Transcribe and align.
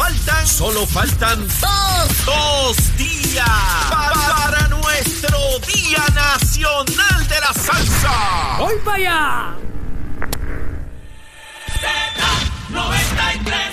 faltan, 0.00 0.46
solo 0.46 0.86
faltan 0.86 1.46
dos, 1.46 2.24
dos 2.24 2.96
días 2.96 3.46
para, 3.90 4.14
para 4.14 4.68
nuestro 4.68 5.38
Día 5.66 6.02
Nacional 6.14 7.28
de 7.28 7.40
la 7.40 7.52
Salsa. 7.52 8.56
¡Voy 8.58 8.74
para 8.82 8.96
allá! 8.96 9.54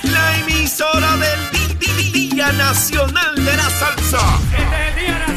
La 0.03 0.37
emisora 0.39 1.15
del 1.15 2.11
Día 2.11 2.51
Nacional 2.51 3.35
de 3.35 3.55
la 3.55 3.69
Salsa. 3.69 4.39
Este 4.51 4.63
es 4.63 4.87
el 4.89 4.95
Día 4.95 5.19
Nacional 5.19 5.36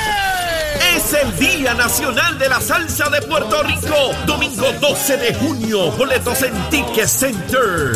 Es 0.95 1.13
el 1.13 1.37
Día 1.37 1.73
Nacional 1.73 2.37
de 2.39 2.49
la 2.49 2.59
Salsa 2.59 3.09
de 3.09 3.21
Puerto 3.21 3.61
Rico. 3.63 4.11
Domingo 4.25 4.71
12 4.81 5.17
de 5.17 5.33
junio. 5.35 5.91
Boletos 5.91 6.41
en 6.41 6.53
Ticket 6.69 7.07
Center. 7.07 7.91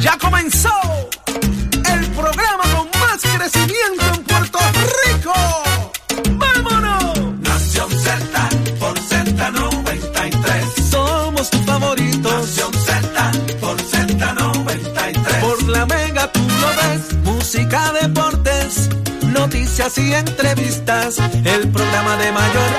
Ya 0.00 0.16
comenzó 0.18 0.70
el 1.92 2.06
programa 2.10 2.62
con 2.76 2.88
más 3.00 3.20
crecimiento 3.22 4.09
Música, 17.60 17.92
deportes, 17.92 18.88
noticias 19.34 19.98
y 19.98 20.14
entrevistas. 20.14 21.18
El 21.44 21.68
programa 21.68 22.16
de 22.16 22.32
mayor 22.32 22.70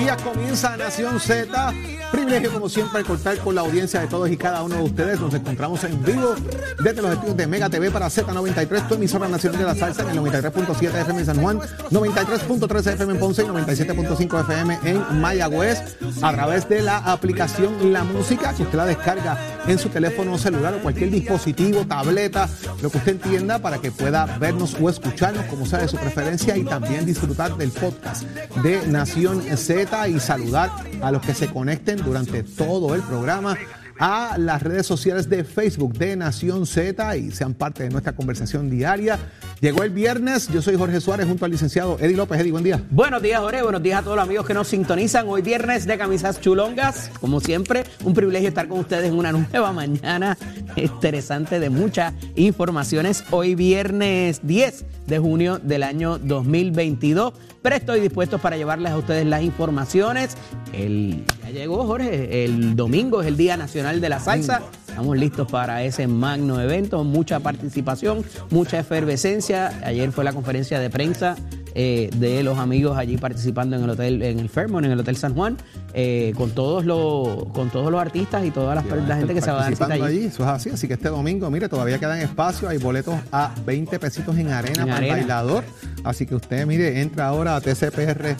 Días, 0.00 0.22
comienza 0.22 0.78
Nación 0.78 1.20
Z. 1.20 1.74
Privilegio 2.10 2.50
como 2.52 2.70
siempre 2.70 3.04
contar 3.04 3.36
con 3.38 3.54
la 3.54 3.60
audiencia 3.60 4.00
de 4.00 4.06
todos 4.06 4.30
y 4.30 4.36
cada 4.36 4.62
uno 4.62 4.76
de 4.76 4.82
ustedes. 4.82 5.20
Nos 5.20 5.34
encontramos 5.34 5.84
en 5.84 6.02
vivo 6.02 6.34
desde 6.82 7.02
los 7.02 7.12
estudios 7.12 7.36
de 7.36 7.46
Mega 7.46 7.68
TV 7.68 7.90
para 7.90 8.06
Z93, 8.06 8.88
tu 8.88 8.94
emisora 8.94 9.28
nacional 9.28 9.58
de 9.58 9.66
la 9.66 9.74
salsa 9.74 10.02
en 10.02 10.08
el 10.08 10.18
93.7 10.20 11.02
FM 11.02 11.20
en 11.20 11.26
San 11.26 11.42
Juan, 11.42 11.60
93.3 11.90 12.86
FM 12.94 13.12
en 13.12 13.18
Ponce 13.20 13.42
y 13.42 13.46
97.5 13.46 14.40
FM 14.40 14.78
en 14.84 15.20
Mayagüez 15.20 15.98
a 16.22 16.32
través 16.32 16.66
de 16.68 16.80
la 16.80 16.96
aplicación 16.96 17.92
La 17.92 18.02
Música 18.02 18.54
que 18.54 18.62
usted 18.62 18.78
la 18.78 18.86
descarga 18.86 19.38
en 19.66 19.78
su 19.78 19.90
teléfono 19.90 20.38
celular 20.38 20.74
o 20.74 20.82
cualquier 20.82 21.10
dispositivo, 21.10 21.84
tableta, 21.86 22.48
lo 22.80 22.90
que 22.90 22.98
usted 22.98 23.12
entienda 23.12 23.58
para 23.58 23.78
que 23.78 23.92
pueda 23.92 24.24
vernos 24.38 24.76
o 24.80 24.88
escucharnos 24.88 25.44
como 25.44 25.66
sea 25.66 25.80
de 25.80 25.88
su 25.88 25.98
preferencia 25.98 26.56
y 26.56 26.64
también 26.64 27.04
disfrutar 27.04 27.54
del 27.56 27.70
podcast 27.70 28.22
de 28.62 28.86
Nación 28.86 29.42
Z 29.56 29.89
y 30.08 30.20
saludar 30.20 30.70
a 31.02 31.10
los 31.10 31.20
que 31.20 31.34
se 31.34 31.48
conecten 31.48 31.98
durante 32.02 32.42
todo 32.44 32.94
el 32.94 33.02
programa 33.02 33.56
a 34.00 34.38
las 34.38 34.62
redes 34.62 34.86
sociales 34.86 35.28
de 35.28 35.44
Facebook 35.44 35.92
de 35.92 36.16
Nación 36.16 36.64
Z 36.66 37.16
y 37.18 37.30
sean 37.30 37.52
parte 37.52 37.82
de 37.82 37.90
nuestra 37.90 38.14
conversación 38.14 38.70
diaria. 38.70 39.18
Llegó 39.60 39.82
el 39.82 39.90
viernes, 39.90 40.48
yo 40.48 40.62
soy 40.62 40.74
Jorge 40.76 41.02
Suárez 41.02 41.26
junto 41.26 41.44
al 41.44 41.50
licenciado 41.50 41.98
Eddie 42.00 42.16
López. 42.16 42.40
Eddie, 42.40 42.50
buen 42.50 42.64
día. 42.64 42.82
Buenos 42.90 43.20
días, 43.20 43.38
Jorge. 43.40 43.62
Buenos 43.62 43.82
días 43.82 44.00
a 44.00 44.02
todos 44.02 44.16
los 44.16 44.24
amigos 44.24 44.46
que 44.46 44.54
nos 44.54 44.68
sintonizan. 44.68 45.28
Hoy 45.28 45.42
viernes 45.42 45.84
de 45.84 45.98
camisas 45.98 46.40
chulongas. 46.40 47.10
Como 47.20 47.40
siempre, 47.40 47.84
un 48.02 48.14
privilegio 48.14 48.48
estar 48.48 48.68
con 48.68 48.78
ustedes 48.78 49.10
en 49.10 49.18
una 49.18 49.32
nueva 49.32 49.70
mañana 49.74 50.38
interesante 50.76 51.60
de 51.60 51.68
muchas 51.68 52.14
informaciones. 52.36 53.22
Hoy 53.30 53.54
viernes 53.54 54.40
10 54.44 54.84
de 55.08 55.18
junio 55.18 55.58
del 55.58 55.82
año 55.82 56.18
2022. 56.18 57.34
Pero 57.60 57.76
estoy 57.76 58.00
dispuesto 58.00 58.38
para 58.38 58.56
llevarles 58.56 58.92
a 58.92 58.96
ustedes 58.96 59.26
las 59.26 59.42
informaciones. 59.42 60.38
El, 60.72 61.22
ya 61.52 61.60
llegó, 61.60 61.84
Jorge. 61.84 62.44
El 62.44 62.76
domingo 62.76 63.20
es 63.20 63.28
el 63.28 63.36
Día 63.36 63.56
Nacional 63.56 64.00
de 64.00 64.08
la 64.08 64.20
Salsa. 64.20 64.62
Estamos 64.88 65.16
listos 65.16 65.50
para 65.50 65.82
ese 65.84 66.06
magno 66.06 66.60
evento. 66.60 67.04
Mucha 67.04 67.40
participación, 67.40 68.24
mucha 68.50 68.78
efervescencia. 68.78 69.72
Ayer 69.84 70.12
fue 70.12 70.24
la 70.24 70.32
conferencia 70.32 70.78
de 70.78 70.90
prensa 70.90 71.36
eh, 71.74 72.10
de 72.16 72.42
los 72.42 72.58
amigos 72.58 72.98
allí 72.98 73.16
participando 73.16 73.76
en 73.76 73.84
el 73.84 73.90
hotel, 73.90 74.22
en 74.22 74.40
el 74.40 74.48
Fairmont, 74.48 74.84
en 74.84 74.92
el 74.92 75.00
Hotel 75.00 75.16
San 75.16 75.34
Juan, 75.34 75.56
eh, 75.94 76.32
con 76.36 76.50
todos 76.50 76.84
los, 76.84 77.46
con 77.52 77.70
todos 77.70 77.90
los 77.92 78.00
artistas 78.00 78.44
y 78.44 78.50
toda 78.50 78.74
la, 78.74 78.82
la 78.82 79.16
gente 79.16 79.34
que 79.34 79.40
se 79.40 79.50
va 79.50 79.58
a 79.58 79.62
dar 79.62 79.72
cita 79.72 79.86
participando 79.86 80.04
allí. 80.04 80.18
allí. 80.18 80.26
Eso 80.26 80.42
es 80.42 80.48
así. 80.48 80.70
Así 80.70 80.88
que 80.88 80.94
este 80.94 81.08
domingo, 81.08 81.48
mire, 81.50 81.68
todavía 81.68 81.98
quedan 81.98 82.18
espacios. 82.18 82.70
Hay 82.70 82.78
boletos 82.78 83.14
a 83.32 83.54
20 83.64 83.98
pesitos 83.98 84.36
en 84.36 84.48
arena 84.48 84.82
En 84.82 84.88
para 84.88 84.96
arena. 84.96 85.14
el 85.14 85.20
bailador. 85.20 85.64
Así 86.04 86.26
que 86.26 86.34
usted, 86.34 86.66
mire, 86.66 87.00
entra 87.00 87.26
ahora 87.28 87.56
a 87.56 87.60
tcpr. 87.60 88.36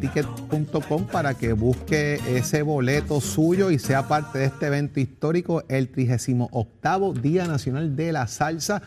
ticket.com 0.00 1.06
para 1.08 1.34
que 1.34 1.52
busque 1.52 2.20
ese 2.26 2.62
boleto 2.62 3.20
suyo 3.20 3.70
y 3.70 3.78
sea 3.78 4.08
parte 4.08 4.38
de 4.38 4.46
este 4.46 4.66
evento 4.66 4.98
histórico, 4.98 5.62
el 5.68 5.90
38 5.90 7.12
Día 7.20 7.46
Nacional 7.46 7.94
de 7.94 8.12
la 8.12 8.26
Salsa. 8.28 8.80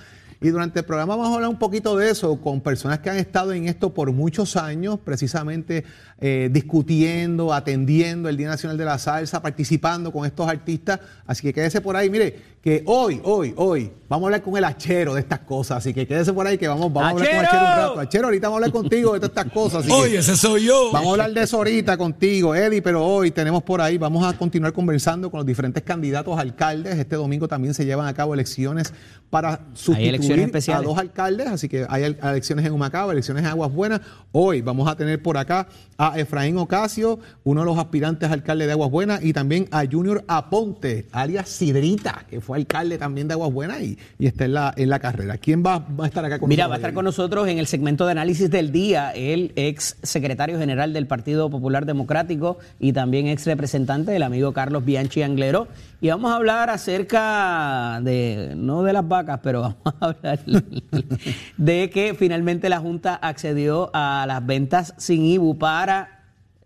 Y 0.44 0.50
durante 0.50 0.80
el 0.80 0.86
programa 0.86 1.16
vamos 1.16 1.32
a 1.32 1.36
hablar 1.36 1.50
un 1.52 1.60
poquito 1.60 1.96
de 1.96 2.10
eso 2.10 2.36
con 2.42 2.62
personas 2.62 2.98
que 3.00 3.12
han 3.12 3.18
estado 3.18 3.54
en 3.54 3.68
esto 3.68 3.94
por 3.94 4.12
muchos 4.12 4.58
años, 4.58 4.98
precisamente 5.04 5.84
eh, 6.20 6.50
discutiendo, 6.52 7.54
atendiendo 7.54 8.28
el 8.28 8.38
Día 8.38 8.48
Nacional 8.48 8.76
de 8.76 8.86
la 8.86 8.98
Salsa, 8.98 9.42
participando 9.42 10.12
con 10.12 10.26
estos 10.26 10.50
artistas. 10.50 11.00
Así 11.28 11.44
que 11.44 11.54
quédese 11.54 11.80
por 11.80 11.96
ahí. 11.96 12.10
Mire, 12.10 12.52
que 12.62 12.84
hoy, 12.86 13.20
hoy, 13.24 13.54
hoy, 13.58 13.92
vamos 14.08 14.26
a 14.26 14.28
hablar 14.28 14.42
con 14.44 14.56
el 14.58 14.64
achero 14.64 15.14
de 15.16 15.22
estas 15.22 15.40
cosas. 15.40 15.78
Así 15.78 15.94
que 15.94 16.06
quédese 16.08 16.32
por 16.34 16.46
ahí 16.48 16.58
que 16.58 16.68
vamos, 16.68 16.92
vamos 16.94 17.04
a 17.04 17.10
hablar 17.10 17.28
con 17.28 17.38
¡Achero! 17.46 17.48
Achero 17.48 17.66
un 17.72 17.78
rato. 17.90 18.00
Achero, 18.00 18.26
ahorita 18.26 18.48
vamos 18.48 18.56
a 18.56 18.66
hablar 18.66 18.72
contigo 18.82 19.14
de 19.14 19.20
todas 19.20 19.30
estas 19.38 19.54
cosas. 19.54 19.80
así 19.80 19.88
que- 19.90 19.94
Oye, 19.94 20.18
ese 20.18 20.36
soy 20.36 20.66
yo. 20.66 20.90
Vamos 20.92 21.08
a 21.10 21.12
hablar 21.12 21.34
de 21.34 21.42
eso 21.44 21.58
ahorita 21.58 21.98
contigo, 21.98 22.56
Eddie, 22.56 22.82
pero 22.82 23.06
hoy 23.06 23.30
tenemos 23.32 23.62
por 23.64 23.80
ahí, 23.82 23.98
vamos 24.00 24.24
a 24.26 24.36
continuar 24.38 24.74
conversando 24.74 25.30
con 25.30 25.40
los 25.40 25.46
diferentes 25.46 25.82
candidatos 25.84 26.36
a 26.38 26.42
alcaldes. 26.42 26.98
Este 26.98 27.16
domingo 27.16 27.48
también 27.48 27.74
se 27.76 27.86
llevan 27.86 28.08
a 28.08 28.14
cabo 28.14 28.34
elecciones 28.34 28.92
para 29.32 29.62
sustituir 29.74 30.12
elecciones 30.40 30.70
a 30.70 30.82
dos 30.82 30.98
alcaldes, 30.98 31.48
así 31.48 31.68
que 31.70 31.86
hay 31.90 32.04
el- 32.04 32.18
elecciones 32.22 32.66
en 32.66 32.74
Humacao, 32.74 33.12
elecciones 33.12 33.44
en 33.44 33.50
Aguas 33.50 33.72
Buenas. 33.72 34.02
Hoy 34.32 34.62
vamos 34.62 34.88
a 34.90 34.96
tener 34.96 35.22
por 35.22 35.38
acá 35.38 35.68
a 35.98 36.18
Efraín 36.20 36.58
Ocasio, 36.58 37.20
uno 37.44 37.62
de 37.62 37.66
los 37.66 37.78
aspirantes 37.78 38.30
a 38.30 38.34
alcalde 38.34 38.66
de 38.66 38.72
Aguas 38.72 38.90
Buenas, 38.92 39.24
y 39.24 39.34
también 39.34 39.68
a 39.72 39.84
Junior 39.90 40.24
Aponte, 40.28 41.06
alias 41.12 41.50
Sidrita, 41.50 42.26
que 42.30 42.42
fue 42.42 42.58
alcalde 42.58 42.98
también 42.98 43.28
de 43.28 43.34
Aguas 43.34 43.52
Buenas 43.52 43.82
y, 43.82 43.98
y 44.20 44.28
está 44.28 44.46
en 44.46 44.54
la, 44.54 44.74
en 44.76 44.90
la 44.90 45.00
carrera. 45.00 45.38
¿Quién 45.38 45.64
va, 45.66 45.80
va 45.80 46.06
a 46.06 46.08
estar 46.08 46.24
acá 46.26 46.40
con 46.40 46.50
Mira, 46.50 46.64
nosotros? 46.64 46.72
va 46.72 46.76
a 46.76 46.78
estar 46.78 46.94
con 46.94 47.06
nosotros 47.06 47.48
en 47.48 47.58
el 47.60 47.68
segmento 47.68 48.06
de 48.06 48.12
análisis 48.12 48.50
del 48.50 48.72
día 48.72 49.12
el 49.12 49.52
ex 49.56 49.98
secretario 50.04 50.58
general 50.58 50.94
del 50.94 51.08
Partido 51.08 51.50
Popular 51.50 51.86
Democrático 51.86 52.58
y 52.80 52.94
también 52.94 53.28
ex 53.28 53.46
representante 53.46 54.12
del 54.12 54.24
amigo 54.24 54.54
Carlos 54.54 54.86
Bianchi 54.86 55.22
Anglero. 55.24 55.68
Y 56.04 56.10
vamos 56.10 56.32
a 56.32 56.36
hablar 56.38 56.72
acerca 56.72 58.00
de, 58.02 58.54
no 58.58 58.82
de 58.82 58.92
las 58.92 59.08
vacas, 59.08 59.40
pero 59.44 59.62
vamos 59.62 59.78
a 60.00 60.06
hablar 60.08 60.40
de 61.58 61.90
que 61.92 62.16
finalmente 62.16 62.70
la 62.70 62.80
Junta 62.80 63.14
accedió 63.16 63.92
a 63.94 64.26
las 64.28 64.44
ventas 64.44 64.96
sin 64.98 65.24
IBU 65.26 65.60
para 65.60 66.24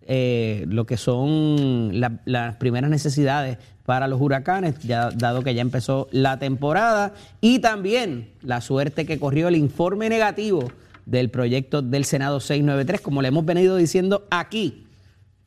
eh, 0.07 0.63
lo 0.69 0.85
que 0.85 0.95
son 0.95 2.00
la- 2.00 2.19
las 2.24 2.56
primeras 2.56 2.90
necesidades 2.90 3.57
para 3.85 4.07
los 4.07 4.22
huracanes, 4.22 4.79
ya 4.79 5.09
dado 5.12 5.44
que 5.44 5.53
ya 5.53 5.62
empezó 5.62 6.07
la 6.12 6.40
temporada, 6.40 7.13
y 7.41 7.59
también 7.59 8.29
la 8.41 8.62
suerte 8.62 9.06
que 9.06 9.19
corrió 9.19 9.50
el 9.50 9.56
informe 9.57 10.07
negativo 10.09 10.71
del 11.06 11.30
proyecto 11.30 11.81
del 11.81 12.06
Senado 12.06 12.39
693, 12.39 13.01
como 13.01 13.21
le 13.21 13.27
hemos 13.27 13.45
venido 13.45 13.75
diciendo 13.75 14.25
aquí, 14.31 14.84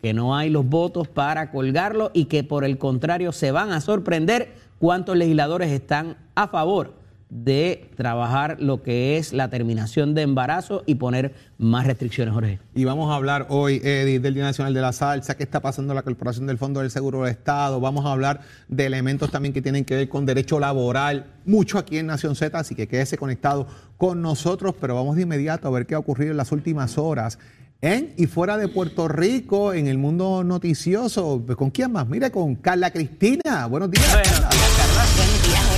que 0.00 0.14
no 0.14 0.36
hay 0.36 0.50
los 0.50 0.66
votos 0.66 1.08
para 1.08 1.50
colgarlo 1.50 2.10
y 2.14 2.26
que 2.26 2.44
por 2.44 2.64
el 2.64 2.78
contrario 2.78 3.32
se 3.32 3.50
van 3.50 3.72
a 3.72 3.80
sorprender 3.80 4.52
cuántos 4.78 5.16
legisladores 5.16 5.70
están 5.70 6.16
a 6.34 6.48
favor 6.48 6.98
de 7.30 7.90
trabajar 7.94 8.56
lo 8.58 8.82
que 8.82 9.18
es 9.18 9.34
la 9.34 9.50
terminación 9.50 10.14
de 10.14 10.22
embarazo 10.22 10.82
y 10.86 10.94
poner 10.94 11.34
más 11.58 11.86
restricciones, 11.86 12.32
Jorge. 12.32 12.58
Y 12.74 12.84
vamos 12.84 13.10
a 13.10 13.16
hablar 13.16 13.46
hoy, 13.50 13.82
Eddie, 13.84 14.18
del 14.18 14.34
Día 14.34 14.44
Nacional 14.44 14.72
de 14.72 14.80
la 14.80 14.92
Salsa, 14.92 15.36
qué 15.36 15.42
está 15.42 15.60
pasando 15.60 15.92
la 15.92 16.02
Corporación 16.02 16.46
del 16.46 16.56
Fondo 16.56 16.80
del 16.80 16.90
Seguro 16.90 17.22
del 17.22 17.32
Estado. 17.32 17.80
Vamos 17.80 18.06
a 18.06 18.12
hablar 18.12 18.40
de 18.68 18.86
elementos 18.86 19.30
también 19.30 19.52
que 19.52 19.60
tienen 19.60 19.84
que 19.84 19.96
ver 19.96 20.08
con 20.08 20.24
derecho 20.24 20.58
laboral, 20.58 21.26
mucho 21.44 21.78
aquí 21.78 21.98
en 21.98 22.06
Nación 22.06 22.34
Z, 22.34 22.58
así 22.58 22.74
que 22.74 22.88
quédese 22.88 23.18
conectado 23.18 23.66
con 23.98 24.22
nosotros, 24.22 24.74
pero 24.80 24.94
vamos 24.94 25.16
de 25.16 25.22
inmediato 25.22 25.68
a 25.68 25.70
ver 25.70 25.86
qué 25.86 25.96
ha 25.96 25.98
ocurrido 25.98 26.30
en 26.30 26.36
las 26.38 26.52
últimas 26.52 26.96
horas. 26.96 27.38
En 27.80 28.12
y 28.16 28.26
fuera 28.26 28.56
de 28.56 28.66
Puerto 28.66 29.06
Rico, 29.06 29.72
en 29.72 29.86
el 29.86 29.98
mundo 29.98 30.42
noticioso, 30.42 31.44
¿con 31.56 31.70
quién 31.70 31.92
más? 31.92 32.08
Mire, 32.08 32.32
con 32.32 32.56
Carla 32.56 32.90
Cristina. 32.90 33.66
Buenos 33.66 33.92
días. 33.92 34.04
Carla. 34.04 34.48
Buenos 34.48 35.46
días, 35.46 35.77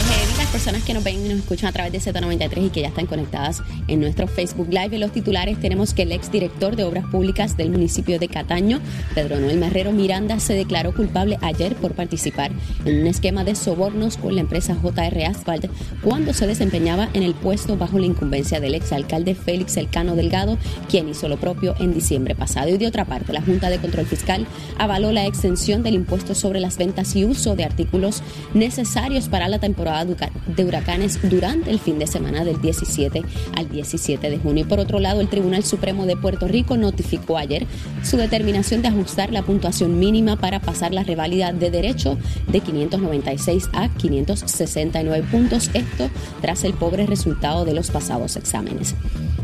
personas 0.50 0.82
que 0.82 0.94
nos 0.94 1.04
ven 1.04 1.24
y 1.24 1.28
nos 1.28 1.38
escuchan 1.38 1.68
a 1.68 1.72
través 1.72 1.92
de 1.92 2.00
Z93 2.00 2.66
y 2.66 2.70
que 2.70 2.80
ya 2.80 2.88
están 2.88 3.06
conectadas 3.06 3.62
en 3.86 4.00
nuestro 4.00 4.26
Facebook 4.26 4.68
Live. 4.68 4.98
Los 4.98 5.12
titulares 5.12 5.60
tenemos 5.60 5.94
que 5.94 6.02
el 6.02 6.12
exdirector 6.12 6.74
de 6.74 6.84
Obras 6.84 7.04
Públicas 7.06 7.56
del 7.56 7.70
municipio 7.70 8.18
de 8.18 8.28
Cataño, 8.28 8.80
Pedro 9.14 9.38
Noel 9.38 9.58
Marrero 9.58 9.92
Miranda, 9.92 10.40
se 10.40 10.54
declaró 10.54 10.92
culpable 10.92 11.38
ayer 11.40 11.76
por 11.76 11.94
participar 11.94 12.50
en 12.84 13.00
un 13.00 13.06
esquema 13.06 13.44
de 13.44 13.54
sobornos 13.54 14.16
con 14.16 14.34
la 14.34 14.40
empresa 14.40 14.76
JR 14.80 15.24
Asphalt 15.24 15.66
cuando 16.02 16.32
se 16.32 16.46
desempeñaba 16.46 17.08
en 17.14 17.22
el 17.22 17.34
puesto 17.34 17.76
bajo 17.76 17.98
la 17.98 18.06
incumbencia 18.06 18.60
del 18.60 18.74
exalcalde 18.74 19.34
Félix 19.34 19.76
Elcano 19.76 20.16
Delgado, 20.16 20.58
quien 20.88 21.08
hizo 21.08 21.28
lo 21.28 21.36
propio 21.36 21.74
en 21.78 21.94
diciembre 21.94 22.34
pasado. 22.34 22.68
Y 22.70 22.78
de 22.78 22.88
otra 22.88 23.04
parte, 23.04 23.32
la 23.32 23.42
Junta 23.42 23.70
de 23.70 23.78
Control 23.78 24.06
Fiscal 24.06 24.46
avaló 24.78 25.12
la 25.12 25.26
extensión 25.26 25.82
del 25.82 25.94
impuesto 25.94 26.34
sobre 26.34 26.60
las 26.60 26.76
ventas 26.76 27.14
y 27.14 27.24
uso 27.24 27.54
de 27.54 27.64
artículos 27.64 28.22
necesarios 28.52 29.28
para 29.28 29.48
la 29.48 29.58
temporada 29.58 30.04
de 30.46 30.64
huracanes 30.64 31.18
durante 31.28 31.70
el 31.70 31.78
fin 31.78 31.98
de 31.98 32.06
semana 32.06 32.44
del 32.44 32.60
17 32.60 33.22
al 33.56 33.68
17 33.68 34.30
de 34.30 34.38
junio. 34.38 34.64
Y 34.64 34.68
por 34.68 34.78
otro 34.78 34.98
lado, 34.98 35.20
el 35.20 35.28
Tribunal 35.28 35.64
Supremo 35.64 36.06
de 36.06 36.16
Puerto 36.16 36.48
Rico 36.48 36.76
notificó 36.76 37.38
ayer 37.38 37.66
su 38.02 38.16
determinación 38.16 38.82
de 38.82 38.88
ajustar 38.88 39.32
la 39.32 39.42
puntuación 39.42 39.98
mínima 39.98 40.36
para 40.36 40.60
pasar 40.60 40.92
la 40.92 41.04
reválida 41.04 41.52
de 41.52 41.70
derecho 41.70 42.18
de 42.48 42.60
596 42.60 43.70
a 43.72 43.88
569 43.88 45.26
puntos, 45.30 45.70
esto 45.74 46.10
tras 46.40 46.64
el 46.64 46.74
pobre 46.74 47.06
resultado 47.06 47.64
de 47.64 47.74
los 47.74 47.90
pasados 47.90 48.36
exámenes. 48.36 48.94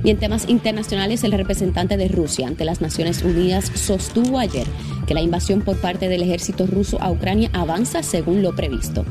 Y 0.04 0.10
en 0.10 0.18
temas 0.18 0.48
internacionales, 0.48 1.24
el 1.24 1.32
representante 1.32 1.96
de 1.96 2.08
Rusia 2.08 2.46
ante 2.46 2.64
las 2.64 2.80
Naciones 2.80 3.22
Unidas 3.22 3.72
sostuvo 3.74 4.38
ayer 4.38 4.66
que 5.06 5.14
la 5.14 5.22
invasión 5.22 5.62
por 5.62 5.80
parte 5.80 6.08
del 6.08 6.22
ejército 6.22 6.66
ruso 6.66 7.00
a 7.00 7.10
Ucrania 7.10 7.50
avanza 7.52 8.02
según 8.02 8.42
lo 8.42 8.54
previsto. 8.54 9.04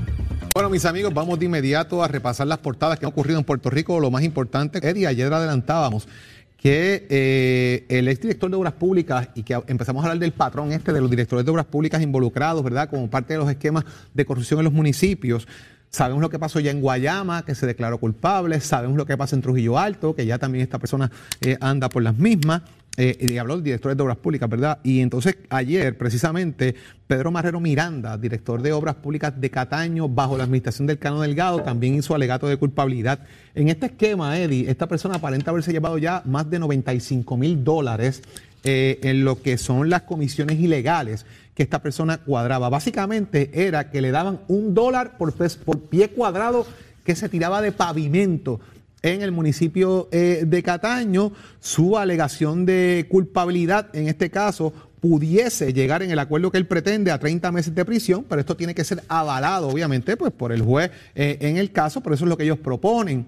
Bueno, 0.56 0.70
mis 0.70 0.86
amigos, 0.86 1.14
vamos 1.14 1.38
de 1.38 1.48
inmediato 1.48 2.02
a 2.02 2.08
repasar 2.08 2.48
las 2.48 2.60
portadas 2.60 2.98
que 2.98 3.06
han 3.06 3.12
ocurrido 3.12 3.38
en 3.38 3.44
Puerto 3.44 3.70
Rico. 3.70 4.00
Lo 4.00 4.10
más 4.10 4.24
importante, 4.24 4.80
Eddie, 4.88 5.06
ayer 5.06 5.34
adelantábamos 5.34 6.08
que 6.56 7.06
eh, 7.10 7.86
el 7.90 8.08
exdirector 8.08 8.50
de 8.50 8.56
Obras 8.56 8.72
Públicas 8.72 9.28
y 9.36 9.44
que 9.44 9.62
empezamos 9.68 10.02
a 10.02 10.08
hablar 10.08 10.20
del 10.20 10.32
patrón 10.32 10.72
este 10.72 10.94
de 10.94 11.02
los 11.02 11.10
directores 11.10 11.44
de 11.44 11.52
Obras 11.52 11.66
Públicas 11.66 12.02
involucrados, 12.02 12.64
¿verdad? 12.64 12.90
Como 12.90 13.10
parte 13.10 13.34
de 13.34 13.40
los 13.40 13.50
esquemas 13.50 13.84
de 14.14 14.26
corrupción 14.26 14.62
en 14.62 14.64
los 14.64 14.72
municipios. 14.72 15.46
Sabemos 15.90 16.22
lo 16.22 16.30
que 16.30 16.40
pasó 16.40 16.62
ya 16.62 16.72
en 16.72 16.80
Guayama, 16.80 17.44
que 17.44 17.54
se 17.54 17.66
declaró 17.66 17.98
culpable. 17.98 18.62
Sabemos 18.62 18.96
lo 18.96 19.06
que 19.06 19.18
pasa 19.18 19.36
en 19.36 19.42
Trujillo 19.42 19.78
Alto, 19.78 20.16
que 20.16 20.26
ya 20.26 20.38
también 20.38 20.64
esta 20.64 20.80
persona 20.80 21.12
eh, 21.42 21.58
anda 21.60 21.90
por 21.90 22.02
las 22.02 22.18
mismas. 22.18 22.62
Eh, 22.98 23.18
y 23.20 23.38
habló 23.38 23.56
del 23.56 23.64
director 23.64 23.96
de 23.96 24.04
Obras 24.04 24.18
Públicas, 24.18 24.50
¿verdad? 24.50 24.80
Y 24.84 25.02
entonces 25.02 25.38
ayer, 25.50 25.98
precisamente, 25.98 26.76
Pedro 27.08 27.30
Marrero 27.30 27.60
Miranda, 27.60 28.18
director 28.18 28.62
de 28.62 28.72
Obras 28.72 28.96
Públicas 28.96 29.34
de 29.40 29.50
Cataño, 29.50 30.08
bajo 30.08 30.38
la 30.38 30.46
administración 30.46 30.88
del 30.88 30.98
Cano 30.98 31.22
Delgado, 31.22 31.62
también 31.62 31.96
hizo 31.96 32.16
alegato 32.16 32.48
de 32.48 32.56
culpabilidad. 32.56 33.20
En 33.54 33.68
este 33.68 33.88
esquema, 33.88 34.40
Eddie, 34.40 34.70
esta 34.70 34.88
persona 34.88 35.16
aparenta 35.16 35.52
haberse 35.52 35.74
llevado 35.74 35.98
ya 35.98 36.22
más 36.26 36.50
de 36.50 36.60
95 36.60 37.36
mil 37.36 37.64
dólares 37.64 38.22
eh, 38.64 39.00
en 39.04 39.26
lo 39.26 39.42
que 39.42 39.58
son 39.58 39.90
las 39.90 40.04
comisiones 40.04 40.60
ilegales 40.60 41.26
que 41.54 41.64
esta 41.64 41.82
persona 41.82 42.20
cuadraba. 42.20 42.70
Básicamente 42.70 43.52
era 43.54 43.92
que 43.92 44.02
le 44.02 44.12
daban 44.12 44.40
un 44.48 44.74
dólar 44.74 45.18
por, 45.18 45.34
por 45.34 45.82
pie 45.82 46.10
cuadrado 46.10 46.66
que 47.04 47.16
se 47.16 47.30
tiraba 47.30 47.62
de 47.62 47.72
pavimento 47.72 48.60
en 49.02 49.22
el 49.22 49.32
municipio 49.32 50.10
eh, 50.12 50.44
de 50.46 50.64
Cataño. 50.64 51.32
Su 51.60 51.98
alegación 51.98 52.66
de 52.66 53.06
culpabilidad, 53.10 53.96
en 53.96 54.08
este 54.08 54.30
caso, 54.30 54.74
pudiese 55.00 55.74
llegar 55.74 56.02
en 56.02 56.12
el 56.12 56.20
acuerdo 56.20 56.52
que 56.52 56.58
él 56.58 56.66
pretende 56.66 57.12
a 57.12 57.20
30 57.20 57.52
meses 57.52 57.76
de 57.76 57.86
prisión, 57.86 58.26
pero 58.28 58.42
esto 58.42 58.58
tiene 58.58 58.74
que 58.74 58.84
ser 58.84 59.04
avalado, 59.08 59.68
obviamente, 59.68 60.18
pues 60.18 60.32
por 60.32 60.52
el 60.52 60.62
juez 60.62 60.90
eh, 61.14 61.38
en 61.42 61.58
el 61.58 61.72
caso, 61.72 62.02
por 62.02 62.14
eso 62.14 62.26
es 62.26 62.30
lo 62.30 62.38
que 62.38 62.44
ellos 62.44 62.58
proponen. 62.58 63.28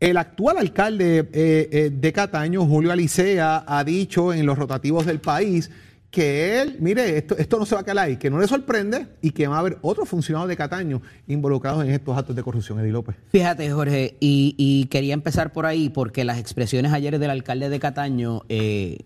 El 0.00 0.16
actual 0.16 0.58
alcalde 0.58 1.28
eh, 1.32 1.90
de 1.92 2.12
Cataño, 2.12 2.66
Julio 2.66 2.90
Alicea, 2.90 3.64
ha 3.66 3.84
dicho 3.84 4.34
en 4.34 4.44
los 4.44 4.58
rotativos 4.58 5.06
del 5.06 5.20
país 5.20 5.70
que 6.14 6.62
él, 6.62 6.76
mire, 6.78 7.18
esto, 7.18 7.36
esto 7.36 7.58
no 7.58 7.66
se 7.66 7.74
va 7.74 7.80
a 7.80 7.84
quedar 7.84 7.98
ahí, 7.98 8.16
que 8.16 8.30
no 8.30 8.38
le 8.38 8.46
sorprende 8.46 9.08
y 9.20 9.32
que 9.32 9.48
va 9.48 9.56
a 9.56 9.58
haber 9.58 9.78
otros 9.82 10.08
funcionarios 10.08 10.48
de 10.48 10.56
Cataño 10.56 11.02
involucrados 11.26 11.84
en 11.84 11.90
estos 11.90 12.16
actos 12.16 12.36
de 12.36 12.42
corrupción, 12.44 12.78
Eddie 12.78 12.92
López. 12.92 13.16
Fíjate, 13.30 13.68
Jorge, 13.72 14.16
y, 14.20 14.86
quería 14.92 15.12
empezar 15.12 15.52
por 15.52 15.66
ahí 15.66 15.88
porque 15.88 16.22
las 16.22 16.38
expresiones 16.38 16.92
ayer 16.92 17.18
del 17.18 17.30
alcalde 17.30 17.68
de 17.68 17.80
Cataño 17.80 18.42
eh, 18.48 18.98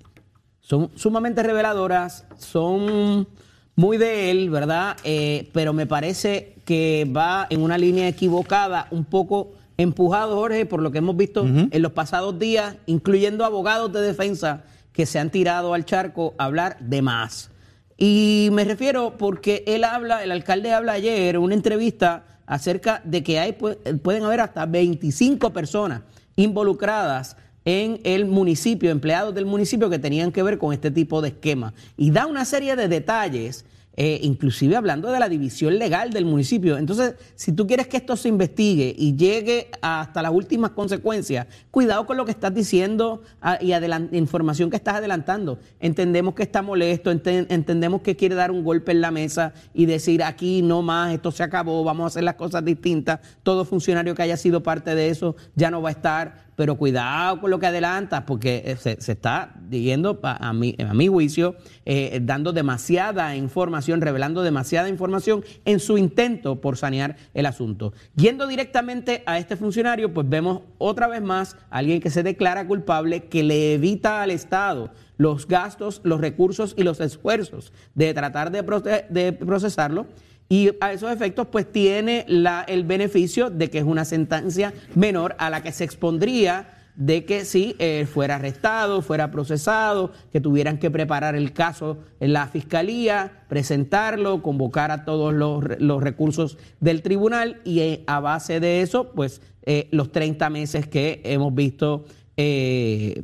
son 0.61 0.91
sumamente 0.97 1.43
reveladoras, 1.43 2.27
son 2.37 3.27
muy 3.75 3.97
de 3.97 4.31
él, 4.31 4.51
¿verdad? 4.51 4.99
Eh, 5.03 5.49
pero 5.55 5.73
me 5.73 5.87
parece 5.87 6.57
que 6.67 7.11
va 7.11 7.47
en 7.49 7.63
una 7.63 7.79
línea 7.79 8.07
equivocada, 8.07 8.87
un 8.91 9.07
poco 9.07 9.53
empujado, 9.79 10.37
Jorge, 10.37 10.67
por 10.67 10.83
lo 10.83 10.91
que 10.91 10.99
hemos 10.99 11.17
visto 11.17 11.47
en 11.47 11.81
los 11.81 11.93
pasados 11.93 12.39
días, 12.39 12.77
incluyendo 12.85 13.47
abogados 13.47 13.91
de 13.95 14.03
defensa 14.03 14.65
que 14.99 15.07
se 15.07 15.21
han 15.21 15.31
tirado 15.31 15.75
al 15.75 15.85
charco 15.85 16.35
a 16.39 16.47
hablar 16.47 16.77
de 16.81 17.03
más. 17.03 17.53
Y 17.97 18.49
me 18.51 18.65
refiero 18.65 19.17
porque 19.17 19.63
él 19.69 19.85
habla, 19.85 20.25
el 20.25 20.33
alcalde 20.33 20.73
habla 20.73 20.95
ayer 20.95 21.37
en 21.37 21.41
una 21.41 21.55
entrevista 21.55 22.25
acerca 22.47 23.01
de 23.05 23.23
que 23.23 23.39
hay, 23.39 23.53
pueden 23.53 24.25
haber 24.25 24.41
hasta 24.41 24.67
25 24.67 25.53
personas 25.53 26.03
involucradas 26.35 27.37
en 27.65 28.01
el 28.03 28.27
municipio, 28.27 28.91
empleados 28.91 29.37
del 29.37 29.47
municipio 29.47 29.89
que 29.89 30.01
tenían 30.01 30.33
que 30.33 30.43
ver 30.43 30.59
con 30.59 30.73
este 30.73 30.91
tipo 30.91 31.23
de 31.23 31.29
esquema. 31.29 31.75
Y 31.97 32.11
da 32.11 32.27
una 32.27 32.45
serie 32.45 32.75
de 32.75 32.89
detalles 32.89 33.67
eh, 33.97 34.21
inclusive 34.23 34.77
hablando 34.77 35.11
de 35.11 35.19
la 35.19 35.29
división 35.29 35.77
legal 35.77 36.13
del 36.13 36.25
municipio. 36.25 36.79
Entonces, 36.79 37.17
si 37.35 37.51
tú 37.51 37.67
quieres 37.67 37.89
que 37.89 37.97
esto 37.97 38.17
se 38.17 38.29
investigue 38.29 38.95
y 38.97 39.17
llegue 39.17 39.71
hasta 39.83 40.23
las 40.23 40.31
últimas 40.31 40.71
consecuencias, 40.71 41.49
cuidado 41.73 42.07
con 42.07 42.17
lo 42.17 42.25
que 42.25 42.31
estás 42.31 42.55
diciendo 42.55 43.23
ah, 43.41 43.59
y 43.61 43.73
información 44.17 44.71
que 44.71 44.77
estás 44.77 44.97
adelantando. 44.97 45.59
Entendemos 45.81 46.35
que 46.35 46.45
está 46.45 46.63
molesto, 46.63 47.11
entendemos 47.11 48.03
que 48.03 48.15
quiere 48.15 48.37
dar 48.37 48.53
un 48.53 48.63
golpe 48.63 48.93
en 48.93 49.01
la 49.01 49.11
mesa 49.11 49.53
y 49.75 49.87
decir 49.87 50.23
aquí 50.23 50.63
no 50.63 50.81
más, 50.83 51.13
esto 51.13 51.33
se 51.33 51.43
acabó, 51.43 51.83
vamos 51.83 52.05
a 52.05 52.07
hacer 52.07 52.23
las 52.23 52.37
cosas 52.37 52.65
distintas. 52.65 53.19
Todo 53.43 53.65
funcionario 53.65 54.15
que 54.15 54.23
haya 54.23 54.37
sido 54.37 54.63
parte 54.63 54.95
de 54.95 55.09
eso 55.09 55.35
ya 55.57 55.73
no 55.73 55.83
va 55.83 55.89
a 55.89 55.93
estar 55.93 56.48
pero 56.59 56.75
cuidado 56.75 57.41
con 57.41 57.53
lo 57.53 57.61
que 57.61 57.67
adelantas, 57.67 58.25
porque 58.27 58.65
eh, 58.65 58.77
se, 58.77 59.13
está 59.13 59.55
mi, 59.71 60.77
a 60.77 60.93
mi 60.93 61.07
juicio, 61.07 61.55
eh, 61.87 62.19
dando 62.21 62.53
demasiada 62.53 63.37
información, 63.37 64.01
revelando 64.01 64.43
demasiada 64.43 64.89
información 64.89 65.45
en 65.65 65.79
su 65.79 65.99
intento 65.99 66.61
por 66.61 66.77
sanear 66.77 67.15
el 67.33 67.47
asunto. 67.47 67.93
Yendo 68.17 68.49
directamente 68.49 69.23
a 69.25 69.39
este 69.39 69.55
funcionario, 69.55 70.13
pues 70.13 70.29
vemos 70.29 70.63
otra 70.79 71.07
vez 71.07 71.23
más 71.23 71.57
a 71.71 71.79
alguien 71.79 72.01
que 72.01 72.11
se 72.11 72.25
declara 72.25 72.67
culpable, 72.67 73.27
que 73.27 73.45
le 73.45 73.75
evita 73.75 74.21
al 74.21 74.33
Estado 74.33 74.91
los 75.19 75.47
gastos, 75.47 76.01
los 76.05 76.21
recursos 76.21 76.75
y 76.79 76.85
los 76.85 77.01
esfuerzos 77.01 77.73
de 77.95 78.15
tratar 78.15 78.51
de, 78.51 79.33
procesarlo 79.33 80.07
y 80.49 80.71
a 80.81 80.93
esos 80.93 81.13
efectos, 81.13 81.49
pues 81.53 81.71
tiene 81.71 82.25
el 82.27 82.85
beneficio 82.85 83.51
de 83.51 83.69
que 83.69 83.79
es 83.79 83.85
una 83.85 84.07
sentencia 84.07 84.73
menor 84.95 85.37
a 85.39 85.51
la 85.51 85.63
que 85.63 85.73
se 85.73 85.85
expondría 85.85 86.75
de 86.99 87.25
que 87.25 87.45
si 87.45 87.77
eh, 87.79 88.09
fuera 88.13 88.37
arrestado, 88.37 89.03
fuera 89.03 89.31
procesado, 89.31 90.11
que 90.33 90.41
tuvieran 90.41 90.79
que 90.79 90.91
preparar 90.91 91.37
el 91.37 91.53
caso 91.53 91.99
en 92.19 92.33
la 92.33 92.49
fiscalía, 92.49 93.45
presentarlo, 93.49 94.43
convocar 94.43 94.91
a 94.91 95.05
todos 95.05 95.33
los, 95.33 95.63
los 95.79 96.03
recursos 96.03 96.59
del 96.81 97.03
tribunal 97.03 97.61
y 97.65 97.81
eh, 97.81 98.05
a 98.09 98.19
base 98.19 98.59
de 98.59 98.83
eso, 98.83 99.13
pues 99.13 99.43
eh, 99.63 99.87
los 99.93 100.11
30 100.11 100.51
meses 100.51 100.89
que 100.89 101.21
hemos 101.25 101.55
visto 101.55 102.05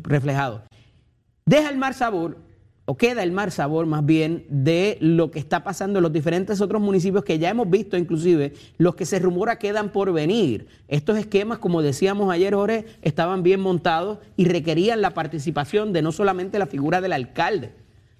reflejados. 0.03 0.63
Deja 1.47 1.69
el 1.69 1.77
mar 1.77 1.93
sabor 1.93 2.39
o 2.87 2.97
queda 2.97 3.23
el 3.23 3.31
mar 3.31 3.51
sabor 3.51 3.85
más 3.85 4.05
bien 4.07 4.47
de 4.49 4.97
lo 5.01 5.31
que 5.31 5.39
está 5.39 5.63
pasando 5.63 5.99
en 5.99 6.03
los 6.03 6.13
diferentes 6.13 6.63
otros 6.63 6.81
municipios 6.81 7.23
que 7.23 7.39
ya 7.39 7.51
hemos 7.51 7.69
visto 7.69 7.99
inclusive, 7.99 8.55
los 8.79 8.95
que 8.95 9.05
se 9.05 9.19
rumora 9.19 9.59
quedan 9.59 9.91
por 9.91 10.11
venir. 10.15 10.69
Estos 10.89 11.19
esquemas, 11.19 11.59
como 11.59 11.83
decíamos 11.83 12.33
ayer, 12.33 12.55
Jorge, 12.55 12.87
estaban 13.03 13.43
bien 13.43 13.61
montados 13.61 14.21
y 14.37 14.47
requerían 14.47 15.03
la 15.03 15.11
participación 15.11 15.93
de 15.93 16.01
no 16.01 16.13
solamente 16.13 16.59
la 16.59 16.67
figura 16.67 17.03
del 17.03 17.13
alcalde, 17.13 17.73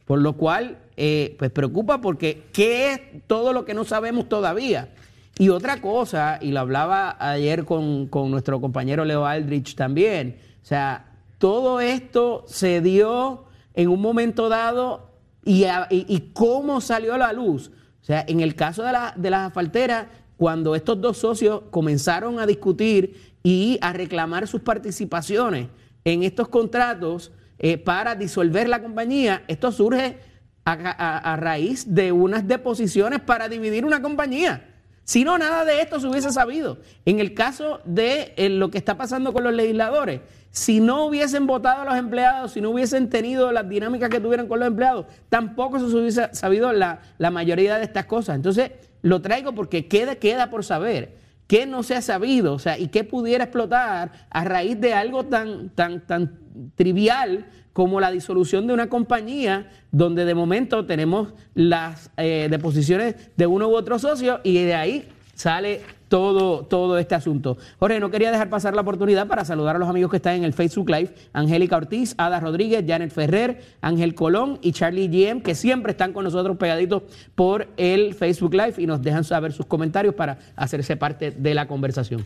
por 0.05 0.19
lo 0.19 0.35
cual, 0.35 0.77
eh, 0.99 1.35
pues 1.39 1.51
preocupa 1.51 2.03
porque 2.03 2.43
¿qué 2.53 2.93
es 2.93 3.01
todo 3.27 3.55
lo 3.55 3.65
que 3.65 3.73
no 3.73 3.85
sabemos 3.85 4.29
todavía? 4.29 4.91
Y 5.39 5.49
otra 5.49 5.81
cosa, 5.81 6.39
y 6.43 6.53
lo 6.53 6.61
hablaba 6.61 7.17
ayer 7.19 7.65
con, 7.65 8.07
con 8.09 8.31
nuestro 8.31 8.61
compañero 8.61 9.07
Leo 9.07 9.25
Aldrich 9.25 9.77
también, 9.77 10.37
o 10.63 10.67
sea, 10.67 11.14
todo 11.45 11.79
esto 11.79 12.43
se 12.47 12.81
dio 12.81 13.45
en 13.75 13.91
un 13.91 14.01
momento 14.01 14.49
dado 14.49 15.11
y, 15.45 16.31
cómo 16.33 16.81
salió 16.81 17.13
a 17.13 17.19
la 17.19 17.35
luz. 17.35 17.71
O 18.01 18.05
sea, 18.07 18.25
en 18.27 18.41
el 18.41 18.55
caso 18.55 18.83
de, 18.83 18.91
de 19.17 19.29
las 19.29 19.49
asfalteras, 19.49 20.07
cuando 20.39 20.75
estos 20.75 21.03
dos 21.03 21.19
socios 21.19 21.65
comenzaron 21.71 22.41
a 22.41 22.47
discutir 22.47 23.35
y 23.43 23.79
a 23.83 23.93
reclamar 23.93 24.49
sus 24.49 24.63
participaciones 24.63 25.69
en 26.07 26.23
estos 26.23 26.49
contratos 26.49 27.31
eh, 27.59 27.77
para 27.77 28.15
disolver 28.15 28.67
la 28.67 28.81
compañía, 28.81 29.45
esto 29.47 29.71
surge 29.71 30.21
a, 30.65 31.37
raíz 31.39 31.95
de 31.95 32.11
unas 32.11 32.49
deposiciones 32.49 33.21
para 33.21 33.51
dividir 33.51 33.85
una 33.85 34.01
compañía. 34.01 34.71
Si 35.05 35.25
no, 35.25 35.37
nada 35.37 35.67
de 35.67 35.83
esto 35.83 36.01
se 36.01 36.07
hubiese 36.07 36.33
sabido. 36.33 36.79
En 37.05 37.21
el 37.21 37.35
caso 37.35 37.83
de 37.85 38.33
eh, 38.39 38.49
lo 38.49 38.71
que 38.71 38.79
está 38.79 38.97
pasando 38.97 39.35
con 39.35 39.45
los 39.45 39.53
legisladores, 39.53 40.23
si 40.55 40.79
no 40.79 41.07
hubiesen 41.07 41.49
votado 41.49 41.83
a 41.83 41.85
los 41.85 41.97
empleados, 41.97 42.53
si 42.53 42.61
no 42.61 42.71
hubiesen 42.71 43.11
tenido 43.11 43.51
las 43.51 43.69
dinámicas 43.69 44.09
que 44.09 44.21
tuvieran 44.21 44.47
con 44.47 44.61
los 44.61 44.69
empleados, 44.69 45.07
tampoco 45.29 45.81
se 45.81 45.87
hubiese 45.87 46.33
sabido 46.33 46.73
la, 46.73 47.01
la 47.19 47.33
mayoría 47.33 47.77
de 47.77 47.83
estas 47.83 48.07
cosas. 48.07 48.37
Entonces, 48.37 48.71
lo 49.03 49.21
traigo 49.21 49.53
porque 49.53 49.89
queda, 49.89 50.15
queda 50.15 50.51
por 50.51 50.65
saber 50.65 51.17
qué 51.49 51.67
no 51.67 51.83
se 51.83 51.97
ha 51.97 52.03
sabido, 52.03 52.55
o 52.55 52.61
sea, 52.61 52.79
y 52.79 52.87
qué 52.87 53.03
pudiera 53.03 53.45
explotar 53.45 54.13
a 54.31 54.45
raíz 54.45 54.81
de 54.81 54.95
algo 54.95 55.25
tan, 55.25 55.71
tan, 55.71 56.07
tan 56.07 56.39
trivial 56.77 57.47
como 57.73 57.99
la 57.99 58.13
disolución 58.13 58.69
de 58.69 58.75
una 58.75 58.89
compañía 58.89 59.69
donde 59.91 60.25
de 60.25 60.37
momento 60.37 60.87
tenemos 60.87 61.35
las 61.55 62.13
eh, 62.17 62.47
deposiciones 62.49 63.17
de 63.37 63.47
uno 63.49 63.67
u 63.67 63.75
otro 63.75 63.99
socio 63.99 64.41
y 64.45 64.63
de 64.63 64.75
ahí 64.77 65.09
sale 65.35 65.81
todo, 66.15 66.65
todo 66.65 66.97
este 66.97 67.17
asunto. 67.17 67.59
Jorge, 67.81 67.99
no 67.99 68.09
quería 68.09 68.31
dejar 68.31 68.49
pasar 68.49 68.73
la 68.77 68.83
oportunidad 68.83 69.27
para 69.27 69.45
saludar 69.45 69.75
a 69.75 69.81
los 69.81 69.89
amigos 69.89 70.13
que 70.13 70.19
están 70.19 70.37
en 70.37 70.45
el 70.45 70.53
Facebook 70.53 70.89
Live, 70.89 71.13
Angélica 71.33 71.77
Ortiz, 71.77 72.15
Ada 72.17 72.39
Rodríguez, 72.39 72.85
Janet 72.87 73.11
Ferrer, 73.11 73.61
Ángel 73.81 74.15
Colón 74.15 74.61
y 74.63 74.71
Charlie 74.71 75.09
GM, 75.09 75.43
que 75.43 75.57
siempre 75.57 75.91
están 75.91 76.13
con 76.13 76.23
nosotros 76.23 76.57
pegaditos 76.57 77.03
por 77.35 77.67
el 77.77 78.15
Facebook 78.15 78.55
Live 78.55 78.75
y 78.79 78.87
nos 78.87 79.03
dejan 79.03 79.25
saber 79.25 79.53
sus 79.53 79.67
comentarios 79.67 80.15
para 80.15 80.39
hacerse 80.55 80.97
parte 80.97 81.33
de 81.33 81.53
la 81.53 81.67
conversación. 81.67 82.25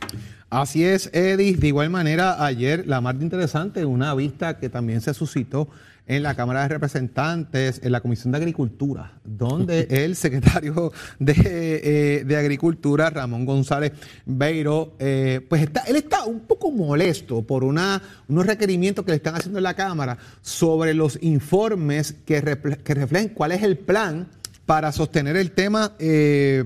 Así 0.50 0.85
es, 0.85 1.09
Eddie. 1.14 1.57
De 1.57 1.68
igual 1.68 1.88
manera, 1.88 2.45
ayer 2.45 2.87
la 2.87 3.00
más 3.00 3.14
interesante, 3.14 3.87
una 3.87 4.14
vista 4.14 4.59
que 4.59 4.68
también 4.68 5.00
se 5.00 5.14
suscitó 5.14 5.66
en 6.09 6.23
la 6.23 6.35
Cámara 6.35 6.62
de 6.62 6.69
Representantes, 6.69 7.81
en 7.85 7.93
la 7.93 8.00
Comisión 8.00 8.33
de 8.33 8.38
Agricultura, 8.38 9.12
donde 9.25 9.87
el 9.91 10.17
secretario 10.17 10.91
de, 11.19 11.35
eh, 11.37 12.25
de 12.25 12.37
Agricultura, 12.37 13.11
Ramón 13.11 13.45
González 13.45 13.93
Beiro, 14.25 14.95
eh, 14.99 15.47
pues 15.47 15.62
está, 15.62 15.83
él 15.83 15.97
está 15.97 16.25
un 16.25 16.41
poco 16.41 16.71
molesto 16.71 17.43
por 17.43 17.62
una, 17.62 18.03
unos 18.27 18.47
requerimientos 18.47 19.05
que 19.05 19.12
le 19.12 19.17
están 19.17 19.37
haciendo 19.37 19.59
en 19.59 19.65
la 19.65 19.75
Cámara 19.75 20.17
sobre 20.41 20.95
los 20.95 21.19
informes 21.23 22.15
que, 22.25 22.43
que 22.83 22.95
reflejen 22.95 23.29
cuál 23.29 23.53
es 23.53 23.62
el 23.62 23.77
plan 23.77 24.29
para 24.65 24.93
sostener 24.93 25.37
el 25.37 25.53
tema 25.53 25.93
eh, 25.99 26.65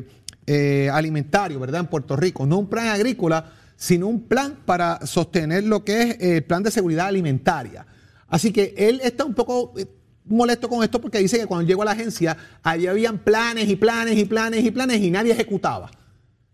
alimentario, 0.92 1.58
¿verdad? 1.58 1.80
En 1.80 1.86
Puerto 1.88 2.14
Rico, 2.14 2.46
no 2.46 2.58
un 2.58 2.68
plan 2.68 2.88
agrícola, 2.88 3.52
sino 3.76 4.06
un 4.06 4.22
plan 4.22 4.58
para 4.64 5.04
sostener 5.04 5.64
lo 5.64 5.84
que 5.84 6.02
es 6.02 6.16
el 6.20 6.44
plan 6.44 6.62
de 6.62 6.70
seguridad 6.70 7.08
alimentaria. 7.08 7.86
Así 8.32 8.50
que 8.50 8.74
él 8.78 9.02
está 9.04 9.26
un 9.26 9.34
poco 9.34 9.74
eh, 9.76 9.84
molesto 10.24 10.66
con 10.66 10.82
esto 10.82 11.02
porque 11.02 11.18
dice 11.18 11.38
que 11.38 11.46
cuando 11.46 11.68
llegó 11.68 11.82
a 11.82 11.84
la 11.84 11.90
agencia, 11.90 12.34
allí 12.62 12.86
habían 12.86 13.18
planes 13.18 13.68
y 13.68 13.76
planes 13.76 14.16
y 14.16 14.24
planes 14.24 14.64
y 14.64 14.70
planes 14.70 15.02
y 15.02 15.10
nadie 15.10 15.32
ejecutaba. 15.32 15.90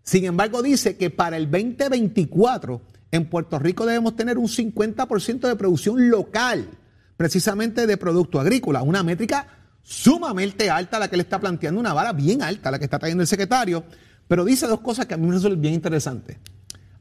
Sin 0.03 0.25
embargo, 0.25 0.61
dice 0.61 0.97
que 0.97 1.09
para 1.09 1.37
el 1.37 1.49
2024 1.49 2.81
en 3.11 3.29
Puerto 3.29 3.57
Rico 3.59 3.85
debemos 3.85 4.17
tener 4.17 4.37
un 4.37 4.47
50% 4.47 5.47
de 5.47 5.55
producción 5.55 6.09
local, 6.09 6.67
precisamente 7.15 7.87
de 7.87 7.95
producto 7.95 8.41
agrícola, 8.41 8.81
una 8.81 9.01
métrica 9.01 9.47
sumamente 9.81 10.69
alta 10.69 10.99
la 10.99 11.07
que 11.07 11.15
le 11.15 11.23
está 11.23 11.39
planteando, 11.39 11.79
una 11.79 11.93
vara 11.93 12.11
bien 12.11 12.41
alta 12.41 12.71
la 12.71 12.77
que 12.77 12.85
está 12.85 12.99
trayendo 12.99 13.21
el 13.21 13.27
secretario, 13.27 13.85
pero 14.27 14.43
dice 14.43 14.67
dos 14.67 14.81
cosas 14.81 15.05
que 15.05 15.13
a 15.13 15.17
mí 15.17 15.27
me 15.27 15.33
resultan 15.33 15.61
bien 15.61 15.75
interesantes. 15.75 16.39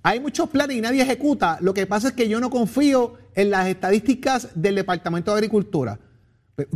Hay 0.03 0.21
muchos 0.21 0.49
planes 0.49 0.77
y 0.77 0.81
nadie 0.81 1.03
ejecuta. 1.03 1.59
Lo 1.61 1.75
que 1.75 1.87
pasa 1.87 2.09
es 2.09 2.15
que 2.15 2.29
yo 2.29 2.41
no 2.41 2.51
confío 2.51 3.15
en 3.35 3.51
las 3.51 3.67
estadísticas 3.69 4.49
del 4.55 4.77
Departamento 4.77 5.33
de 5.33 5.39
Agricultura. 5.39 5.99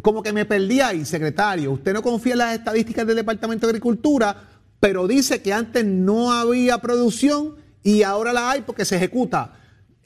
Como 0.00 0.22
que 0.22 0.32
me 0.32 0.44
perdí 0.44 0.80
ahí, 0.80 1.04
secretario. 1.04 1.72
Usted 1.72 1.92
no 1.92 2.02
confía 2.02 2.32
en 2.32 2.38
las 2.38 2.58
estadísticas 2.58 3.06
del 3.06 3.16
Departamento 3.16 3.66
de 3.66 3.70
Agricultura, 3.70 4.36
pero 4.78 5.06
dice 5.06 5.42
que 5.42 5.52
antes 5.52 5.84
no 5.84 6.32
había 6.32 6.78
producción 6.78 7.56
y 7.82 8.02
ahora 8.02 8.32
la 8.32 8.50
hay 8.50 8.62
porque 8.62 8.84
se 8.84 8.96
ejecuta. 8.96 9.52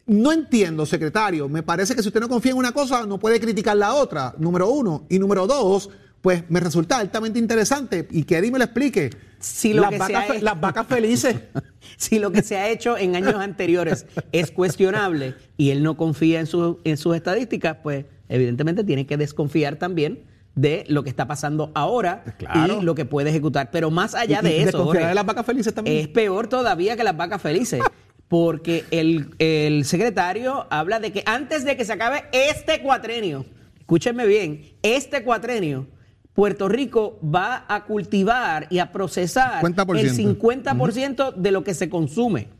No 0.06 0.32
entiendo, 0.32 0.86
secretario. 0.86 1.48
Me 1.48 1.62
parece 1.62 1.94
que 1.94 2.02
si 2.02 2.08
usted 2.08 2.20
no 2.20 2.28
confía 2.28 2.52
en 2.52 2.58
una 2.58 2.72
cosa, 2.72 3.04
no 3.06 3.18
puede 3.18 3.40
criticar 3.40 3.76
la 3.76 3.94
otra, 3.94 4.34
número 4.38 4.70
uno. 4.70 5.04
Y 5.08 5.18
número 5.18 5.46
dos, 5.46 5.90
pues 6.20 6.44
me 6.48 6.60
resulta 6.60 6.98
altamente 6.98 7.38
interesante 7.38 8.08
y 8.10 8.24
que 8.24 8.38
Eddie 8.38 8.50
me 8.50 8.58
lo 8.58 8.64
explique. 8.64 9.10
Si 9.38 9.74
lo 9.74 9.82
las, 9.82 9.98
vacas, 9.98 10.42
las 10.42 10.60
vacas 10.60 10.86
felices. 10.86 11.36
si 11.96 12.18
lo 12.18 12.32
que 12.32 12.42
se 12.42 12.56
ha 12.56 12.68
hecho 12.68 12.98
en 12.98 13.14
años 13.16 13.36
anteriores 13.36 14.06
es 14.32 14.50
cuestionable 14.50 15.34
y 15.56 15.70
él 15.70 15.82
no 15.82 15.96
confía 15.96 16.40
en, 16.40 16.48
en 16.84 16.96
sus 16.96 17.16
estadísticas, 17.16 17.78
pues 17.82 18.06
evidentemente 18.28 18.82
tiene 18.82 19.06
que 19.06 19.16
desconfiar 19.16 19.76
también 19.76 20.24
de 20.56 20.84
lo 20.88 21.04
que 21.04 21.10
está 21.10 21.26
pasando 21.26 21.70
ahora 21.74 22.24
y 22.54 22.82
lo 22.82 22.94
que 22.94 23.04
puede 23.04 23.30
ejecutar. 23.30 23.70
Pero 23.70 23.90
más 23.90 24.14
allá 24.14 24.42
de 24.42 24.62
eso, 24.62 24.92
de 24.92 25.14
las 25.14 25.26
vacas 25.26 25.46
felices 25.46 25.72
también. 25.72 25.98
es 25.98 26.08
peor 26.08 26.48
todavía 26.48 26.96
que 26.96 27.04
las 27.04 27.16
vacas 27.16 27.40
felices. 27.40 27.82
Porque 28.26 28.84
el, 28.90 29.30
el 29.38 29.84
secretario 29.84 30.66
habla 30.70 30.98
de 30.98 31.12
que 31.12 31.22
antes 31.26 31.64
de 31.64 31.76
que 31.76 31.84
se 31.84 31.92
acabe 31.92 32.24
este 32.32 32.82
cuatrenio, 32.82 33.46
escúchenme 33.78 34.26
bien, 34.26 34.72
este 34.82 35.22
cuatrenio, 35.22 35.86
Puerto 36.36 36.68
Rico 36.68 37.18
va 37.22 37.64
a 37.66 37.86
cultivar 37.86 38.66
y 38.68 38.78
a 38.78 38.92
procesar 38.92 39.64
el 39.64 40.12
50% 40.12 41.34
de 41.34 41.50
lo 41.50 41.64
que 41.64 41.72
se 41.72 41.88
consume. 41.88 42.50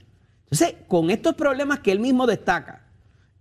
Entonces, 0.45 0.76
con 0.88 1.11
estos 1.11 1.35
problemas 1.35 1.80
que 1.80 1.92
él 1.92 2.00
mismo 2.00 2.26
destaca 2.26 2.87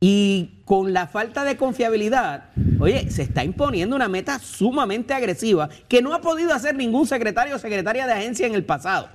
y 0.01 0.61
con 0.65 0.91
la 0.91 1.07
falta 1.07 1.45
de 1.45 1.55
confiabilidad, 1.55 2.49
oye, 2.81 3.09
se 3.09 3.21
está 3.21 3.45
imponiendo 3.45 3.95
una 3.95 4.09
meta 4.09 4.37
sumamente 4.39 5.13
agresiva 5.13 5.69
que 5.87 6.01
no 6.01 6.13
ha 6.13 6.19
podido 6.19 6.53
hacer 6.53 6.75
ningún 6.75 7.07
secretario 7.07 7.55
o 7.55 7.59
secretaria 7.59 8.05
de 8.05 8.11
agencia 8.11 8.45
en 8.45 8.55
el 8.55 8.65
pasado. 8.65 9.07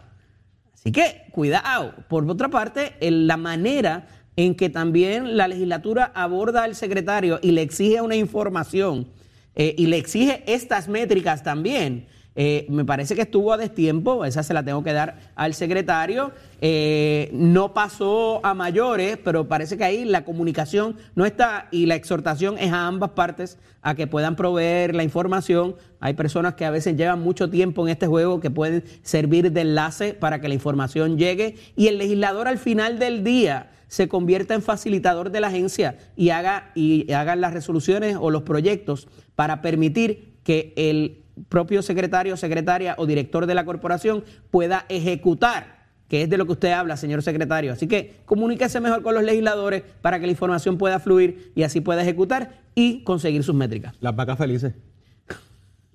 Así 0.72 0.90
que, 0.90 1.26
cuidado. 1.32 1.96
Por 2.08 2.28
otra 2.30 2.48
parte, 2.48 2.96
la 2.98 3.36
manera 3.36 4.06
en 4.36 4.54
que 4.54 4.70
también 4.70 5.36
la 5.36 5.48
legislatura 5.48 6.12
aborda 6.14 6.64
al 6.64 6.74
secretario 6.74 7.40
y 7.42 7.50
le 7.50 7.60
exige 7.60 8.00
una 8.00 8.16
información 8.16 9.06
eh, 9.54 9.74
y 9.76 9.86
le 9.86 9.96
exige 9.96 10.42
estas 10.46 10.88
métricas 10.88 11.42
también. 11.42 12.06
Eh, 12.36 12.66
me 12.70 12.84
parece 12.84 13.16
que 13.16 13.22
estuvo 13.22 13.52
a 13.52 13.56
destiempo, 13.56 14.24
esa 14.24 14.42
se 14.42 14.54
la 14.54 14.64
tengo 14.64 14.82
que 14.84 14.92
dar 14.92 15.32
al 15.34 15.52
secretario. 15.52 16.32
Eh, 16.60 17.28
no 17.32 17.74
pasó 17.74 18.40
a 18.44 18.54
mayores, 18.54 19.18
pero 19.22 19.48
parece 19.48 19.76
que 19.76 19.84
ahí 19.84 20.04
la 20.04 20.24
comunicación 20.24 20.96
no 21.14 21.26
está 21.26 21.68
y 21.70 21.86
la 21.86 21.96
exhortación 21.96 22.56
es 22.58 22.72
a 22.72 22.86
ambas 22.86 23.10
partes 23.10 23.58
a 23.82 23.94
que 23.94 24.06
puedan 24.06 24.36
proveer 24.36 24.94
la 24.94 25.02
información. 25.02 25.74
Hay 25.98 26.14
personas 26.14 26.54
que 26.54 26.64
a 26.64 26.70
veces 26.70 26.96
llevan 26.96 27.20
mucho 27.20 27.50
tiempo 27.50 27.86
en 27.86 27.92
este 27.92 28.06
juego 28.06 28.40
que 28.40 28.50
pueden 28.50 28.84
servir 29.02 29.50
de 29.50 29.62
enlace 29.62 30.14
para 30.14 30.40
que 30.40 30.48
la 30.48 30.54
información 30.54 31.18
llegue 31.18 31.56
y 31.76 31.88
el 31.88 31.98
legislador 31.98 32.46
al 32.46 32.58
final 32.58 32.98
del 32.98 33.24
día 33.24 33.70
se 33.88 34.06
convierta 34.06 34.54
en 34.54 34.62
facilitador 34.62 35.32
de 35.32 35.40
la 35.40 35.48
agencia 35.48 35.98
y 36.16 36.30
haga, 36.30 36.70
y 36.76 37.10
haga 37.12 37.34
las 37.34 37.52
resoluciones 37.52 38.16
o 38.20 38.30
los 38.30 38.44
proyectos 38.44 39.08
para 39.40 39.62
permitir 39.62 40.34
que 40.44 40.74
el 40.76 41.22
propio 41.48 41.80
secretario, 41.80 42.36
secretaria 42.36 42.94
o 42.98 43.06
director 43.06 43.46
de 43.46 43.54
la 43.54 43.64
corporación 43.64 44.22
pueda 44.50 44.84
ejecutar, 44.90 45.86
que 46.08 46.20
es 46.20 46.28
de 46.28 46.36
lo 46.36 46.44
que 46.44 46.52
usted 46.52 46.72
habla, 46.72 46.98
señor 46.98 47.22
secretario. 47.22 47.72
Así 47.72 47.86
que 47.86 48.16
comuníquese 48.26 48.80
mejor 48.80 49.02
con 49.02 49.14
los 49.14 49.22
legisladores 49.22 49.82
para 50.02 50.20
que 50.20 50.26
la 50.26 50.32
información 50.32 50.76
pueda 50.76 51.00
fluir 51.00 51.52
y 51.54 51.62
así 51.62 51.80
pueda 51.80 52.02
ejecutar 52.02 52.60
y 52.74 53.02
conseguir 53.02 53.42
sus 53.42 53.54
métricas. 53.54 53.94
Las 54.00 54.14
vacas 54.14 54.36
felices. 54.36 54.74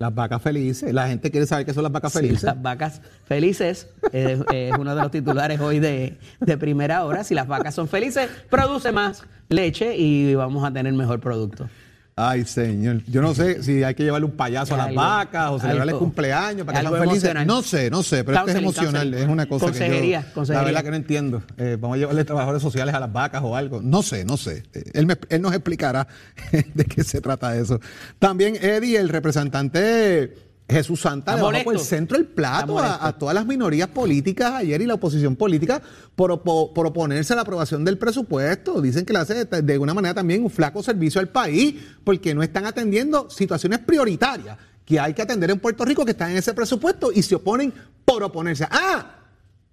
Las 0.00 0.12
vacas 0.12 0.42
felices. 0.42 0.92
La 0.92 1.06
gente 1.06 1.30
quiere 1.30 1.46
saber 1.46 1.66
qué 1.66 1.72
son 1.72 1.84
las 1.84 1.92
vacas 1.92 2.12
felices. 2.12 2.42
las 2.42 2.60
vacas 2.60 3.00
felices 3.26 3.88
es, 4.10 4.40
uno 4.76 4.96
de 4.96 5.02
los 5.02 5.12
titulares 5.12 5.60
hoy 5.60 5.78
de, 5.78 6.18
de, 6.40 6.58
primera 6.58 7.04
hora. 7.04 7.22
Si 7.22 7.32
las 7.32 7.46
vacas 7.46 7.76
son 7.76 7.86
felices, 7.86 8.28
produce 8.50 8.90
más 8.90 9.22
leche 9.48 9.96
y 9.96 10.34
vamos 10.34 10.64
a 10.64 10.72
tener 10.72 10.92
mejor 10.94 11.20
producto. 11.20 11.68
Ay, 12.18 12.46
señor. 12.46 13.02
Yo 13.04 13.20
no 13.20 13.34
sé 13.34 13.62
si 13.62 13.82
hay 13.82 13.94
que 13.94 14.02
llevarle 14.02 14.24
un 14.24 14.32
payaso 14.32 14.74
a 14.74 14.78
las 14.78 14.94
vacas 14.94 15.50
o 15.50 15.60
celebrarle 15.60 15.92
el 15.92 15.98
cumpleaños 15.98 16.64
para 16.64 16.80
que 16.80 16.88
sean 16.88 17.08
felices. 17.08 17.46
No 17.46 17.60
sé, 17.60 17.90
no 17.90 18.02
sé, 18.02 18.24
pero 18.24 18.38
esto 18.38 18.50
es 18.52 18.56
emocional. 18.56 19.12
Es 19.12 19.28
una 19.28 19.44
cosa 19.46 19.70
que 19.70 20.22
yo, 20.34 20.44
la 20.54 20.62
verdad 20.62 20.82
que 20.82 20.90
no 20.90 20.96
entiendo. 20.96 21.42
Eh, 21.58 21.76
vamos 21.78 21.96
a 21.96 21.98
llevarle 21.98 22.24
trabajadores 22.24 22.62
sociales 22.62 22.94
a 22.94 23.00
las 23.00 23.12
vacas 23.12 23.42
o 23.44 23.54
algo. 23.54 23.82
No 23.82 24.02
sé, 24.02 24.24
no 24.24 24.38
sé. 24.38 24.62
Eh, 24.72 25.04
él 25.28 25.42
nos 25.42 25.52
explicará 25.52 26.08
de 26.74 26.84
qué 26.86 27.04
se 27.04 27.20
trata 27.20 27.54
eso. 27.54 27.80
También 28.18 28.56
Eddie, 28.56 28.96
el 28.98 29.10
representante 29.10 30.34
Jesús 30.68 31.00
Santa 31.00 31.36
le 31.36 31.42
bajó 31.42 31.64
por 31.64 31.74
el 31.74 31.80
centro 31.80 32.16
del 32.18 32.26
plato 32.26 32.78
a, 32.78 33.12
todas 33.16 33.34
las 33.34 33.46
minorías 33.46 33.88
políticas 33.88 34.52
ayer 34.54 34.82
y 34.82 34.86
la 34.86 34.94
oposición 34.94 35.36
política 35.36 35.80
por, 36.16 36.32
oponerse 36.32 37.32
a 37.32 37.36
la 37.36 37.42
aprobación 37.42 37.84
del 37.84 37.98
presupuesto. 37.98 38.80
Dicen 38.80 39.04
que 39.04 39.12
le 39.12 39.20
hace 39.20 39.44
de 39.44 39.72
alguna 39.72 39.94
manera 39.94 40.14
también 40.14 40.42
un 40.42 40.50
flaco 40.50 40.82
servicio 40.82 41.20
al 41.20 41.28
país 41.28 41.76
porque 42.02 42.34
no 42.34 42.42
están 42.42 42.66
atendiendo 42.66 43.30
situaciones 43.30 43.78
prioritarias 43.78 44.58
que 44.84 44.98
hay 44.98 45.14
que 45.14 45.22
atender 45.22 45.50
en 45.50 45.60
Puerto 45.60 45.84
Rico 45.84 46.04
que 46.04 46.12
están 46.12 46.30
en 46.30 46.38
ese 46.38 46.52
presupuesto 46.52 47.10
y 47.12 47.22
se 47.22 47.36
oponen 47.36 47.72
por 48.04 48.22
oponerse. 48.22 48.66
Ah, 48.70 49.16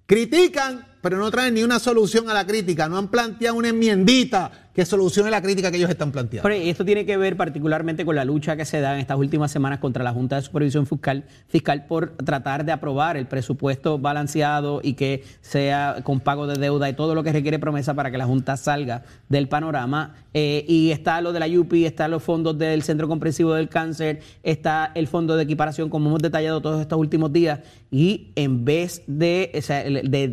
critican, 0.06 0.86
pero 1.02 1.18
no 1.18 1.32
traen 1.32 1.56
ni 1.56 1.64
una 1.64 1.80
solución 1.80 2.30
a 2.30 2.34
la 2.34 2.46
crítica, 2.46 2.88
no 2.88 2.98
han 2.98 3.08
planteado 3.08 3.58
una 3.58 3.70
enmiendita 3.70 4.63
que 4.74 4.86
solucione 4.86 5.30
la 5.30 5.42
crítica 5.42 5.70
que 5.70 5.78
ellos 5.78 5.90
están 5.90 6.12
planteando. 6.12 6.48
Pero 6.50 6.62
esto 6.62 6.84
tiene 6.84 7.06
que 7.06 7.16
ver 7.16 7.38
particularmente 7.38 8.06
con 8.06 8.16
la 8.16 8.26
lucha 8.26 8.56
que 8.56 8.66
se 8.66 8.82
da 8.82 8.96
en 8.96 9.00
estas 9.00 9.18
últimas 9.18 9.52
semanas 9.52 9.80
contra 9.80 10.04
la 10.04 10.12
Junta 10.12 10.38
de 10.38 10.42
Supervisión 10.42 10.88
Fiscal, 10.88 11.86
por 11.88 12.12
tratar 12.18 12.66
de 12.66 12.72
aprobar 12.72 13.16
el 13.16 13.28
presupuesto 13.28 14.00
balanceado 14.00 14.82
y 14.84 14.94
que 14.94 15.24
sea 15.42 15.98
con 16.04 16.20
pago 16.20 16.48
de 16.48 16.56
deuda 16.56 16.90
y 16.90 16.94
todo 16.94 17.14
lo 17.14 17.24
que 17.24 17.32
requiere 17.32 17.60
promesa 17.60 17.94
para 17.94 18.10
que 18.10 18.18
la 18.18 18.26
Junta 18.26 18.58
salga 18.58 19.04
del 19.30 19.48
panorama. 19.48 20.16
Eh, 20.36 20.66
y 20.68 20.90
está 20.90 21.22
lo 21.22 21.32
de 21.32 21.40
la 21.40 21.48
UPI, 21.48 21.86
está 21.86 22.08
los 22.08 22.24
fondos 22.24 22.58
del 22.58 22.82
Centro 22.82 23.08
Comprensivo 23.08 23.54
del 23.54 23.70
Cáncer, 23.70 24.22
está 24.42 24.92
el 24.96 25.08
fondo 25.08 25.36
de 25.36 25.44
equiparación, 25.44 25.90
como 25.90 26.10
hemos 26.10 26.24
detallado 26.24 26.60
todos 26.60 26.82
estos 26.82 26.98
últimos 26.98 27.32
días. 27.32 27.60
Y 27.92 28.32
en 28.36 28.66
vez 28.66 29.04
de, 29.06 29.52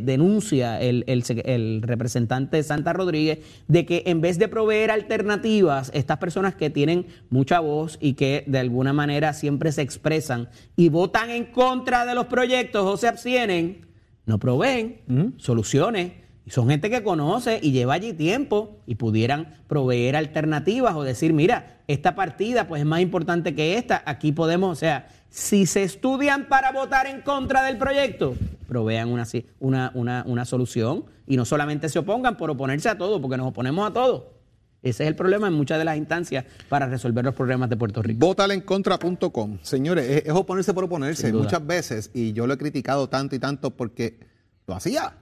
denuncia 0.02 0.80
el, 0.80 1.04
el, 1.06 1.22
el 1.44 1.82
representante 1.82 2.62
Santa 2.62 2.94
Rodríguez 2.94 3.40
de 3.68 3.84
que 3.84 4.04
en 4.06 4.22
vez 4.22 4.29
de 4.38 4.48
proveer 4.48 4.90
alternativas, 4.90 5.90
estas 5.94 6.18
personas 6.18 6.54
que 6.54 6.70
tienen 6.70 7.06
mucha 7.30 7.60
voz 7.60 7.98
y 8.00 8.14
que 8.14 8.44
de 8.46 8.58
alguna 8.58 8.92
manera 8.92 9.32
siempre 9.32 9.72
se 9.72 9.82
expresan 9.82 10.48
y 10.76 10.88
votan 10.88 11.30
en 11.30 11.46
contra 11.46 12.04
de 12.04 12.14
los 12.14 12.26
proyectos 12.26 12.84
o 12.84 12.96
se 12.96 13.08
abstienen, 13.08 13.86
no 14.26 14.38
proveen 14.38 15.34
soluciones. 15.38 16.12
Y 16.46 16.50
son 16.50 16.68
gente 16.68 16.88
que 16.88 17.02
conoce 17.02 17.60
y 17.62 17.70
lleva 17.70 17.94
allí 17.94 18.12
tiempo 18.12 18.78
y 18.86 18.94
pudieran 18.94 19.54
proveer 19.68 20.16
alternativas 20.16 20.94
o 20.96 21.02
decir, 21.02 21.32
mira, 21.32 21.80
esta 21.86 22.14
partida 22.14 22.66
pues 22.66 22.80
es 22.80 22.86
más 22.86 23.00
importante 23.00 23.54
que 23.54 23.76
esta, 23.76 24.02
aquí 24.06 24.32
podemos, 24.32 24.72
o 24.72 24.74
sea, 24.74 25.08
si 25.30 25.66
se 25.66 25.84
estudian 25.84 26.48
para 26.48 26.72
votar 26.72 27.06
en 27.06 27.22
contra 27.22 27.62
del 27.62 27.78
proyecto, 27.78 28.34
provean 28.66 29.08
una, 29.08 29.26
una, 29.60 29.90
una, 29.94 30.24
una 30.26 30.44
solución 30.44 31.04
y 31.26 31.36
no 31.36 31.44
solamente 31.44 31.88
se 31.88 32.00
opongan 32.00 32.36
por 32.36 32.50
oponerse 32.50 32.88
a 32.88 32.98
todo, 32.98 33.20
porque 33.20 33.36
nos 33.36 33.48
oponemos 33.48 33.88
a 33.88 33.92
todo. 33.92 34.40
Ese 34.82 35.04
es 35.04 35.08
el 35.08 35.14
problema 35.14 35.46
en 35.46 35.52
muchas 35.52 35.78
de 35.78 35.84
las 35.84 35.96
instancias 35.96 36.46
para 36.68 36.86
resolver 36.86 37.24
los 37.24 37.34
problemas 37.34 37.68
de 37.68 37.76
Puerto 37.76 38.02
Rico. 38.02 38.18
Votalecontra.com. 38.18 39.58
Señores, 39.62 40.08
es, 40.08 40.26
es 40.26 40.32
oponerse 40.32 40.72
por 40.72 40.84
oponerse 40.84 41.32
muchas 41.32 41.64
veces 41.66 42.10
y 42.14 42.32
yo 42.32 42.46
lo 42.46 42.54
he 42.54 42.58
criticado 42.58 43.08
tanto 43.08 43.36
y 43.36 43.38
tanto 43.38 43.70
porque 43.70 44.18
lo 44.66 44.74
hacía. 44.74 45.14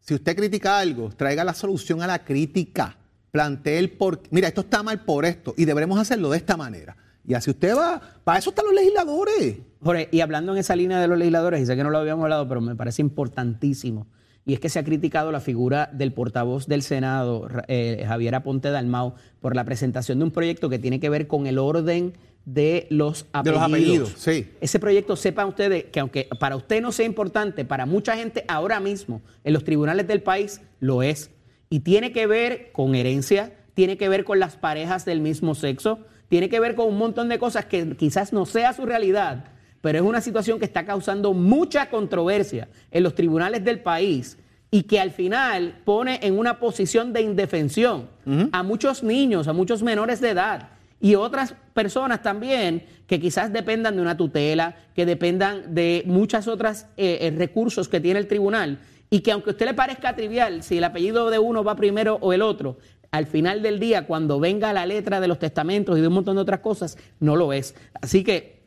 Si 0.00 0.14
usted 0.14 0.36
critica 0.36 0.78
algo, 0.78 1.10
traiga 1.10 1.44
la 1.44 1.54
solución 1.54 2.02
a 2.02 2.06
la 2.06 2.24
crítica. 2.24 2.96
Plantee 3.30 3.78
el 3.78 3.90
por 3.90 4.22
Mira, 4.30 4.48
esto 4.48 4.62
está 4.62 4.82
mal 4.82 5.04
por 5.04 5.24
esto 5.24 5.54
y 5.56 5.64
deberemos 5.64 5.98
hacerlo 5.98 6.30
de 6.30 6.38
esta 6.38 6.56
manera. 6.56 6.96
Y 7.28 7.34
así 7.34 7.50
usted 7.50 7.76
va. 7.76 8.00
Para 8.24 8.38
eso 8.38 8.50
están 8.50 8.64
los 8.64 8.74
legisladores. 8.74 9.58
Jorge, 9.82 10.08
y 10.10 10.20
hablando 10.20 10.52
en 10.52 10.58
esa 10.58 10.74
línea 10.74 10.98
de 10.98 11.06
los 11.06 11.18
legisladores, 11.18 11.60
y 11.60 11.66
sé 11.66 11.76
que 11.76 11.84
no 11.84 11.90
lo 11.90 11.98
habíamos 11.98 12.22
hablado, 12.24 12.48
pero 12.48 12.62
me 12.62 12.74
parece 12.74 13.02
importantísimo. 13.02 14.06
Y 14.46 14.54
es 14.54 14.60
que 14.60 14.70
se 14.70 14.78
ha 14.78 14.82
criticado 14.82 15.30
la 15.30 15.40
figura 15.40 15.90
del 15.92 16.14
portavoz 16.14 16.66
del 16.66 16.80
Senado, 16.80 17.46
eh, 17.68 18.02
Javier 18.08 18.34
Aponte 18.34 18.70
Dalmau, 18.70 19.12
por 19.40 19.54
la 19.54 19.64
presentación 19.64 20.18
de 20.18 20.24
un 20.24 20.30
proyecto 20.30 20.70
que 20.70 20.78
tiene 20.78 21.00
que 21.00 21.10
ver 21.10 21.26
con 21.26 21.46
el 21.46 21.58
orden 21.58 22.14
de 22.46 22.86
los 22.88 23.26
apellidos. 23.34 23.44
De 23.44 23.52
los 23.52 23.62
apellidos, 23.62 24.14
sí. 24.16 24.50
Ese 24.62 24.78
proyecto, 24.78 25.14
sepan 25.14 25.48
ustedes 25.48 25.84
que 25.84 26.00
aunque 26.00 26.30
para 26.40 26.56
usted 26.56 26.80
no 26.80 26.92
sea 26.92 27.04
importante, 27.04 27.66
para 27.66 27.84
mucha 27.84 28.16
gente 28.16 28.46
ahora 28.48 28.80
mismo 28.80 29.20
en 29.44 29.52
los 29.52 29.64
tribunales 29.64 30.06
del 30.08 30.22
país 30.22 30.62
lo 30.80 31.02
es. 31.02 31.30
Y 31.68 31.80
tiene 31.80 32.10
que 32.10 32.26
ver 32.26 32.72
con 32.72 32.94
herencia, 32.94 33.52
tiene 33.74 33.98
que 33.98 34.08
ver 34.08 34.24
con 34.24 34.40
las 34.40 34.56
parejas 34.56 35.04
del 35.04 35.20
mismo 35.20 35.54
sexo, 35.54 35.98
tiene 36.28 36.48
que 36.48 36.60
ver 36.60 36.74
con 36.74 36.88
un 36.88 36.98
montón 36.98 37.28
de 37.28 37.38
cosas 37.38 37.64
que 37.64 37.96
quizás 37.96 38.32
no 38.32 38.46
sea 38.46 38.72
su 38.72 38.84
realidad, 38.86 39.44
pero 39.80 39.98
es 39.98 40.04
una 40.04 40.20
situación 40.20 40.58
que 40.58 40.64
está 40.64 40.84
causando 40.84 41.32
mucha 41.32 41.88
controversia 41.90 42.68
en 42.90 43.02
los 43.02 43.14
tribunales 43.14 43.64
del 43.64 43.80
país 43.80 44.36
y 44.70 44.82
que 44.82 45.00
al 45.00 45.10
final 45.10 45.80
pone 45.84 46.20
en 46.22 46.38
una 46.38 46.58
posición 46.58 47.12
de 47.12 47.22
indefensión 47.22 48.08
a 48.52 48.62
muchos 48.62 49.02
niños, 49.02 49.48
a 49.48 49.52
muchos 49.52 49.82
menores 49.82 50.20
de 50.20 50.30
edad 50.30 50.68
y 51.00 51.14
otras 51.14 51.54
personas 51.74 52.22
también 52.22 52.84
que 53.06 53.20
quizás 53.20 53.52
dependan 53.52 53.96
de 53.96 54.02
una 54.02 54.16
tutela, 54.16 54.76
que 54.94 55.06
dependan 55.06 55.74
de 55.74 56.02
muchas 56.06 56.48
otras 56.48 56.86
eh, 56.96 57.18
eh, 57.22 57.34
recursos 57.36 57.88
que 57.88 58.00
tiene 58.00 58.18
el 58.18 58.26
tribunal 58.26 58.78
y 59.08 59.20
que 59.20 59.32
aunque 59.32 59.50
a 59.50 59.52
usted 59.52 59.66
le 59.66 59.74
parezca 59.74 60.14
trivial 60.14 60.62
si 60.62 60.78
el 60.78 60.84
apellido 60.84 61.30
de 61.30 61.38
uno 61.38 61.64
va 61.64 61.76
primero 61.76 62.18
o 62.20 62.32
el 62.32 62.42
otro, 62.42 62.78
al 63.10 63.26
final 63.26 63.62
del 63.62 63.78
día, 63.80 64.06
cuando 64.06 64.40
venga 64.40 64.72
la 64.72 64.86
letra 64.86 65.20
de 65.20 65.28
los 65.28 65.38
testamentos 65.38 65.98
y 65.98 66.00
de 66.00 66.08
un 66.08 66.14
montón 66.14 66.36
de 66.36 66.42
otras 66.42 66.60
cosas, 66.60 66.98
no 67.20 67.36
lo 67.36 67.52
es. 67.52 67.74
Así 68.00 68.24
que 68.24 68.58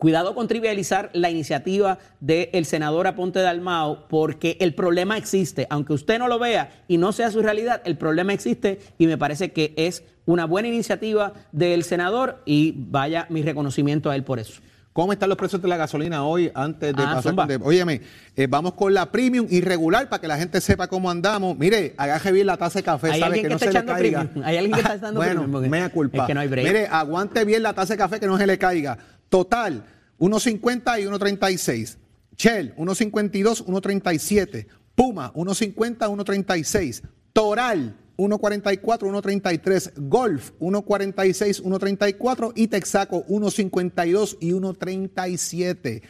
Cuidado 0.00 0.34
con 0.34 0.48
trivializar 0.48 1.10
la 1.12 1.28
iniciativa 1.28 1.98
del 2.20 2.64
senador 2.64 3.06
Aponte 3.06 3.40
Dalmao, 3.40 4.08
porque 4.08 4.56
el 4.58 4.74
problema 4.74 5.18
existe. 5.18 5.66
Aunque 5.68 5.92
usted 5.92 6.18
no 6.18 6.26
lo 6.26 6.38
vea 6.38 6.84
y 6.88 6.96
no 6.96 7.12
sea 7.12 7.30
su 7.30 7.42
realidad, 7.42 7.82
el 7.84 7.98
problema 7.98 8.32
existe 8.32 8.78
y 8.96 9.06
me 9.06 9.18
parece 9.18 9.52
que 9.52 9.74
es 9.76 10.02
una 10.24 10.46
buena 10.46 10.68
iniciativa 10.68 11.34
del 11.52 11.84
senador 11.84 12.40
y 12.46 12.72
vaya 12.78 13.26
mi 13.28 13.42
reconocimiento 13.42 14.08
a 14.08 14.16
él 14.16 14.24
por 14.24 14.38
eso. 14.38 14.62
¿Cómo 14.92 15.12
están 15.12 15.28
los 15.28 15.38
precios 15.38 15.62
de 15.62 15.68
la 15.68 15.76
gasolina 15.76 16.24
hoy 16.24 16.50
antes 16.52 16.94
de 16.94 17.02
ah, 17.02 17.14
pasar? 17.14 17.36
Con, 17.36 17.62
óyeme, 17.62 18.00
eh, 18.34 18.48
vamos 18.48 18.74
con 18.74 18.92
la 18.92 19.12
premium 19.12 19.46
irregular 19.48 20.08
para 20.08 20.20
que 20.20 20.26
la 20.26 20.36
gente 20.36 20.60
sepa 20.60 20.88
cómo 20.88 21.08
andamos. 21.08 21.56
Mire, 21.56 21.94
agaje 21.96 22.32
bien 22.32 22.48
la 22.48 22.56
taza 22.56 22.80
de 22.80 22.82
café, 22.82 23.16
sabe 23.16 23.40
que, 23.40 23.48
no 23.48 23.58
se 23.58 23.72
le 23.72 23.84
caiga. 23.84 24.28
Hay 24.42 24.56
alguien 24.56 24.74
que 24.74 24.80
está 24.80 24.96
echando 24.96 25.20
bueno, 25.20 25.42
premium. 25.42 25.68
Bueno, 25.68 25.90
culpa. 25.92 26.18
Es 26.22 26.26
que 26.26 26.34
no 26.34 26.40
hay 26.40 26.48
break. 26.48 26.66
Mire, 26.66 26.86
aguante 26.88 27.44
bien 27.44 27.62
la 27.62 27.72
taza 27.72 27.94
de 27.94 27.98
café 27.98 28.18
que 28.18 28.26
no 28.26 28.36
se 28.36 28.48
le 28.48 28.58
caiga. 28.58 28.98
Total, 29.28 29.84
1.50 30.18 31.00
y 31.00 31.04
1.36. 31.04 31.96
Shell, 32.36 32.74
1.52, 32.74 33.64
1.37. 33.66 34.66
Puma, 34.96 35.32
1.50, 35.34 35.98
1.36. 35.98 37.02
Toral, 37.32 37.96
1.44, 38.20 38.82
1.33. 38.82 39.92
Golf, 40.08 40.52
1.46, 40.60 41.62
1.34. 41.62 42.52
Y 42.54 42.68
Texaco, 42.68 43.24
1.52 43.26 44.36
y 44.40 44.52
1.37. 44.52 46.02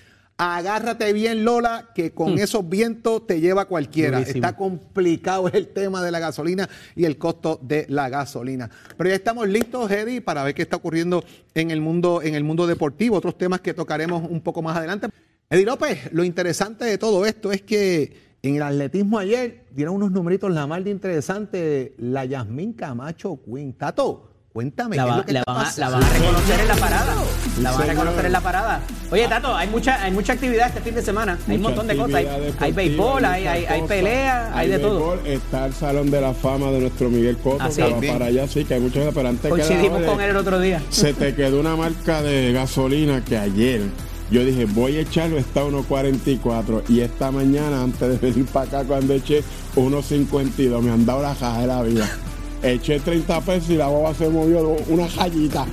Agárrate 0.43 1.13
bien, 1.13 1.45
Lola, 1.45 1.91
que 1.95 2.13
con 2.13 2.37
mm. 2.37 2.39
esos 2.39 2.67
vientos 2.67 3.27
te 3.27 3.41
lleva 3.41 3.67
cualquiera. 3.67 4.21
Está 4.21 4.57
complicado 4.57 5.49
el 5.53 5.69
tema 5.69 6.03
de 6.03 6.11
la 6.11 6.19
gasolina 6.19 6.67
y 6.97 7.05
el 7.05 7.19
costo 7.19 7.61
de 7.63 7.85
la 7.91 8.09
gasolina. 8.09 8.71
Pero 8.97 9.11
ya 9.11 9.17
estamos 9.17 9.47
listos, 9.49 9.91
Eddie, 9.91 10.23
para 10.23 10.43
ver 10.43 10.55
qué 10.55 10.63
está 10.63 10.77
ocurriendo 10.77 11.23
en 11.55 11.71
el 11.71 11.83
mundo, 11.83 12.23
en 12.23 12.35
el 12.35 12.43
mundo 12.43 12.67
deportivo. 12.67 13.17
Otros 13.17 13.37
temas 13.37 13.61
que 13.61 13.75
tocaremos 13.75 14.29
un 14.31 14.41
poco 14.41 14.63
más 14.63 14.79
adelante. 14.79 15.09
Eddie 15.51 15.67
López, 15.67 16.11
lo 16.13 16.25
interesante 16.25 16.87
de 16.87 16.97
todo 16.97 17.27
esto 17.27 17.53
es 17.53 17.61
que 17.61 18.30
en 18.43 18.57
el 18.57 18.63
atletismo 18.63 19.19
ayer 19.19 19.65
dieron 19.71 19.97
unos 19.97 20.11
numeritos 20.11 20.51
la 20.51 20.67
más 20.67 20.83
de 20.85 20.91
interesante 20.91 21.95
la 21.99 22.25
Yasmín 22.25 22.73
Camacho 22.73 23.39
Queen. 23.45 23.75
Tato, 23.75 24.31
Cuéntame. 24.53 24.97
La, 24.97 25.05
van, 25.05 25.21
a, 25.21 25.23
reconocer 25.23 26.61
en 26.61 26.69
la 26.69 26.75
parada. 26.75 27.15
La 27.63 27.71
van 27.71 27.83
a 27.83 27.85
reconocer 27.85 28.27
en 28.27 28.33
la 28.33 28.41
parada. 28.41 28.81
Oye, 29.13 29.29
Tato, 29.29 29.55
hay 29.55 29.69
mucha, 29.69 30.03
hay 30.03 30.11
mucha 30.11 30.33
actividad 30.33 30.67
este 30.67 30.81
fin 30.81 30.93
de 30.93 31.03
semana. 31.03 31.39
hay 31.47 31.55
un 31.55 31.63
montón 31.63 31.87
de 31.87 31.97
cosas. 31.97 32.17
Hay, 32.17 32.55
hay 32.59 32.73
béisbol, 32.73 33.25
hay, 33.25 33.47
hay, 33.47 33.65
hay 33.65 33.83
pelea, 33.83 34.51
hay, 34.53 34.69
de 34.69 34.81
todo. 34.81 35.15
Está 35.25 35.67
el 35.67 35.73
Salón 35.73 36.11
de 36.11 36.21
la 36.21 36.35
Fama 36.35 36.73
de 36.73 36.81
nuestro 36.81 37.09
Miguel 37.11 37.37
Coto, 37.37 37.65
que 37.73 37.83
va 37.83 38.01
para 38.13 38.27
allá, 38.27 38.49
sí, 38.49 38.65
que 38.65 38.75
hay 38.75 38.81
muchos 38.81 39.07
esperantes. 39.07 39.49
Coincidimos 39.49 40.03
con 40.03 40.21
él 40.21 40.31
el 40.31 40.37
otro 40.37 40.59
día. 40.59 40.83
Se 40.89 41.15
te 41.15 41.33
quedó 41.37 41.61
una 41.61 41.77
marca 41.77 42.21
de 42.21 42.53
gasolina 42.53 43.25
que 43.25 43.39
ayer 43.39 43.83
yo 44.31 44.45
dije, 44.45 44.65
voy 44.67 44.97
a 44.97 45.01
echarlo, 45.01 45.39
está 45.39 45.65
1.44. 45.65 46.83
Y 46.89 47.01
esta 47.01 47.31
mañana, 47.31 47.83
antes 47.83 48.09
de 48.09 48.17
venir 48.17 48.47
para 48.47 48.67
acá, 48.67 48.85
cuando 48.85 49.15
eché 49.15 49.43
1.52, 49.77 50.81
me 50.81 50.91
han 50.91 51.05
dado 51.05 51.23
la 51.23 51.35
caja 51.35 51.61
de 51.61 51.67
la 51.67 51.83
vida 51.83 52.09
eché 52.63 53.01
30 53.01 53.41
pesos 53.41 53.71
y 53.71 53.77
la 53.77 53.89
boba 53.89 54.15
se 54.15 54.29
movió 54.29 54.77
una 54.89 55.09
jallita. 55.09 55.67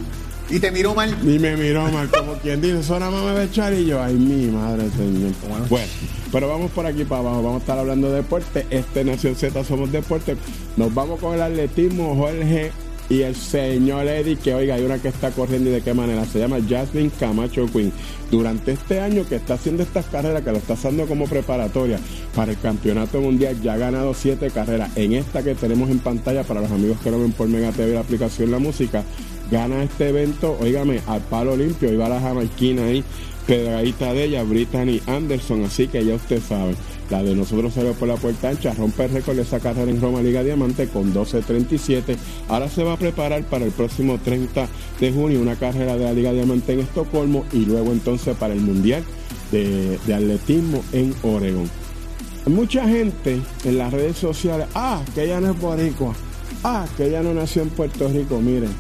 ¿Y 0.50 0.60
te 0.60 0.72
miró 0.72 0.96
mal? 0.96 1.16
Y 1.24 1.40
me 1.40 1.58
miró 1.58 1.90
mal, 1.92 2.10
como 2.10 2.34
quien 2.42 2.62
dice, 2.62 2.80
eso 2.80 2.98
nada 3.00 3.12
más 3.12 3.24
me 3.26 3.34
va 3.34 3.40
a 3.40 3.44
echar 3.44 3.74
y 3.74 3.86
yo, 3.86 4.02
ay, 4.02 4.14
mi 4.14 4.48
madre 4.48 4.90
señor. 4.92 5.34
Bueno. 5.70 5.88
pero 6.32 6.48
vamos 6.48 6.72
por 6.72 6.86
aquí 6.86 7.04
para 7.04 7.20
abajo, 7.22 7.44
vamos 7.44 7.56
a 7.56 7.60
estar 7.60 7.78
hablando 7.78 8.10
de 8.10 8.18
deporte. 8.18 8.66
Este 8.70 9.04
Nación 9.04 9.36
Z 9.36 9.64
somos 9.66 9.92
deporte. 9.92 10.38
Nos 10.78 10.94
vamos 10.94 11.20
con 11.20 11.36
el 11.36 11.42
atletismo, 11.42 12.16
Jorge 12.16 12.72
y 13.10 13.22
el 13.22 13.36
señor 13.36 14.08
Eddie, 14.08 14.36
que 14.36 14.54
oiga, 14.54 14.76
hay 14.76 14.84
una 14.84 14.98
que 14.98 15.08
está 15.08 15.32
corriendo 15.32 15.70
y 15.70 15.74
de 15.74 15.82
qué 15.82 15.94
manera, 15.94 16.26
se 16.26 16.40
llama 16.40 16.58
Jasmine 16.68 17.10
Camacho 17.18 17.66
Queen. 17.68 17.92
Durante 18.30 18.74
este 18.74 19.00
año 19.00 19.26
que 19.28 19.36
está 19.36 19.54
haciendo 19.54 19.84
estas 19.84 20.06
carreras, 20.08 20.44
que 20.44 20.52
lo 20.52 20.58
está 20.58 20.74
haciendo 20.74 21.06
como 21.06 21.26
preparatoria 21.26 22.00
para 22.36 22.52
el 22.52 22.60
campeonato 22.60 23.22
mundial, 23.22 23.62
ya 23.62 23.74
ha 23.74 23.78
ganado 23.78 24.14
siete 24.14 24.52
carreras. 24.52 24.92
En 24.98 25.14
esta 25.14 25.42
que 25.42 25.56
tenemos 25.56 25.90
en 25.90 26.00
pantalla, 26.00 26.44
para 26.44 26.60
los 26.60 26.72
amigos 26.72 27.00
que 27.02 27.12
lo 27.12 27.20
ven 27.20 27.32
por 27.32 27.48
Mega 27.48 27.72
TV 27.72 27.94
la 27.94 28.02
aplicación 28.02 28.52
La 28.52 28.60
Música, 28.60 29.04
gana 29.50 29.84
este 29.84 30.10
evento, 30.10 30.58
oígame, 30.60 31.00
al 31.08 31.22
palo 31.22 31.56
limpio, 31.56 31.98
va 31.98 32.10
la 32.10 32.20
jamaiquina 32.20 32.84
ahí, 32.84 33.06
pedradita 33.46 34.14
de 34.14 34.26
ella, 34.26 34.44
Brittany 34.44 35.02
Anderson, 35.08 35.64
así 35.64 35.88
que 35.88 36.04
ya 36.04 36.16
usted 36.16 36.42
sabe. 36.42 36.76
La 37.10 37.24
de 37.24 37.36
nosotros 37.36 37.74
salió 37.74 37.94
por 37.94 38.08
la 38.08 38.16
puerta 38.16 38.50
ancha, 38.50 38.74
rompe 38.74 39.06
el 39.06 39.12
récord 39.12 39.36
de 39.36 39.44
esa 39.44 39.60
carrera 39.60 39.90
en 39.90 40.02
Roma 40.02 40.22
Liga 40.22 40.44
Diamante 40.44 40.88
con 40.88 41.14
12.37. 41.14 42.18
Ahora 42.50 42.70
se 42.70 42.84
va 42.84 42.94
a 42.94 42.98
preparar 42.98 43.44
para 43.44 43.66
el 43.66 43.72
próximo 43.72 44.20
30 44.20 44.68
de 45.00 45.12
junio 45.12 45.42
una 45.42 45.56
carrera 45.56 45.96
de 45.96 46.04
la 46.04 46.14
Liga 46.14 46.34
Diamante 46.34 46.74
en 46.74 46.82
Estocolmo 46.82 47.46
y 47.54 47.66
luego 47.66 47.92
entonces 47.92 48.36
para 48.36 48.54
el 48.54 48.62
Mundial 48.62 49.04
de, 49.52 49.98
Atletismo 50.14 50.84
en 50.92 51.14
Oregón. 51.24 51.70
Mucha 52.46 52.88
gente 52.88 53.42
en 53.66 53.78
las 53.78 53.92
redes 53.92 54.18
sociales, 54.18 54.68
ah, 54.74 55.02
que 55.14 55.26
ella 55.26 55.42
no 55.42 55.52
es 55.52 55.60
boricua, 55.60 56.14
Ah, 56.64 56.86
que 56.98 57.08
ella 57.08 57.22
no 57.22 57.34
nació 57.34 57.62
en 57.62 57.70
Puerto 57.70 58.08
Rico, 58.10 58.42
miren. 58.42 58.72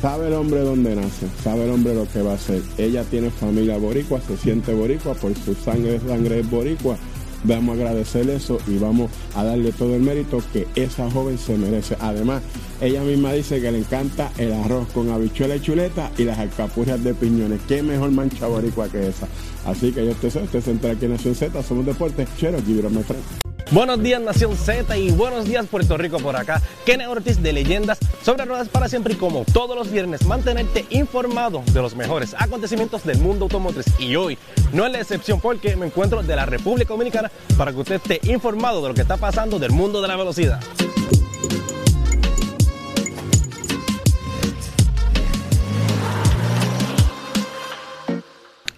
Sabe 0.00 0.28
el 0.28 0.34
hombre 0.34 0.60
dónde 0.60 0.94
nace, 0.94 1.26
sabe 1.42 1.64
el 1.64 1.70
hombre 1.70 1.92
lo 1.92 2.08
que 2.08 2.22
va 2.22 2.32
a 2.32 2.34
hacer. 2.34 2.62
Ella 2.78 3.02
tiene 3.02 3.30
familia 3.30 3.76
boricua, 3.78 4.20
se 4.20 4.36
siente 4.36 4.72
boricua, 4.72 5.14
por 5.14 5.34
su 5.34 5.54
sangre, 5.54 5.98
sangre 5.98 6.40
es 6.40 6.48
boricua. 6.48 6.96
Vamos 7.44 7.70
a 7.70 7.80
agradecer 7.80 8.28
eso 8.30 8.58
y 8.66 8.78
vamos 8.78 9.10
a 9.34 9.44
darle 9.44 9.72
todo 9.72 9.94
el 9.94 10.02
mérito 10.02 10.42
que 10.52 10.66
esa 10.74 11.10
joven 11.10 11.38
se 11.38 11.56
merece. 11.56 11.96
Además, 12.00 12.42
ella 12.80 13.02
misma 13.02 13.32
dice 13.32 13.60
que 13.60 13.70
le 13.70 13.78
encanta 13.78 14.32
el 14.38 14.52
arroz 14.52 14.88
con 14.92 15.10
habichuela 15.10 15.56
y 15.56 15.60
chuleta 15.60 16.10
y 16.18 16.24
las 16.24 16.38
alcapurrias 16.38 17.02
de 17.02 17.14
piñones. 17.14 17.60
¿Qué 17.68 17.82
mejor 17.82 18.10
mancha 18.10 18.46
boricua 18.46 18.88
que 18.88 19.08
esa? 19.08 19.28
Así 19.64 19.92
que 19.92 20.06
yo 20.06 20.14
te 20.14 20.30
sé, 20.30 20.42
usted 20.42 20.62
se 20.62 20.88
aquí 20.88 21.04
en 21.04 21.12
Nación 21.12 21.34
Z, 21.34 21.62
somos 21.62 21.86
deportes. 21.86 22.28
Chero, 22.36 22.58
give 22.64 22.80
it 22.80 23.57
Buenos 23.70 24.02
días 24.02 24.22
Nación 24.22 24.56
Z 24.56 24.96
y 24.96 25.10
buenos 25.10 25.44
días 25.44 25.66
Puerto 25.66 25.98
Rico 25.98 26.18
por 26.18 26.34
acá. 26.36 26.62
Kenny 26.86 27.04
Ortiz 27.04 27.42
de 27.42 27.52
Leyendas 27.52 27.98
sobre 28.22 28.46
Ruedas 28.46 28.70
para 28.70 28.88
siempre 28.88 29.12
y 29.12 29.16
como 29.16 29.44
todos 29.44 29.76
los 29.76 29.92
viernes 29.92 30.24
mantenerte 30.24 30.86
informado 30.88 31.62
de 31.70 31.82
los 31.82 31.94
mejores 31.94 32.34
acontecimientos 32.38 33.04
del 33.04 33.18
mundo 33.18 33.44
automotriz. 33.44 33.84
Y 33.98 34.16
hoy 34.16 34.38
no 34.72 34.86
es 34.86 34.92
la 34.92 35.00
excepción 35.00 35.38
porque 35.38 35.76
me 35.76 35.84
encuentro 35.84 36.22
de 36.22 36.34
la 36.34 36.46
República 36.46 36.94
Dominicana 36.94 37.30
para 37.58 37.70
que 37.72 37.80
usted 37.80 37.96
esté 37.96 38.20
informado 38.32 38.80
de 38.80 38.88
lo 38.88 38.94
que 38.94 39.02
está 39.02 39.18
pasando 39.18 39.58
del 39.58 39.72
mundo 39.72 40.00
de 40.00 40.08
la 40.08 40.16
velocidad. 40.16 40.60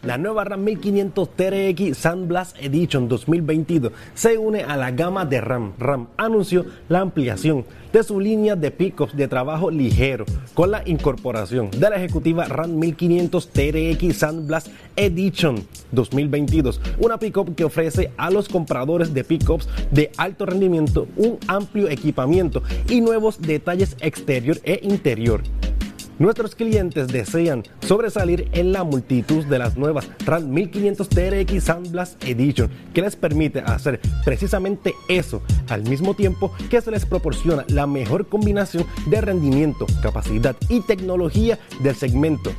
La 0.03 0.17
nueva 0.17 0.45
RAM 0.45 0.65
1500 0.65 1.29
TRX 1.37 1.99
Sandblast 1.99 2.57
Edition 2.59 3.07
2022 3.07 3.93
se 4.15 4.39
une 4.39 4.63
a 4.63 4.75
la 4.79 4.93
gama 4.93 5.27
de 5.27 5.43
RAM. 5.43 5.75
RAM 5.79 6.09
anunció 6.17 6.65
la 6.89 7.01
ampliación 7.01 7.67
de 7.93 8.03
su 8.03 8.19
línea 8.19 8.57
de 8.57 8.71
pickups 8.71 9.15
de 9.15 9.29
trabajo 9.29 9.71
ligero 9.71 10.25
con 10.55 10.71
la 10.71 10.83
incorporación 10.87 11.71
de 11.71 11.91
la 11.91 11.97
ejecutiva 11.97 12.47
RAM 12.47 12.79
1500 12.79 13.51
TRX 13.51 14.17
Sandblast 14.17 14.69
Edition 14.97 15.67
2022, 15.93 16.81
una 16.99 17.19
pickup 17.19 17.55
que 17.55 17.65
ofrece 17.65 18.11
a 18.17 18.31
los 18.31 18.49
compradores 18.49 19.13
de 19.13 19.23
pickups 19.23 19.69
de 19.91 20.11
alto 20.17 20.47
rendimiento 20.47 21.09
un 21.17 21.39
amplio 21.47 21.91
equipamiento 21.91 22.63
y 22.89 23.03
nuevos 23.03 23.39
detalles 23.43 23.99
exterior 24.01 24.57
e 24.65 24.81
interior. 24.83 25.43
Nuestros 26.21 26.55
clientes 26.55 27.09
desean 27.09 27.63
sobresalir 27.81 28.51
en 28.53 28.75
la 28.75 28.85
multitud 28.85 29.43
de 29.47 29.59
las 29.59 29.79
nuevas 29.79 30.07
RAM 30.27 30.51
1500 30.51 31.09
TRX 31.09 31.65
Sandblast 31.65 32.23
Edition, 32.25 32.71
que 32.93 33.01
les 33.01 33.17
permite 33.17 33.61
hacer 33.61 34.03
precisamente 34.23 34.93
eso, 35.09 35.41
al 35.71 35.83
mismo 35.83 36.13
tiempo 36.13 36.53
que 36.69 36.83
se 36.83 36.91
les 36.91 37.07
proporciona 37.07 37.65
la 37.69 37.87
mejor 37.87 38.27
combinación 38.27 38.85
de 39.07 39.23
rendimiento, 39.23 39.87
capacidad 40.03 40.55
y 40.69 40.83
tecnología 40.83 41.59
del 41.83 41.97
segmento 41.97 42.53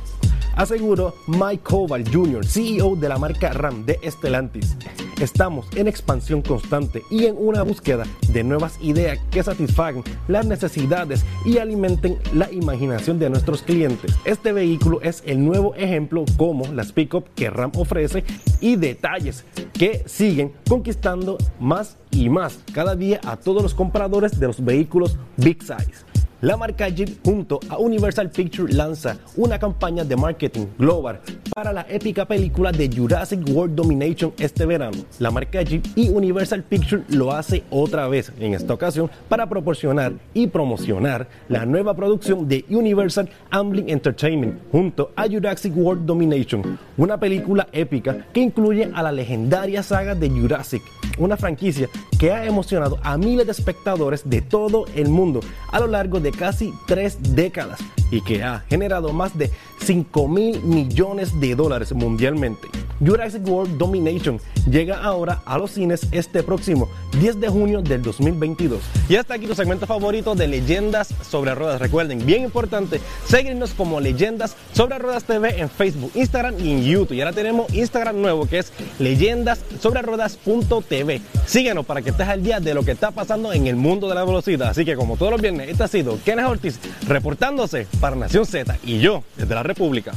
aseguró 0.56 1.14
Mike 1.28 1.62
Koval 1.62 2.04
Jr., 2.12 2.44
CEO 2.44 2.96
de 2.96 3.08
la 3.08 3.16
marca 3.16 3.52
RAM 3.52 3.86
de 3.86 3.98
Stellantis. 4.04 4.76
Estamos 5.22 5.68
en 5.76 5.86
expansión 5.86 6.42
constante 6.42 7.04
y 7.08 7.26
en 7.26 7.36
una 7.38 7.62
búsqueda 7.62 8.02
de 8.32 8.42
nuevas 8.42 8.76
ideas 8.80 9.20
que 9.30 9.40
satisfagan 9.40 10.02
las 10.26 10.46
necesidades 10.46 11.24
y 11.44 11.58
alimenten 11.58 12.18
la 12.34 12.50
imaginación 12.50 13.20
de 13.20 13.30
nuestros 13.30 13.62
clientes. 13.62 14.16
Este 14.24 14.52
vehículo 14.52 15.00
es 15.00 15.22
el 15.24 15.44
nuevo 15.44 15.76
ejemplo 15.76 16.24
como 16.36 16.66
las 16.72 16.90
pickup 16.90 17.24
que 17.36 17.50
RAM 17.50 17.70
ofrece 17.76 18.24
y 18.60 18.74
detalles 18.74 19.44
que 19.72 20.02
siguen 20.06 20.54
conquistando 20.68 21.38
más 21.60 21.98
y 22.10 22.28
más 22.28 22.58
cada 22.72 22.96
día 22.96 23.20
a 23.24 23.36
todos 23.36 23.62
los 23.62 23.74
compradores 23.74 24.40
de 24.40 24.48
los 24.48 24.64
vehículos 24.64 25.18
Big 25.36 25.62
Size. 25.62 26.11
La 26.42 26.56
marca 26.56 26.88
Jeep 26.88 27.24
junto 27.24 27.60
a 27.68 27.78
Universal 27.78 28.28
Pictures 28.28 28.74
lanza 28.74 29.16
una 29.36 29.60
campaña 29.60 30.02
de 30.02 30.16
marketing 30.16 30.66
global 30.76 31.20
para 31.54 31.72
la 31.72 31.86
épica 31.88 32.26
película 32.26 32.72
de 32.72 32.90
Jurassic 32.92 33.48
World 33.48 33.76
Domination 33.76 34.32
este 34.40 34.66
verano. 34.66 35.04
La 35.20 35.30
marca 35.30 35.62
Jeep 35.62 35.86
y 35.94 36.08
Universal 36.08 36.64
Pictures 36.64 37.04
lo 37.10 37.30
hace 37.30 37.62
otra 37.70 38.08
vez 38.08 38.32
en 38.40 38.54
esta 38.54 38.74
ocasión 38.74 39.08
para 39.28 39.48
proporcionar 39.48 40.14
y 40.34 40.48
promocionar 40.48 41.28
la 41.48 41.64
nueva 41.64 41.94
producción 41.94 42.48
de 42.48 42.64
Universal 42.68 43.30
Amblin 43.50 43.88
Entertainment 43.88 44.58
junto 44.72 45.12
a 45.14 45.28
Jurassic 45.28 45.72
World 45.76 46.06
Domination, 46.06 46.76
una 46.96 47.20
película 47.20 47.68
épica 47.70 48.26
que 48.32 48.40
incluye 48.40 48.90
a 48.92 49.00
la 49.00 49.12
legendaria 49.12 49.84
saga 49.84 50.16
de 50.16 50.28
Jurassic, 50.28 50.82
una 51.18 51.36
franquicia 51.36 51.88
que 52.18 52.32
ha 52.32 52.44
emocionado 52.44 52.98
a 53.04 53.16
miles 53.16 53.46
de 53.46 53.52
espectadores 53.52 54.28
de 54.28 54.42
todo 54.42 54.86
el 54.96 55.08
mundo 55.08 55.38
a 55.70 55.78
lo 55.78 55.86
largo 55.86 56.18
de 56.18 56.31
casi 56.32 56.74
tres 56.86 57.18
décadas 57.34 57.80
y 58.10 58.20
que 58.20 58.42
ha 58.42 58.60
generado 58.68 59.12
más 59.12 59.36
de 59.36 59.50
5 59.84 60.28
mil 60.28 60.62
millones 60.62 61.38
de 61.40 61.54
dólares 61.54 61.92
mundialmente. 61.92 62.68
Jurassic 63.04 63.46
World 63.48 63.78
Domination 63.78 64.40
llega 64.70 65.02
ahora 65.02 65.42
a 65.44 65.58
los 65.58 65.72
cines 65.72 66.06
este 66.12 66.42
próximo 66.42 66.88
10 67.18 67.40
de 67.40 67.48
junio 67.48 67.82
del 67.82 68.02
2022. 68.02 68.80
Y 69.08 69.16
hasta 69.16 69.34
aquí 69.34 69.46
tu 69.46 69.54
segmento 69.54 69.86
favorito 69.86 70.34
de 70.34 70.46
Leyendas 70.46 71.08
sobre 71.28 71.54
Ruedas. 71.54 71.80
Recuerden, 71.80 72.24
bien 72.24 72.44
importante, 72.44 73.00
seguirnos 73.26 73.72
como 73.72 73.98
Leyendas 73.98 74.56
sobre 74.72 74.98
Ruedas 74.98 75.24
TV 75.24 75.60
en 75.60 75.68
Facebook, 75.68 76.12
Instagram 76.14 76.54
y 76.60 76.72
en 76.72 76.82
YouTube. 76.84 77.14
Y 77.14 77.20
ahora 77.20 77.32
tenemos 77.32 77.72
Instagram 77.74 78.20
nuevo 78.20 78.46
que 78.46 78.58
es 78.58 78.72
Leyendas 79.00 79.60
sobre 79.80 80.02
Ruedas.tv. 80.02 81.20
Síguenos 81.46 81.84
para 81.84 82.02
que 82.02 82.10
estés 82.10 82.28
al 82.28 82.42
día 82.42 82.60
de 82.60 82.74
lo 82.74 82.84
que 82.84 82.92
está 82.92 83.10
pasando 83.10 83.52
en 83.52 83.66
el 83.66 83.76
mundo 83.76 84.08
de 84.08 84.14
la 84.14 84.24
velocidad. 84.24 84.68
Así 84.68 84.84
que 84.84 84.94
como 84.94 85.16
todos 85.16 85.32
los 85.32 85.40
viernes, 85.40 85.68
este 85.68 85.82
ha 85.82 85.88
sido 85.88 86.18
Kenneth 86.24 86.46
Ortiz 86.46 86.78
reportándose 87.06 87.86
para 88.00 88.16
Nación 88.16 88.46
Z 88.46 88.78
y 88.84 88.98
yo 88.98 89.24
desde 89.36 89.54
la 89.54 89.62
República. 89.62 90.12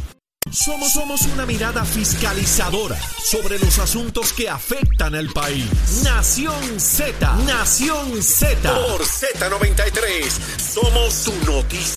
Somos, 0.51 0.93
somos 0.93 1.21
una 1.33 1.45
mirada 1.45 1.83
fiscalizadora 1.83 2.95
sobre 3.19 3.57
los 3.57 3.79
asuntos 3.79 4.31
que 4.31 4.47
afectan 4.47 5.15
al 5.15 5.29
país. 5.29 5.65
Nación 6.03 6.79
Z, 6.79 7.35
Nación 7.45 8.21
Z. 8.21 8.61
Por 8.61 9.01
Z93, 9.01 10.29
somos 10.59 11.13
su 11.13 11.33
noticia. 11.45 11.95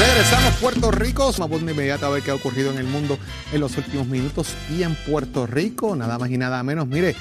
Regresamos 0.00 0.52
a 0.52 0.56
Puerto 0.56 0.90
Rico. 0.90 1.30
Vamos 1.36 1.64
de 1.64 1.72
inmediato 1.72 2.06
a 2.06 2.08
ver 2.08 2.22
qué 2.22 2.30
ha 2.30 2.34
ocurrido 2.34 2.70
en 2.70 2.78
el 2.78 2.86
mundo 2.86 3.18
en 3.52 3.60
los 3.60 3.76
últimos 3.76 4.06
minutos 4.06 4.48
y 4.70 4.82
en 4.82 4.94
Puerto 4.94 5.46
Rico. 5.46 5.94
Nada 5.94 6.18
más 6.18 6.30
y 6.30 6.38
nada 6.38 6.62
menos. 6.62 6.86
Mire, 6.88 7.14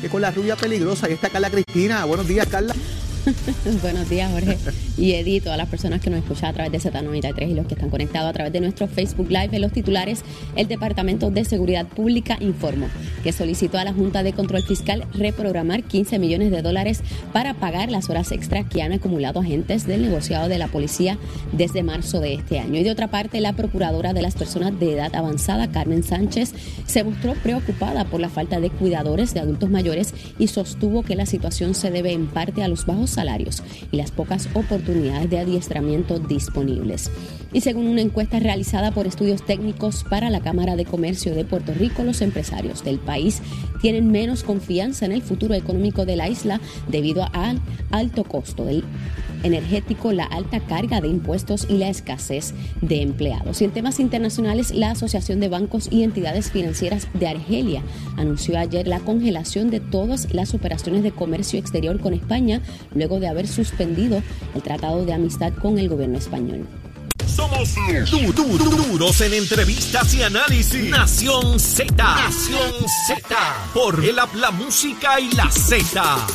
que 0.00 0.08
con 0.08 0.20
la 0.20 0.30
rubia 0.30 0.56
peligrosa. 0.56 1.06
Ahí 1.06 1.14
está 1.14 1.30
Carla 1.30 1.50
Cristina. 1.50 2.04
Buenos 2.04 2.26
días, 2.26 2.46
Carla. 2.46 2.74
Buenos 3.82 4.08
días, 4.08 4.30
Jorge 4.32 4.58
y 4.96 5.12
Eddie, 5.12 5.40
todas 5.40 5.58
las 5.58 5.68
personas 5.68 6.00
que 6.00 6.10
nos 6.10 6.20
escuchan 6.20 6.50
a 6.50 6.52
través 6.52 6.72
de 6.72 6.90
Z93 6.90 7.50
y 7.50 7.54
los 7.54 7.66
que 7.66 7.74
están 7.74 7.90
conectados 7.90 8.30
a 8.30 8.32
través 8.32 8.52
de 8.52 8.60
nuestro 8.60 8.88
Facebook 8.88 9.28
Live. 9.28 9.50
En 9.52 9.62
los 9.62 9.72
titulares, 9.72 10.24
el 10.56 10.66
Departamento 10.68 11.30
de 11.30 11.44
Seguridad 11.44 11.86
Pública 11.86 12.38
informó 12.40 12.88
que 13.22 13.32
solicitó 13.32 13.78
a 13.78 13.84
la 13.84 13.92
Junta 13.92 14.22
de 14.22 14.32
Control 14.32 14.62
Fiscal 14.62 15.04
reprogramar 15.12 15.84
15 15.84 16.18
millones 16.18 16.50
de 16.50 16.62
dólares 16.62 17.02
para 17.32 17.54
pagar 17.54 17.90
las 17.90 18.08
horas 18.10 18.32
extras 18.32 18.66
que 18.68 18.82
han 18.82 18.92
acumulado 18.92 19.40
agentes 19.40 19.86
del 19.86 20.02
negociado 20.02 20.48
de 20.48 20.58
la 20.58 20.68
policía 20.68 21.18
desde 21.52 21.82
marzo 21.82 22.20
de 22.20 22.34
este 22.34 22.58
año. 22.58 22.80
Y 22.80 22.84
de 22.84 22.90
otra 22.90 23.08
parte, 23.08 23.40
la 23.40 23.52
Procuradora 23.52 24.12
de 24.12 24.22
las 24.22 24.34
Personas 24.34 24.78
de 24.80 24.94
Edad 24.94 25.14
Avanzada, 25.14 25.70
Carmen 25.70 26.02
Sánchez, 26.02 26.52
se 26.86 27.04
mostró 27.04 27.34
preocupada 27.34 28.06
por 28.06 28.20
la 28.20 28.28
falta 28.28 28.60
de 28.60 28.70
cuidadores 28.70 29.34
de 29.34 29.40
adultos 29.40 29.70
mayores 29.70 30.14
y 30.38 30.48
sostuvo 30.48 31.02
que 31.02 31.16
la 31.16 31.26
situación 31.26 31.74
se 31.74 31.90
debe 31.90 32.12
en 32.12 32.26
parte 32.26 32.62
a 32.62 32.68
los 32.68 32.86
bajos 32.86 33.10
y 33.92 33.96
las 33.96 34.10
pocas 34.10 34.48
oportunidades 34.54 35.30
de 35.30 35.38
adiestramiento 35.38 36.18
disponibles. 36.18 37.10
Y 37.52 37.60
según 37.60 37.86
una 37.86 38.00
encuesta 38.00 38.38
realizada 38.38 38.92
por 38.92 39.06
estudios 39.06 39.44
técnicos 39.44 40.04
para 40.04 40.30
la 40.30 40.40
Cámara 40.40 40.76
de 40.76 40.84
Comercio 40.84 41.34
de 41.34 41.44
Puerto 41.44 41.72
Rico, 41.74 42.02
los 42.02 42.20
empresarios 42.20 42.84
del 42.84 42.98
país 42.98 43.42
tienen 43.80 44.10
menos 44.10 44.42
confianza 44.42 45.06
en 45.06 45.12
el 45.12 45.22
futuro 45.22 45.54
económico 45.54 46.04
de 46.04 46.16
la 46.16 46.28
isla 46.28 46.60
debido 46.88 47.26
al 47.32 47.60
alto 47.90 48.24
costo 48.24 48.64
del 48.64 48.84
energético, 49.46 50.12
la 50.12 50.24
alta 50.24 50.60
carga 50.60 51.00
de 51.00 51.08
impuestos 51.08 51.66
y 51.68 51.78
la 51.78 51.88
escasez 51.88 52.52
de 52.82 53.00
empleados. 53.02 53.60
Y 53.62 53.64
en 53.64 53.70
temas 53.70 53.98
internacionales, 54.00 54.72
la 54.74 54.90
Asociación 54.90 55.40
de 55.40 55.48
Bancos 55.48 55.88
y 55.90 56.02
Entidades 56.02 56.50
Financieras 56.50 57.08
de 57.14 57.28
Argelia 57.28 57.82
anunció 58.16 58.58
ayer 58.58 58.86
la 58.86 59.00
congelación 59.00 59.70
de 59.70 59.80
todas 59.80 60.32
las 60.34 60.52
operaciones 60.54 61.02
de 61.02 61.12
comercio 61.12 61.58
exterior 61.58 61.98
con 62.00 62.12
España 62.14 62.60
luego 62.94 63.20
de 63.20 63.28
haber 63.28 63.46
suspendido 63.48 64.22
el 64.54 64.62
tratado 64.62 65.04
de 65.04 65.12
amistad 65.12 65.52
con 65.54 65.78
el 65.78 65.88
gobierno 65.88 66.18
español. 66.18 66.66
Somos 67.26 67.74
du- 68.10 68.32
du- 68.32 68.56
du- 68.56 68.70
duros 68.92 69.20
en 69.20 69.34
entrevistas 69.34 70.14
y 70.14 70.22
análisis. 70.22 70.88
Nación 70.88 71.60
Z. 71.60 71.92
Nación 71.94 72.72
Z. 73.06 73.36
Por 73.74 74.02
el 74.02 74.16
la 74.16 74.50
música 74.52 75.20
y 75.20 75.30
la 75.32 75.50
Z. 75.50 76.26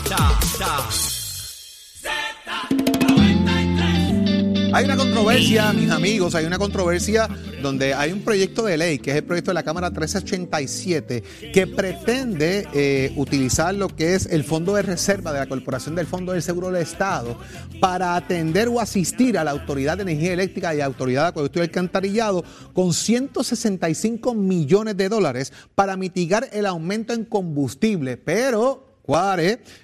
Hay 4.74 4.86
una 4.86 4.96
controversia, 4.96 5.74
mis 5.74 5.90
amigos, 5.90 6.34
hay 6.34 6.46
una 6.46 6.58
controversia 6.58 7.28
donde 7.62 7.94
hay 7.94 8.14
un 8.14 8.22
proyecto 8.22 8.64
de 8.64 8.78
ley, 8.78 9.00
que 9.00 9.12
es 9.12 9.18
el 9.18 9.24
proyecto 9.26 9.52
de 9.52 9.56
la 9.56 9.64
Cámara 9.64 9.90
1387, 9.90 11.24
que 11.54 11.68
pretende 11.68 12.68
eh, 12.74 13.14
utilizar 13.18 13.76
lo 13.76 13.90
que 13.90 14.16
es 14.16 14.28
el 14.28 14.46
fondo 14.46 14.76
de 14.76 14.84
reserva 14.84 15.34
de 15.34 15.40
la 15.40 15.48
Corporación 15.48 15.96
del 15.96 16.08
Fondo 16.08 16.32
del 16.32 16.42
Seguro 16.42 16.72
del 16.72 16.82
Estado 16.82 17.38
para 17.82 18.16
atender 18.16 18.70
o 18.70 18.80
asistir 18.80 19.38
a 19.38 19.44
la 19.44 19.52
Autoridad 19.52 19.98
de 19.98 20.04
Energía 20.04 20.34
Eléctrica 20.34 20.74
y 20.74 20.80
Autoridad 20.80 21.24
de 21.24 21.30
Acueducto 21.30 21.60
y 21.60 21.64
Alcantarillado 21.64 22.46
con 22.74 22.94
165 22.94 24.34
millones 24.34 24.96
de 24.96 25.10
dólares 25.10 25.52
para 25.76 25.98
mitigar 25.98 26.48
el 26.54 26.66
aumento 26.66 27.12
en 27.12 27.26
combustible. 27.26 28.16
Pero 28.16 28.91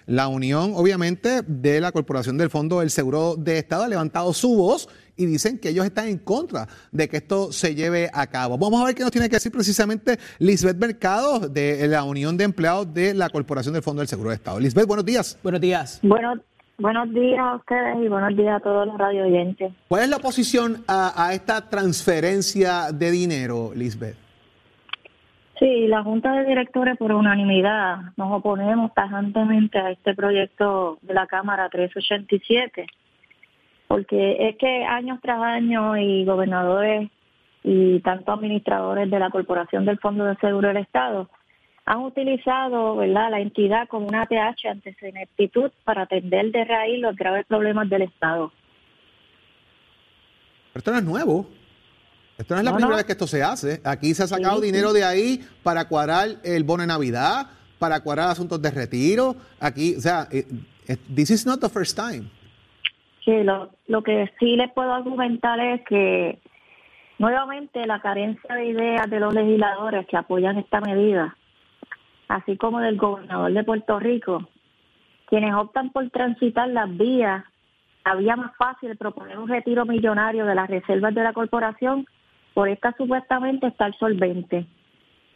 La 0.05 0.29
unión 0.29 0.71
obviamente 0.75 1.41
de 1.45 1.81
la 1.81 1.91
Corporación 1.91 2.37
del 2.37 2.49
Fondo 2.49 2.79
del 2.79 2.89
Seguro 2.89 3.35
de 3.35 3.57
Estado 3.57 3.83
ha 3.83 3.87
levantado 3.89 4.31
su 4.31 4.55
voz 4.55 4.87
y 5.17 5.25
dicen 5.25 5.59
que 5.59 5.69
ellos 5.69 5.85
están 5.85 6.07
en 6.07 6.17
contra 6.17 6.67
de 6.93 7.09
que 7.09 7.17
esto 7.17 7.51
se 7.51 7.75
lleve 7.75 8.09
a 8.13 8.27
cabo. 8.27 8.57
Vamos 8.57 8.81
a 8.81 8.85
ver 8.85 8.95
qué 8.95 9.03
nos 9.03 9.11
tiene 9.11 9.27
que 9.27 9.35
decir 9.35 9.51
precisamente 9.51 10.17
Lisbeth 10.39 10.77
Mercado 10.77 11.39
de 11.39 11.85
la 11.89 12.03
Unión 12.03 12.37
de 12.37 12.45
Empleados 12.45 12.93
de 12.93 13.13
la 13.13 13.29
Corporación 13.29 13.73
del 13.73 13.83
Fondo 13.83 13.99
del 13.99 14.07
Seguro 14.07 14.29
de 14.29 14.35
Estado. 14.35 14.61
Lisbeth, 14.61 14.87
buenos 14.87 15.05
días. 15.05 15.37
Buenos 15.43 15.59
días. 15.59 15.99
Bueno, 16.03 16.35
buenos 16.77 17.13
días 17.13 17.39
a 17.39 17.55
ustedes 17.57 17.97
y 18.05 18.07
buenos 18.07 18.37
días 18.37 18.55
a 18.55 18.63
todos 18.63 18.87
los 18.87 18.97
radio 18.97 19.25
oyentes. 19.25 19.73
¿Cuál 19.89 20.03
es 20.03 20.09
la 20.09 20.17
oposición 20.17 20.85
a, 20.87 21.27
a 21.27 21.33
esta 21.33 21.69
transferencia 21.69 22.93
de 22.93 23.11
dinero, 23.11 23.73
Lisbeth? 23.75 24.26
Sí, 25.59 25.87
la 25.87 26.03
Junta 26.03 26.33
de 26.33 26.45
Directores 26.45 26.97
por 26.97 27.11
unanimidad 27.11 28.13
nos 28.15 28.31
oponemos 28.31 28.93
tajantemente 28.93 29.79
a 29.79 29.89
este 29.89 30.13
proyecto 30.13 30.99
de 31.01 31.15
la 31.15 31.25
Cámara 31.25 31.67
387, 31.69 32.85
porque 33.87 34.49
es 34.49 34.57
que 34.57 34.83
años 34.85 35.19
tras 35.21 35.41
años 35.41 35.97
y 35.97 36.25
gobernadores 36.25 37.09
y 37.63 37.99
tanto 38.01 38.33
administradores 38.33 39.09
de 39.09 39.19
la 39.19 39.31
Corporación 39.31 39.83
del 39.85 39.97
Fondo 39.97 40.25
de 40.25 40.35
Seguro 40.35 40.67
del 40.67 40.77
Estado 40.77 41.27
han 41.85 42.03
utilizado 42.03 43.03
la 43.03 43.39
entidad 43.39 43.87
como 43.87 44.07
una 44.07 44.23
ATH 44.23 44.65
ante 44.69 44.93
su 44.99 45.07
ineptitud 45.07 45.71
para 45.85 46.03
atender 46.03 46.51
de 46.51 46.65
raíz 46.65 46.99
los 46.99 47.15
graves 47.15 47.47
problemas 47.47 47.89
del 47.89 48.03
Estado. 48.03 48.51
Esto 50.75 50.91
no 50.91 50.97
es 50.97 51.03
nuevo. 51.03 51.47
Esto 52.37 52.53
no 52.53 52.59
es 52.59 52.65
la 52.65 52.71
No, 52.71 52.77
primera 52.77 52.91
no. 52.91 52.97
vez 52.97 53.05
que 53.05 53.11
esto 53.13 53.27
se 53.27 53.41
hace. 53.43 53.81
Aquí 53.83 54.13
se 54.13 54.23
ha 54.23 54.27
sacado 54.27 54.59
Sí, 54.59 54.65
dinero 54.67 54.89
sí. 54.91 54.97
de 54.97 55.03
ahí 55.03 55.39
para 55.63 55.87
cuadrar 55.87 56.27
el 56.43 56.63
bono 56.63 56.81
de 56.81 56.87
Navidad, 56.87 57.47
para 57.79 58.01
cuadrar 58.01 58.29
asuntos 58.29 58.61
de 58.61 58.71
retiro. 58.71 59.35
Aquí, 59.59 59.95
o 59.95 60.01
sea, 60.01 60.27
eh, 60.31 60.45
eh, 60.87 60.97
this 61.15 61.31
is 61.31 61.45
not 61.45 61.59
the 61.59 61.69
first 61.69 61.97
time. 61.97 62.29
Sí, 63.25 63.43
lo, 63.43 63.71
lo 63.87 64.03
que 64.03 64.31
sí 64.39 64.55
les 64.55 64.71
puedo 64.71 64.93
argumentar 64.93 65.59
es 65.59 65.81
que 65.85 66.39
nuevamente 67.19 67.85
la 67.87 67.99
carencia 68.01 68.55
de 68.55 68.65
ideas 68.67 69.09
de 69.09 69.19
los 69.19 69.33
legisladores 69.33 70.05
que 70.07 70.15
apoyan 70.17 70.57
esta 70.57 70.79
medida, 70.79 71.35
así 72.27 72.55
como 72.57 72.79
del 72.79 72.97
gobernador 72.97 73.51
de 73.51 73.63
Puerto 73.63 73.99
Rico, 73.99 74.47
quienes 75.27 75.53
optan 75.55 75.89
por 75.91 76.09
transitar 76.11 76.69
las 76.69 76.95
vías, 76.95 77.43
la 78.05 78.15
vía 78.15 78.35
más 78.37 78.55
fácil 78.57 78.95
proponer 78.95 79.37
un 79.37 79.49
retiro 79.49 79.85
millonario 79.85 80.45
de 80.45 80.55
las 80.55 80.69
reservas 80.69 81.13
de 81.13 81.23
la 81.23 81.33
corporación 81.33 82.05
por 82.57 82.69
esta 82.69 82.91
supuestamente 82.97 83.67
estar 83.67 83.95
solvente. 83.99 84.65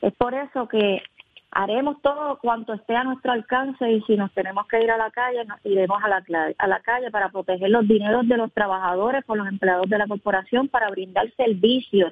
Es 0.02 0.12
por 0.16 0.34
eso 0.34 0.68
que 0.68 1.04
haremos 1.52 2.02
todo 2.02 2.40
cuanto 2.40 2.74
esté 2.74 2.96
a 2.96 3.04
nuestro 3.04 3.32
alcance 3.32 3.92
y 3.92 4.02
si 4.08 4.16
nos 4.16 4.32
tenemos 4.32 4.66
que 4.68 4.82
ir 4.84 4.90
a 4.90 4.98
la 4.98 5.12
calle, 5.12 5.46
nos 5.46 5.64
iremos 5.64 6.04
a 6.04 6.08
la, 6.08 6.24
cla- 6.24 6.56
a 6.58 6.66
la 6.66 6.80
calle 6.80 7.12
para 7.12 7.30
proteger 7.30 7.70
los 7.70 7.88
dineros 7.88 8.28
de 8.28 8.38
los 8.38 8.52
trabajadores 8.54 9.24
por 9.24 9.38
los 9.38 9.48
empleados 9.48 9.88
de 9.88 10.00
la 10.00 10.08
corporación 10.08 10.68
para 10.68 10.90
brindar 10.90 11.32
servicios, 11.38 12.12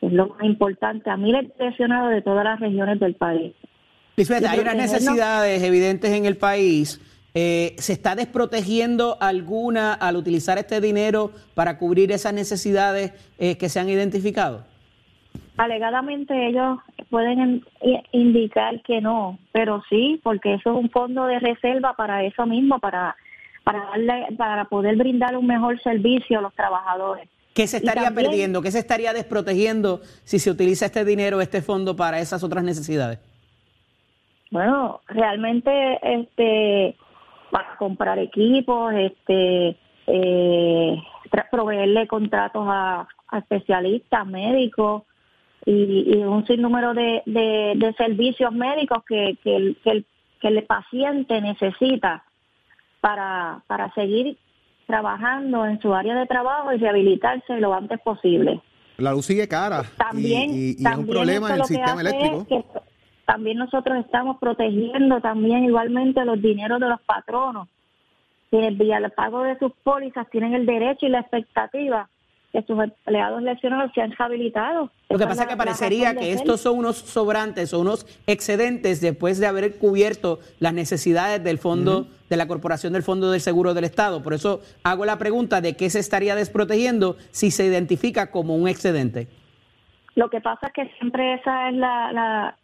que 0.00 0.06
es 0.08 0.12
lo 0.12 0.26
más 0.26 0.42
importante, 0.42 1.08
a 1.08 1.16
miles 1.16 1.42
de 1.46 1.50
pensionados 1.50 2.10
de 2.10 2.22
todas 2.22 2.42
las 2.42 2.58
regiones 2.58 2.98
del 2.98 3.14
país. 3.14 3.54
Lisbeth, 4.16 4.44
hay 4.44 4.58
unas 4.58 4.74
necesidades 4.74 5.62
evidentes 5.62 6.10
en 6.10 6.24
el 6.26 6.36
país. 6.36 7.00
Eh, 7.38 7.74
¿Se 7.76 7.92
está 7.92 8.14
desprotegiendo 8.14 9.18
alguna 9.20 9.92
al 9.92 10.16
utilizar 10.16 10.56
este 10.56 10.80
dinero 10.80 11.32
para 11.54 11.76
cubrir 11.76 12.10
esas 12.10 12.32
necesidades 12.32 13.12
eh, 13.38 13.58
que 13.58 13.68
se 13.68 13.78
han 13.78 13.90
identificado? 13.90 14.64
Alegadamente 15.58 16.48
ellos 16.48 16.78
pueden 17.10 17.62
indicar 18.12 18.80
que 18.84 19.02
no, 19.02 19.38
pero 19.52 19.82
sí, 19.90 20.18
porque 20.22 20.54
eso 20.54 20.70
es 20.70 20.76
un 20.78 20.88
fondo 20.88 21.26
de 21.26 21.38
reserva 21.38 21.92
para 21.92 22.24
eso 22.24 22.46
mismo, 22.46 22.78
para 22.78 23.14
para 23.64 23.84
darle, 23.84 24.26
para 24.38 24.64
poder 24.66 24.96
brindar 24.96 25.36
un 25.36 25.46
mejor 25.46 25.78
servicio 25.82 26.38
a 26.38 26.42
los 26.42 26.54
trabajadores. 26.54 27.28
¿Qué 27.52 27.66
se 27.66 27.78
estaría 27.78 28.04
también- 28.04 28.28
perdiendo? 28.28 28.62
¿Qué 28.62 28.70
se 28.70 28.78
estaría 28.78 29.12
desprotegiendo 29.12 30.00
si 30.24 30.38
se 30.38 30.50
utiliza 30.50 30.86
este 30.86 31.04
dinero, 31.04 31.40
este 31.42 31.60
fondo 31.60 31.96
para 31.96 32.20
esas 32.20 32.42
otras 32.44 32.64
necesidades? 32.64 33.18
Bueno, 34.52 35.00
realmente, 35.08 35.98
este, 36.02 36.96
para 37.50 37.76
comprar 37.76 38.18
equipos, 38.18 38.92
este, 38.94 39.76
eh, 40.06 40.96
proveerle 41.50 42.06
contratos 42.06 42.64
a, 42.68 43.06
a 43.28 43.38
especialistas, 43.38 44.26
médicos 44.26 45.02
y, 45.64 46.14
y 46.14 46.22
un 46.22 46.46
sinnúmero 46.46 46.94
de, 46.94 47.22
de, 47.26 47.72
de 47.76 47.92
servicios 47.94 48.52
médicos 48.52 49.02
que, 49.08 49.36
que, 49.42 49.56
el, 49.56 49.76
que, 49.82 49.90
el, 49.90 50.06
que 50.40 50.48
el 50.48 50.62
paciente 50.64 51.40
necesita 51.40 52.24
para, 53.00 53.62
para 53.66 53.92
seguir 53.94 54.36
trabajando 54.86 55.66
en 55.66 55.80
su 55.80 55.92
área 55.94 56.14
de 56.14 56.26
trabajo 56.26 56.72
y 56.72 56.78
rehabilitarse 56.78 57.58
lo 57.60 57.74
antes 57.74 57.98
posible. 58.00 58.60
La 58.98 59.12
luz 59.12 59.26
sigue 59.26 59.46
cara. 59.48 59.82
y- 59.82 59.96
También, 59.98 60.50
y, 60.52 60.76
y 60.78 60.86
es 60.86 60.96
un 60.96 61.06
problema 61.06 61.48
en 61.50 61.54
el 61.56 61.64
sistema 61.64 62.00
eléctrico. 62.00 62.40
es 62.42 62.46
que 62.48 62.64
también 63.26 63.58
nosotros 63.58 63.98
estamos 63.98 64.38
protegiendo 64.38 65.20
también 65.20 65.64
igualmente 65.64 66.24
los 66.24 66.40
dineros 66.40 66.80
de 66.80 66.88
los 66.88 67.00
patronos, 67.02 67.68
quienes 68.50 68.78
vía 68.78 68.98
el 68.98 69.10
pago 69.10 69.42
de 69.42 69.58
sus 69.58 69.72
pólizas 69.82 70.30
tienen 70.30 70.54
el 70.54 70.64
derecho 70.64 71.06
y 71.06 71.10
la 71.10 71.20
expectativa 71.20 72.08
que 72.52 72.62
sus 72.62 72.78
empleados 72.80 73.42
lesionados 73.42 73.90
sean 73.94 74.12
rehabilitados. 74.12 74.90
Lo 75.10 75.18
que 75.18 75.26
pasa 75.26 75.42
es 75.42 75.48
que 75.48 75.56
parecería 75.56 76.14
que 76.14 76.32
estos 76.32 76.60
son 76.60 76.78
unos 76.78 76.96
sobrantes 76.96 77.74
o 77.74 77.80
unos 77.80 78.06
excedentes 78.28 79.00
después 79.00 79.40
de 79.40 79.46
haber 79.46 79.76
cubierto 79.76 80.38
las 80.60 80.72
necesidades 80.72 81.42
del 81.42 81.58
fondo 81.58 82.06
de 82.30 82.36
la 82.36 82.46
Corporación 82.46 82.92
del 82.92 83.02
Fondo 83.02 83.30
del 83.30 83.40
Seguro 83.40 83.74
del 83.74 83.84
Estado. 83.84 84.22
Por 84.22 84.32
eso 84.34 84.60
hago 84.84 85.04
la 85.04 85.18
pregunta 85.18 85.60
de 85.60 85.76
qué 85.76 85.90
se 85.90 85.98
estaría 85.98 86.36
desprotegiendo 86.36 87.16
si 87.30 87.50
se 87.50 87.66
identifica 87.66 88.30
como 88.30 88.56
un 88.56 88.68
excedente. 88.68 89.28
Lo 90.14 90.30
que 90.30 90.40
pasa 90.40 90.68
es 90.68 90.72
que 90.72 90.88
siempre 90.98 91.34
esa 91.34 91.68
es 91.68 91.74
la, 91.74 92.12
la, 92.12 92.56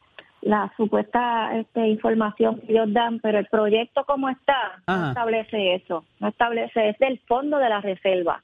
la 0.43 0.73
supuesta 0.77 1.57
este, 1.57 1.89
información 1.89 2.61
que 2.61 2.73
ellos 2.73 2.93
dan, 2.93 3.21
pero 3.21 3.39
el 3.39 3.47
proyecto 3.47 4.05
como 4.05 4.29
está 4.29 4.83
Ajá. 4.87 5.01
no 5.01 5.09
establece 5.09 5.75
eso, 5.77 6.05
no 6.21 6.29
establece, 6.29 6.91
es 6.91 6.99
del 6.99 7.19
fondo 7.21 7.59
de 7.59 7.69
la 7.69 7.81
reserva. 7.81 8.43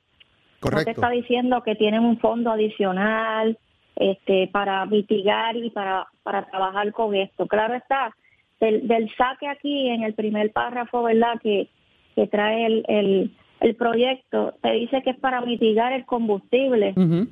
No 0.63 0.71
te 0.71 0.71
Correcto. 0.71 0.91
está 0.91 1.11
diciendo 1.11 1.63
que 1.63 1.75
tienen 1.75 2.05
un 2.05 2.19
fondo 2.19 2.51
adicional 2.51 3.59
este, 3.97 4.49
para 4.49 4.87
mitigar 4.87 5.57
y 5.57 5.71
para, 5.71 6.07
para 6.23 6.47
trabajar 6.47 6.93
con 6.93 7.15
esto. 7.15 7.47
Claro 7.47 7.75
está, 7.75 8.15
del, 8.61 8.87
del 8.87 9.11
saque 9.17 9.49
aquí 9.49 9.89
en 9.89 10.03
el 10.03 10.15
primer 10.15 10.53
párrafo, 10.53 11.03
¿verdad? 11.03 11.41
Que, 11.43 11.69
que 12.15 12.27
trae 12.27 12.67
el, 12.67 12.85
el, 12.89 13.31
el 13.61 13.75
proyecto, 13.75 14.55
te 14.63 14.73
dice 14.73 15.03
que 15.03 15.11
es 15.11 15.19
para 15.19 15.41
mitigar 15.41 15.93
el 15.93 16.05
combustible. 16.05 16.95
Ujú. 16.97 17.29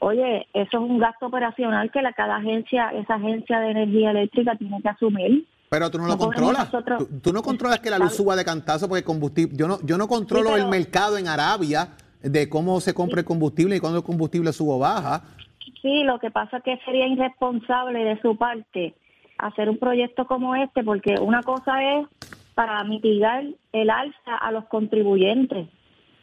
Oye, 0.00 0.46
eso 0.52 0.68
es 0.76 0.82
un 0.90 0.98
gasto 0.98 1.26
operacional 1.26 1.90
que 1.90 2.02
la 2.02 2.12
cada 2.12 2.36
agencia, 2.36 2.90
esa 2.90 3.14
agencia 3.14 3.60
de 3.60 3.70
energía 3.70 4.10
eléctrica 4.10 4.54
tiene 4.56 4.80
que 4.82 4.88
asumir. 4.88 5.46
Pero 5.68 5.90
tú 5.90 5.98
no 5.98 6.04
lo 6.06 6.12
No 6.12 6.18
controlas. 6.18 6.72
nosotros- 6.72 7.08
Tú, 7.08 7.20
tú 7.20 7.32
no 7.32 7.42
controlas 7.42 7.80
que 7.80 7.90
la 7.90 7.98
luz 7.98 8.14
suba 8.14 8.36
de 8.36 8.44
cantazo 8.44 8.86
porque 8.88 9.00
el 9.00 9.04
combustible. 9.04 9.56
Yo 9.56 9.66
no, 9.66 9.78
yo 9.82 9.98
no 9.98 10.06
controlo 10.06 10.48
Sí, 10.48 10.52
pero- 10.54 10.64
el 10.64 10.70
mercado 10.70 11.18
en 11.18 11.26
Arabia 11.28 11.88
de 12.22 12.48
cómo 12.48 12.80
se 12.80 12.94
compra 12.94 13.20
el 13.20 13.26
combustible 13.26 13.76
y 13.76 13.80
cuándo 13.80 13.98
el 13.98 14.04
combustible 14.04 14.52
sube 14.52 14.74
o 14.74 14.78
baja. 14.78 15.22
Sí, 15.82 16.04
lo 16.04 16.18
que 16.18 16.30
pasa 16.30 16.58
es 16.58 16.62
que 16.62 16.78
sería 16.84 17.06
irresponsable 17.08 18.04
de 18.04 18.20
su 18.20 18.36
parte 18.36 18.94
hacer 19.38 19.68
un 19.68 19.78
proyecto 19.78 20.26
como 20.26 20.54
este, 20.54 20.82
porque 20.84 21.16
una 21.20 21.42
cosa 21.42 21.82
es 21.82 22.06
para 22.54 22.82
mitigar 22.84 23.44
el 23.72 23.90
alza 23.90 24.36
a 24.40 24.50
los 24.50 24.64
contribuyentes, 24.66 25.68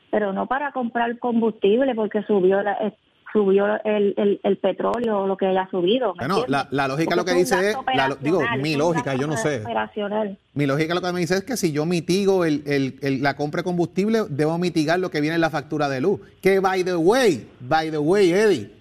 pero 0.09 0.33
no 0.33 0.47
para 0.47 0.71
comprar 0.71 1.19
combustible 1.19 1.93
porque 1.95 2.23
subió 2.23 2.63
la- 2.63 2.73
eh, 2.81 2.93
subió 3.33 3.65
el, 3.83 4.13
el, 4.15 4.39
el 4.43 4.57
petróleo 4.57 5.21
o 5.21 5.27
lo 5.27 5.35
que 5.35 5.47
haya 5.47 5.67
subido. 5.69 6.13
¿me 6.13 6.27
Bueno, 6.27 6.45
la- 6.47 6.67
la 6.71 6.87
lógica 6.87 7.15
Porque 7.15 7.15
lo 7.15 7.25
que 7.25 7.31
es 7.41 7.49
dice 7.49 7.69
es- 7.71 7.77
la 7.95 8.15
digo, 8.21 8.39
mi 8.61 8.75
lógica, 8.75 9.15
yo 9.15 9.27
no 9.27 9.35
sé. 9.35 9.63
Mi 10.53 10.65
lógica 10.65 10.93
lo 10.93 11.01
que 11.01 11.11
me 11.11 11.19
dice 11.19 11.35
es 11.35 11.43
que 11.43 11.57
si 11.57 11.71
yo 11.71 11.85
mitigo 11.85 12.45
el, 12.45 12.63
el- 12.65 12.99
el- 13.01 13.23
la 13.23 13.35
compra 13.35 13.59
de 13.59 13.63
combustible, 13.63 14.21
debo 14.29 14.57
mitigar 14.57 14.99
lo 14.99 15.09
que 15.11 15.19
viene 15.19 15.35
en 15.35 15.41
la 15.41 15.49
factura 15.49 15.89
de 15.89 15.99
luz. 15.99 16.21
Que 16.41 16.59
by 16.59 16.83
the 16.83 16.95
way, 16.95 17.47
by 17.59 17.89
the 17.91 17.97
way, 17.97 18.31
Eddie, 18.31 18.71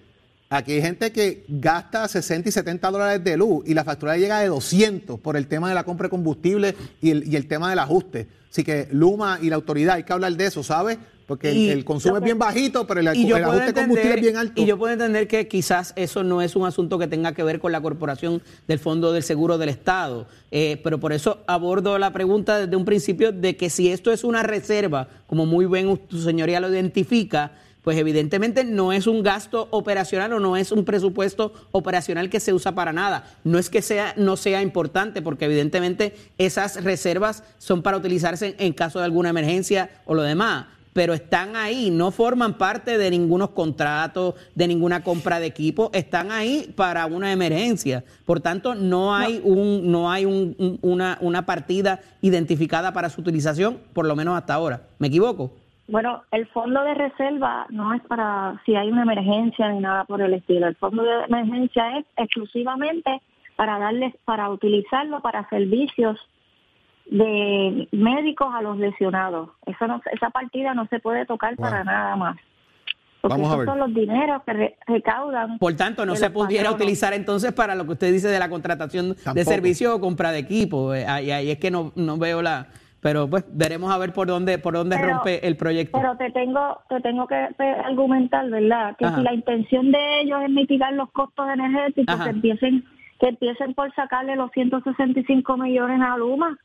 aquí 0.49 0.73
hay 0.73 0.81
gente 0.83 1.11
que 1.11 1.43
gasta 1.47 2.07
60 2.07 2.49
y 2.49 2.51
70 2.51 2.91
dólares 2.91 3.23
de 3.23 3.35
luz 3.37 3.63
y 3.67 3.73
la 3.73 3.83
factura 3.83 4.15
llega 4.17 4.39
de 4.39 4.47
200 4.49 5.19
por 5.19 5.35
el 5.35 5.47
tema 5.47 5.67
de 5.67 5.75
la 5.75 5.83
compra 5.83 6.05
de 6.05 6.09
combustible 6.11 6.75
y 7.01 7.09
el, 7.09 7.27
y 7.27 7.35
el 7.35 7.47
tema 7.47 7.69
del 7.71 7.79
ajuste. 7.79 8.27
Así 8.51 8.63
que 8.63 8.87
Luma 8.91 9.39
y 9.41 9.49
la 9.49 9.55
autoridad, 9.55 9.95
hay 9.95 10.03
que 10.03 10.13
hablar 10.13 10.31
de 10.33 10.45
eso, 10.45 10.61
¿sabes? 10.61 10.99
Porque 11.27 11.71
el 11.71 11.85
consumo 11.85 12.17
es 12.17 12.23
bien 12.23 12.37
bajito, 12.37 12.85
pero 12.85 12.99
el, 12.99 13.07
el 13.07 13.43
ajuste 13.43 13.65
de 13.65 13.73
combustible 13.73 14.15
es 14.15 14.21
bien 14.21 14.37
alto. 14.37 14.61
Y 14.61 14.65
yo 14.65 14.77
puedo 14.77 14.91
entender 14.91 15.27
que 15.27 15.47
quizás 15.47 15.93
eso 15.95 16.23
no 16.23 16.41
es 16.41 16.55
un 16.55 16.65
asunto 16.65 16.99
que 16.99 17.07
tenga 17.07 17.33
que 17.33 17.43
ver 17.43 17.59
con 17.59 17.71
la 17.71 17.81
corporación 17.81 18.41
del 18.67 18.79
Fondo 18.79 19.13
del 19.13 19.23
Seguro 19.23 19.57
del 19.57 19.69
Estado. 19.69 20.27
Eh, 20.51 20.79
pero 20.83 20.99
por 20.99 21.13
eso 21.13 21.39
abordo 21.47 21.97
la 21.97 22.11
pregunta 22.11 22.59
desde 22.59 22.75
un 22.75 22.85
principio 22.85 23.31
de 23.31 23.55
que 23.55 23.69
si 23.69 23.89
esto 23.89 24.11
es 24.11 24.23
una 24.23 24.43
reserva, 24.43 25.07
como 25.27 25.45
muy 25.45 25.65
bien 25.65 25.97
tu 26.09 26.19
señoría 26.21 26.59
lo 26.59 26.69
identifica, 26.69 27.53
pues 27.83 27.97
evidentemente 27.97 28.63
no 28.63 28.93
es 28.93 29.07
un 29.07 29.23
gasto 29.23 29.67
operacional 29.71 30.33
o 30.33 30.39
no 30.39 30.57
es 30.57 30.71
un 30.71 30.85
presupuesto 30.85 31.53
operacional 31.71 32.29
que 32.29 32.39
se 32.39 32.53
usa 32.53 32.73
para 32.73 32.93
nada. 32.93 33.25
No 33.43 33.59
es 33.59 33.69
que 33.69 33.81
sea, 33.81 34.13
no 34.17 34.37
sea 34.37 34.61
importante, 34.61 35.21
porque 35.21 35.45
evidentemente 35.45 36.15
esas 36.37 36.83
reservas 36.83 37.43
son 37.57 37.81
para 37.81 37.97
utilizarse 37.97 38.55
en 38.57 38.73
caso 38.73 38.99
de 38.99 39.05
alguna 39.05 39.29
emergencia 39.29 39.89
o 40.05 40.15
lo 40.15 40.21
demás 40.21 40.67
pero 40.93 41.13
están 41.13 41.55
ahí, 41.55 41.89
no 41.89 42.11
forman 42.11 42.57
parte 42.57 42.97
de 42.97 43.09
ningunos 43.09 43.49
contratos, 43.49 44.35
de 44.55 44.67
ninguna 44.67 45.03
compra 45.03 45.39
de 45.39 45.47
equipo, 45.47 45.89
están 45.93 46.31
ahí 46.31 46.71
para 46.75 47.05
una 47.07 47.31
emergencia. 47.31 48.03
Por 48.25 48.39
tanto, 48.39 48.75
no 48.75 49.15
hay 49.15 49.41
un, 49.43 49.91
no 49.91 50.11
hay 50.11 50.25
una, 50.81 51.17
una 51.19 51.45
partida 51.45 51.99
identificada 52.21 52.93
para 52.93 53.09
su 53.09 53.21
utilización, 53.21 53.79
por 53.93 54.05
lo 54.05 54.15
menos 54.15 54.37
hasta 54.37 54.53
ahora. 54.53 54.81
¿Me 54.99 55.07
equivoco? 55.07 55.51
Bueno, 55.87 56.23
el 56.31 56.47
fondo 56.47 56.81
de 56.83 56.93
reserva 56.93 57.65
no 57.69 57.93
es 57.93 58.01
para 58.03 58.61
si 58.65 58.75
hay 58.75 58.89
una 58.89 59.03
emergencia 59.03 59.69
ni 59.69 59.79
nada 59.79 60.05
por 60.05 60.21
el 60.21 60.33
estilo. 60.33 60.67
El 60.67 60.75
fondo 60.75 61.03
de 61.03 61.25
emergencia 61.25 61.97
es 61.97 62.05
exclusivamente 62.15 63.21
para 63.55 63.77
darles, 63.79 64.13
para 64.23 64.49
utilizarlo 64.49 65.19
para 65.21 65.47
servicios 65.49 66.17
de 67.05 67.87
médicos 67.91 68.47
a 68.53 68.61
los 68.61 68.77
lesionados. 68.77 69.49
Eso 69.65 69.87
no, 69.87 70.01
esa 70.11 70.29
partida 70.29 70.73
no 70.73 70.87
se 70.87 70.99
puede 70.99 71.25
tocar 71.25 71.55
para 71.57 71.83
nada 71.83 72.15
más. 72.15 72.37
Porque 73.21 73.37
Vamos 73.37 73.53
esos 73.53 73.65
son 73.65 73.79
los 73.79 73.93
dineros 73.93 74.43
que 74.43 74.75
recaudan. 74.85 75.57
Por 75.57 75.73
tanto, 75.75 76.05
no 76.05 76.15
se 76.15 76.29
pudiera 76.29 76.71
utilizar 76.71 77.13
entonces 77.13 77.53
para 77.53 77.73
lo 77.73 77.85
que 77.85 77.93
usted 77.93 78.11
dice 78.11 78.27
de 78.27 78.37
la 78.37 78.49
contratación 78.49 79.15
de 79.33 79.45
servicios 79.45 79.93
o 79.95 80.01
compra 80.01 80.31
de 80.33 80.39
equipo. 80.39 80.93
Eh, 80.93 81.05
ahí, 81.07 81.31
ahí 81.31 81.51
es 81.51 81.57
que 81.57 81.71
no, 81.71 81.93
no 81.95 82.17
veo 82.17 82.41
la, 82.41 82.67
pero 82.99 83.29
pues 83.29 83.45
veremos 83.49 83.93
a 83.93 83.97
ver 83.97 84.11
por 84.11 84.27
dónde 84.27 84.57
por 84.57 84.73
dónde 84.73 84.97
rompe 84.97 85.45
el 85.47 85.55
proyecto. 85.55 85.97
Pero 85.97 86.17
te 86.17 86.31
tengo 86.31 86.81
te 86.89 86.99
tengo 87.01 87.27
que 87.27 87.35
argumentar, 87.35 88.49
¿verdad? 88.49 88.95
Que 88.97 89.07
si 89.07 89.21
la 89.21 89.33
intención 89.33 89.91
de 89.91 90.21
ellos 90.21 90.41
es 90.43 90.49
mitigar 90.49 90.93
los 90.93 91.09
costos 91.11 91.47
energéticos, 91.49 92.21
que 92.23 92.29
empiecen 92.29 92.83
que 93.19 93.29
empiecen 93.29 93.73
por 93.73 93.93
sacarle 93.95 94.35
los 94.35 94.51
165 94.51 95.57
millones 95.57 96.01
a 96.01 96.17
Luma 96.17 96.57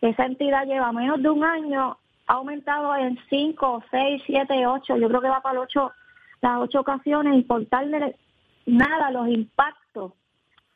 esa 0.00 0.24
entidad 0.24 0.66
lleva 0.66 0.92
menos 0.92 1.22
de 1.22 1.30
un 1.30 1.44
año, 1.44 1.98
ha 2.26 2.32
aumentado 2.34 2.96
en 2.96 3.18
5, 3.28 3.84
6, 3.90 4.22
7, 4.26 4.66
8, 4.66 4.96
yo 4.96 5.08
creo 5.08 5.20
que 5.20 5.28
va 5.28 5.40
para 5.40 5.60
ocho, 5.60 5.92
las 6.40 6.58
ocho 6.58 6.80
ocasiones, 6.80 7.34
importarle 7.34 8.16
nada 8.66 9.10
los 9.10 9.28
impactos 9.28 10.12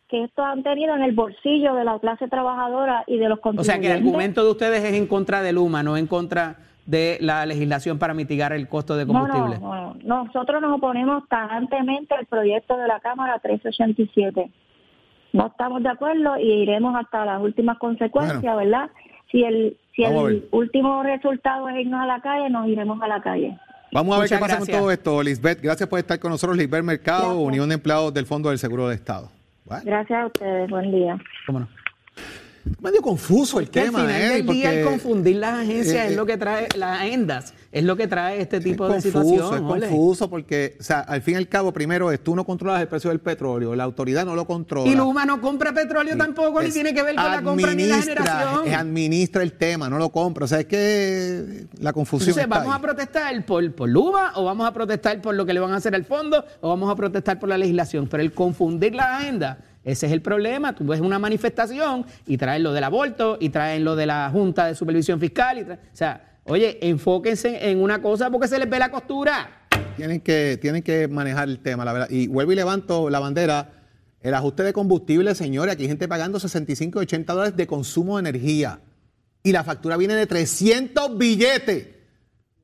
que 0.08 0.24
estos 0.24 0.44
han 0.44 0.62
tenido 0.62 0.94
en 0.94 1.02
el 1.02 1.12
bolsillo 1.12 1.74
de 1.74 1.84
la 1.84 1.98
clase 1.98 2.28
trabajadora 2.28 3.04
y 3.06 3.18
de 3.18 3.28
los 3.28 3.40
contribuyentes. 3.40 3.68
O 3.68 3.72
sea 3.72 3.80
que 3.80 3.86
el 3.86 4.06
argumento 4.06 4.44
de 4.44 4.50
ustedes 4.50 4.84
es 4.84 4.94
en 4.94 5.06
contra 5.06 5.42
de 5.42 5.52
Luma, 5.52 5.82
no 5.82 5.96
en 5.96 6.06
contra 6.06 6.56
de 6.86 7.16
la 7.20 7.46
legislación 7.46 7.98
para 7.98 8.12
mitigar 8.12 8.52
el 8.52 8.68
costo 8.68 8.96
de 8.96 9.06
combustible. 9.06 9.58
No, 9.58 9.94
no, 9.94 10.24
nosotros 10.24 10.60
nos 10.60 10.76
oponemos 10.76 11.26
tajantemente 11.28 12.14
al 12.14 12.26
proyecto 12.26 12.76
de 12.76 12.86
la 12.86 13.00
Cámara 13.00 13.38
387. 13.38 14.50
No 15.32 15.46
estamos 15.46 15.82
de 15.82 15.88
acuerdo 15.88 16.38
y 16.38 16.48
iremos 16.48 16.94
hasta 16.94 17.24
las 17.24 17.40
últimas 17.40 17.78
consecuencias, 17.78 18.56
¿verdad? 18.56 18.90
Si 19.34 19.42
el, 19.42 19.76
si 19.96 20.04
el 20.04 20.46
último 20.52 21.02
resultado 21.02 21.68
es 21.68 21.80
irnos 21.80 22.00
a 22.00 22.06
la 22.06 22.20
calle, 22.20 22.48
nos 22.50 22.68
iremos 22.68 23.02
a 23.02 23.08
la 23.08 23.20
calle. 23.20 23.58
Vamos 23.90 24.16
a 24.16 24.20
ver 24.20 24.28
qué 24.28 24.38
pasa 24.38 24.58
con 24.58 24.68
todo 24.68 24.90
esto, 24.92 25.22
Lisbeth. 25.24 25.60
Gracias 25.60 25.88
por 25.88 25.98
estar 25.98 26.20
con 26.20 26.30
nosotros, 26.30 26.56
Lisbeth 26.56 26.84
Mercado, 26.84 27.40
Unión 27.40 27.68
de 27.68 27.74
Empleados 27.74 28.14
del 28.14 28.26
Fondo 28.26 28.50
del 28.50 28.58
Seguro 28.58 28.88
de 28.88 28.94
Estado. 28.94 29.28
Gracias 29.66 30.10
a 30.22 30.26
ustedes, 30.26 30.70
buen 30.70 30.92
día. 30.92 31.18
¿Cómo 31.46 31.60
no? 31.60 31.68
Medio 32.80 33.02
confuso 33.02 33.60
el 33.60 33.70
tema. 33.70 34.00
Al 34.00 34.06
final 34.06 34.28
del 34.30 34.46
día, 34.46 34.72
el 34.72 34.84
confundir 34.84 35.36
las 35.36 35.60
agencias 35.60 36.06
es 36.06 36.12
eh, 36.12 36.16
lo 36.16 36.26
que 36.26 36.36
trae, 36.36 36.68
las 36.76 37.00
agendas, 37.00 37.54
es 37.70 37.84
lo 37.84 37.96
que 37.96 38.06
trae 38.06 38.40
este 38.40 38.60
tipo 38.60 38.88
de 38.88 39.00
situación. 39.00 39.54
Es 39.54 39.60
confuso 39.60 40.30
porque, 40.30 40.76
o 40.80 40.82
sea, 40.82 41.00
al 41.00 41.22
fin 41.22 41.34
y 41.34 41.36
al 41.38 41.48
cabo, 41.48 41.72
primero 41.72 42.10
es 42.10 42.22
tú 42.22 42.34
no 42.34 42.44
controlas 42.44 42.80
el 42.80 42.88
precio 42.88 43.10
del 43.10 43.20
petróleo, 43.20 43.74
la 43.74 43.84
autoridad 43.84 44.24
no 44.24 44.34
lo 44.34 44.46
controla. 44.46 44.90
Y 44.90 44.94
Luma 44.94 45.26
no 45.26 45.40
compra 45.40 45.72
petróleo 45.72 46.16
tampoco, 46.16 46.62
ni 46.62 46.70
tiene 46.70 46.94
que 46.94 47.02
ver 47.02 47.14
con 47.14 47.24
la 47.24 47.42
compra 47.42 47.74
ni 47.74 47.86
la 47.86 48.00
generación. 48.00 48.66
Es 48.66 48.74
administra 48.74 49.42
el 49.42 49.52
tema, 49.52 49.88
no 49.88 49.98
lo 49.98 50.10
compra. 50.10 50.44
O 50.44 50.48
sea, 50.48 50.60
es 50.60 50.66
que 50.66 51.66
la 51.80 51.92
confusión. 51.92 52.30
Entonces, 52.30 52.48
¿vamos 52.48 52.74
a 52.74 52.80
protestar 52.80 53.44
por, 53.44 53.72
por 53.72 53.88
Luma 53.88 54.32
o 54.36 54.44
vamos 54.44 54.66
a 54.66 54.72
protestar 54.72 55.20
por 55.20 55.34
lo 55.34 55.44
que 55.44 55.52
le 55.52 55.60
van 55.60 55.72
a 55.72 55.76
hacer 55.76 55.94
al 55.94 56.04
fondo 56.04 56.44
o 56.60 56.68
vamos 56.68 56.90
a 56.90 56.96
protestar 56.96 57.38
por 57.38 57.48
la 57.48 57.58
legislación? 57.58 58.08
Pero 58.08 58.22
el 58.22 58.32
confundir 58.32 58.94
la 58.94 59.18
agenda 59.18 59.58
ese 59.84 60.06
es 60.06 60.12
el 60.12 60.22
problema. 60.22 60.74
Tú 60.74 60.84
ves 60.86 61.00
una 61.00 61.18
manifestación 61.18 62.06
y 62.26 62.38
traen 62.38 62.62
lo 62.62 62.72
del 62.72 62.84
aborto 62.84 63.36
y 63.38 63.50
traen 63.50 63.84
lo 63.84 63.94
de 63.96 64.06
la 64.06 64.30
Junta 64.30 64.66
de 64.66 64.74
Supervisión 64.74 65.20
Fiscal. 65.20 65.58
Y 65.58 65.62
o 65.62 65.76
sea, 65.92 66.38
oye, 66.44 66.78
enfóquense 66.80 67.70
en 67.70 67.82
una 67.82 68.00
cosa 68.00 68.30
porque 68.30 68.48
se 68.48 68.58
les 68.58 68.68
ve 68.68 68.78
la 68.78 68.90
costura. 68.90 69.66
Tienen 69.96 70.20
que, 70.20 70.58
tienen 70.60 70.82
que 70.82 71.06
manejar 71.06 71.48
el 71.48 71.58
tema, 71.60 71.84
la 71.84 71.92
verdad. 71.92 72.10
Y 72.10 72.26
vuelvo 72.28 72.52
y 72.52 72.56
levanto 72.56 73.10
la 73.10 73.20
bandera. 73.20 73.72
El 74.20 74.32
ajuste 74.32 74.62
de 74.62 74.72
combustible, 74.72 75.34
señores, 75.34 75.74
aquí 75.74 75.82
hay 75.82 75.88
gente 75.88 76.08
pagando 76.08 76.40
65 76.40 77.00
y 77.00 77.02
80 77.02 77.32
dólares 77.34 77.56
de 77.56 77.66
consumo 77.66 78.16
de 78.16 78.30
energía. 78.30 78.80
Y 79.42 79.52
la 79.52 79.62
factura 79.64 79.98
viene 79.98 80.14
de 80.14 80.26
300 80.26 81.18
billetes. 81.18 81.88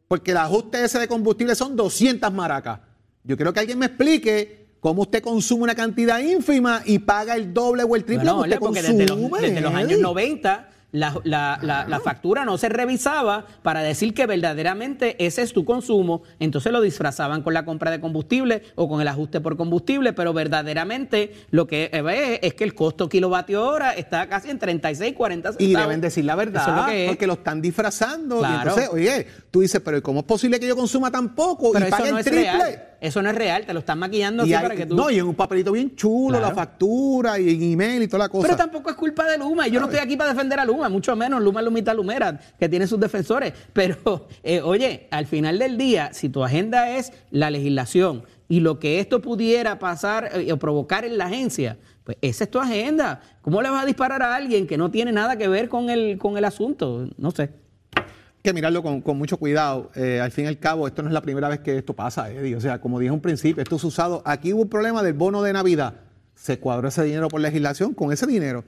Porque 0.08 0.30
el 0.30 0.38
ajuste 0.38 0.82
ese 0.82 0.98
de 0.98 1.06
combustible 1.06 1.54
son 1.54 1.76
200 1.76 2.32
maracas. 2.32 2.80
Yo 3.22 3.36
quiero 3.36 3.52
que 3.52 3.60
alguien 3.60 3.78
me 3.78 3.86
explique 3.86 4.59
cómo 4.80 5.02
usted 5.02 5.22
consume 5.22 5.64
una 5.64 5.74
cantidad 5.74 6.18
ínfima 6.18 6.82
y 6.84 6.98
paga 6.98 7.36
el 7.36 7.52
doble 7.54 7.84
o 7.84 7.96
el 7.96 8.04
triple 8.04 8.30
usted 8.32 8.58
porque 8.58 8.82
Desde 8.82 9.06
los, 9.06 9.30
desde 9.30 9.60
los 9.60 9.74
años 9.74 10.00
90 10.00 10.68
la, 10.92 11.20
la, 11.22 11.86
la, 11.88 12.00
factura 12.00 12.44
no 12.44 12.58
se 12.58 12.68
revisaba 12.68 13.46
para 13.62 13.80
decir 13.82 14.12
que 14.12 14.26
verdaderamente 14.26 15.24
ese 15.24 15.42
es 15.42 15.52
tu 15.52 15.64
consumo, 15.64 16.22
entonces 16.40 16.72
lo 16.72 16.80
disfrazaban 16.80 17.42
con 17.42 17.54
la 17.54 17.64
compra 17.64 17.90
de 17.90 18.00
combustible 18.00 18.62
o 18.74 18.88
con 18.88 19.00
el 19.00 19.08
ajuste 19.08 19.40
por 19.40 19.56
combustible, 19.56 20.12
pero 20.12 20.32
verdaderamente 20.32 21.32
lo 21.50 21.66
que 21.66 21.90
ve 22.04 22.40
es 22.42 22.54
que 22.54 22.64
el 22.64 22.74
costo 22.74 23.08
kilovatio 23.08 23.64
hora 23.64 23.92
está 23.92 24.28
casi 24.28 24.50
en 24.50 24.58
36, 24.58 25.14
40 25.14 25.52
centavos. 25.52 25.70
Y 25.70 25.74
deben 25.76 26.00
decir 26.00 26.24
la 26.24 26.34
verdad, 26.34 26.88
porque 27.06 27.26
lo 27.26 27.34
están 27.34 27.62
disfrazando. 27.62 28.42
Y 28.42 28.52
entonces, 28.52 28.88
oye, 28.90 29.26
tú 29.50 29.60
dices, 29.60 29.80
pero 29.84 30.02
¿cómo 30.02 30.20
es 30.20 30.26
posible 30.26 30.58
que 30.58 30.66
yo 30.66 30.76
consuma 30.76 31.10
tan 31.10 31.34
poco 31.34 31.70
y 31.78 31.90
pague 31.90 32.08
el 32.08 32.24
triple? 32.24 32.89
Eso 33.00 33.22
no 33.22 33.30
es 33.30 33.34
real, 33.34 33.64
te 33.64 33.72
lo 33.72 33.78
están 33.78 33.98
maquillando 33.98 34.44
para 34.46 34.76
que 34.76 34.84
tú. 34.84 34.94
No, 34.94 35.10
y 35.10 35.18
en 35.18 35.26
un 35.26 35.34
papelito 35.34 35.72
bien 35.72 35.96
chulo, 35.96 36.38
la 36.38 36.54
factura 36.54 37.38
y 37.40 37.54
en 37.54 37.72
email 37.72 38.02
y 38.02 38.08
toda 38.08 38.24
la 38.24 38.28
cosa. 38.28 38.46
Pero 38.46 38.58
tampoco 38.58 38.90
es 38.90 38.96
culpa 38.96 39.26
de 39.26 39.38
Luma. 39.38 39.66
Yo 39.68 39.80
no 39.80 39.86
estoy 39.86 40.00
aquí 40.00 40.16
para 40.16 40.30
defender 40.30 40.60
a 40.60 40.66
Luma, 40.66 40.90
mucho 40.90 41.16
menos 41.16 41.42
Luma 41.42 41.62
Lumita 41.62 41.94
Lumera, 41.94 42.38
que 42.58 42.68
tiene 42.68 42.86
sus 42.86 43.00
defensores. 43.00 43.54
Pero, 43.72 44.28
eh, 44.42 44.60
oye, 44.60 45.08
al 45.10 45.26
final 45.26 45.58
del 45.58 45.78
día, 45.78 46.12
si 46.12 46.28
tu 46.28 46.44
agenda 46.44 46.94
es 46.96 47.12
la 47.30 47.50
legislación 47.50 48.24
y 48.48 48.60
lo 48.60 48.78
que 48.78 49.00
esto 49.00 49.22
pudiera 49.22 49.78
pasar 49.78 50.30
eh, 50.34 50.52
o 50.52 50.58
provocar 50.58 51.06
en 51.06 51.16
la 51.16 51.26
agencia, 51.26 51.78
pues 52.04 52.18
esa 52.20 52.44
es 52.44 52.50
tu 52.50 52.58
agenda. 52.58 53.22
¿Cómo 53.40 53.62
le 53.62 53.70
vas 53.70 53.82
a 53.82 53.86
disparar 53.86 54.22
a 54.22 54.34
alguien 54.34 54.66
que 54.66 54.76
no 54.76 54.90
tiene 54.90 55.10
nada 55.12 55.36
que 55.36 55.48
ver 55.48 55.70
con 55.70 55.88
el, 55.88 56.18
con 56.18 56.36
el 56.36 56.44
asunto? 56.44 57.08
No 57.16 57.30
sé 57.30 57.50
que 58.42 58.52
mirarlo 58.52 58.82
con, 58.82 59.18
mucho 59.18 59.36
cuidado. 59.36 59.90
Eh, 59.94 60.20
al 60.20 60.32
fin 60.32 60.44
y 60.44 60.48
al 60.48 60.58
cabo, 60.58 60.86
esto 60.86 61.02
no 61.02 61.08
es 61.08 61.14
la 61.14 61.22
primera 61.22 61.48
vez 61.48 61.60
que 61.60 61.76
esto 61.76 61.94
pasa, 61.94 62.30
Eddie. 62.30 62.56
O 62.56 62.60
sea, 62.60 62.80
como 62.80 62.98
dije 62.98 63.10
un 63.10 63.20
principio, 63.20 63.62
esto 63.62 63.76
es 63.76 63.84
usado. 63.84 64.22
Aquí 64.24 64.52
hubo 64.52 64.62
un 64.62 64.68
problema 64.68 65.02
del 65.02 65.14
bono 65.14 65.42
de 65.42 65.52
Navidad. 65.52 65.94
Se 66.34 66.58
cuadró 66.58 66.88
ese 66.88 67.04
dinero 67.04 67.28
por 67.28 67.40
legislación. 67.40 67.94
Con 67.94 68.12
ese 68.12 68.26
dinero 68.26 68.64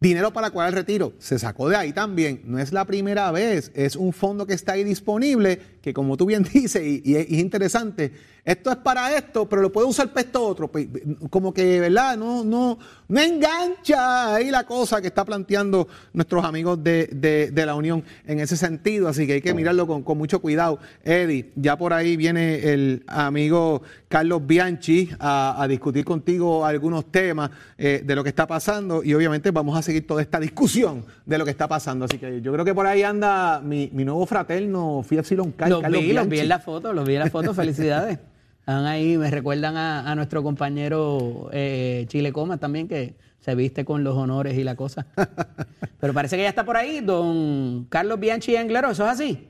Dinero 0.00 0.32
para 0.32 0.50
cuál 0.50 0.68
el 0.68 0.74
retiro, 0.74 1.14
se 1.18 1.40
sacó 1.40 1.68
de 1.68 1.74
ahí 1.74 1.92
también. 1.92 2.42
No 2.44 2.60
es 2.60 2.72
la 2.72 2.84
primera 2.84 3.32
vez, 3.32 3.72
es 3.74 3.96
un 3.96 4.12
fondo 4.12 4.46
que 4.46 4.54
está 4.54 4.74
ahí 4.74 4.84
disponible, 4.84 5.60
que 5.88 5.94
como 5.94 6.16
tú 6.16 6.26
bien 6.26 6.42
dices, 6.52 6.82
y, 6.82 7.16
es 7.16 7.30
interesante, 7.30 8.12
esto 8.44 8.70
es 8.70 8.76
para 8.78 9.14
esto, 9.14 9.46
pero 9.48 9.60
lo 9.60 9.70
puede 9.70 9.86
usar 9.86 10.08
para 10.08 10.22
esto 10.22 10.42
otro. 10.42 10.68
Pues, 10.68 10.88
como 11.28 11.52
que, 11.52 11.80
¿verdad? 11.80 12.16
No, 12.16 12.44
no, 12.44 12.78
no 13.08 13.20
engancha 13.20 14.34
ahí 14.34 14.50
la 14.50 14.64
cosa 14.64 15.02
que 15.02 15.08
está 15.08 15.24
planteando 15.24 15.86
nuestros 16.14 16.44
amigos 16.44 16.82
de, 16.82 17.52
la 17.54 17.74
Unión 17.74 18.02
en 18.26 18.40
ese 18.40 18.56
sentido. 18.56 19.08
Así 19.08 19.26
que 19.26 19.34
hay 19.34 19.40
que 19.42 19.52
mirarlo 19.52 19.86
con, 19.86 20.16
mucho 20.16 20.40
cuidado. 20.40 20.78
Eddie, 21.04 21.52
ya 21.56 21.76
por 21.76 21.92
ahí 21.92 22.16
viene 22.16 22.72
el 22.72 23.04
amigo 23.06 23.82
Carlos 24.08 24.46
Bianchi 24.46 25.10
a, 25.20 25.66
discutir 25.68 26.04
contigo 26.06 26.64
algunos 26.64 27.12
temas 27.12 27.50
eh, 27.76 28.02
de 28.02 28.14
lo 28.14 28.22
que 28.22 28.30
está 28.30 28.46
pasando 28.46 29.04
y 29.04 29.12
obviamente 29.12 29.50
vamos 29.50 29.76
a 29.78 29.82
seguir 29.82 30.06
toda 30.06 30.22
esta 30.22 30.40
discusión 30.40 31.04
de 31.26 31.36
lo 31.36 31.44
que 31.44 31.50
está 31.50 31.68
pasando. 31.68 32.06
Así 32.06 32.16
que 32.16 32.40
yo 32.40 32.52
creo 32.52 32.64
que 32.64 32.74
por 32.74 32.86
ahí 32.86 33.02
anda 33.02 33.60
mi, 33.60 33.88
nuevo 33.92 34.24
fraterno, 34.24 35.04
Fiat 35.06 35.24
Silon 35.24 35.52
Los 35.82 36.02
vi, 36.02 36.12
los 36.12 36.28
vi 36.28 36.40
en 36.40 36.48
la 36.48 36.58
foto, 36.58 36.92
los 36.92 37.06
vi 37.06 37.14
en 37.14 37.20
la 37.20 37.30
foto, 37.30 37.54
felicidades. 37.54 38.18
Están 38.60 38.84
ahí, 38.84 39.16
me 39.16 39.30
recuerdan 39.30 39.76
a, 39.78 40.14
nuestro 40.14 40.42
compañero 40.42 41.48
eh, 41.52 42.04
Chile 42.08 42.32
Coma 42.32 42.58
también, 42.58 42.86
que 42.86 43.16
se 43.40 43.54
viste 43.54 43.84
con 43.86 44.04
los 44.04 44.14
honores 44.14 44.58
y 44.58 44.64
la 44.64 44.76
cosa. 44.76 45.06
Pero 46.00 46.12
parece 46.12 46.36
que 46.36 46.42
ya 46.42 46.50
está 46.50 46.64
por 46.66 46.76
ahí, 46.76 47.00
don 47.00 47.86
Carlos 47.88 48.20
Bianchi 48.20 48.56
Anglero, 48.56 48.90
¿eso 48.90 49.04
es 49.04 49.10
así? 49.10 49.48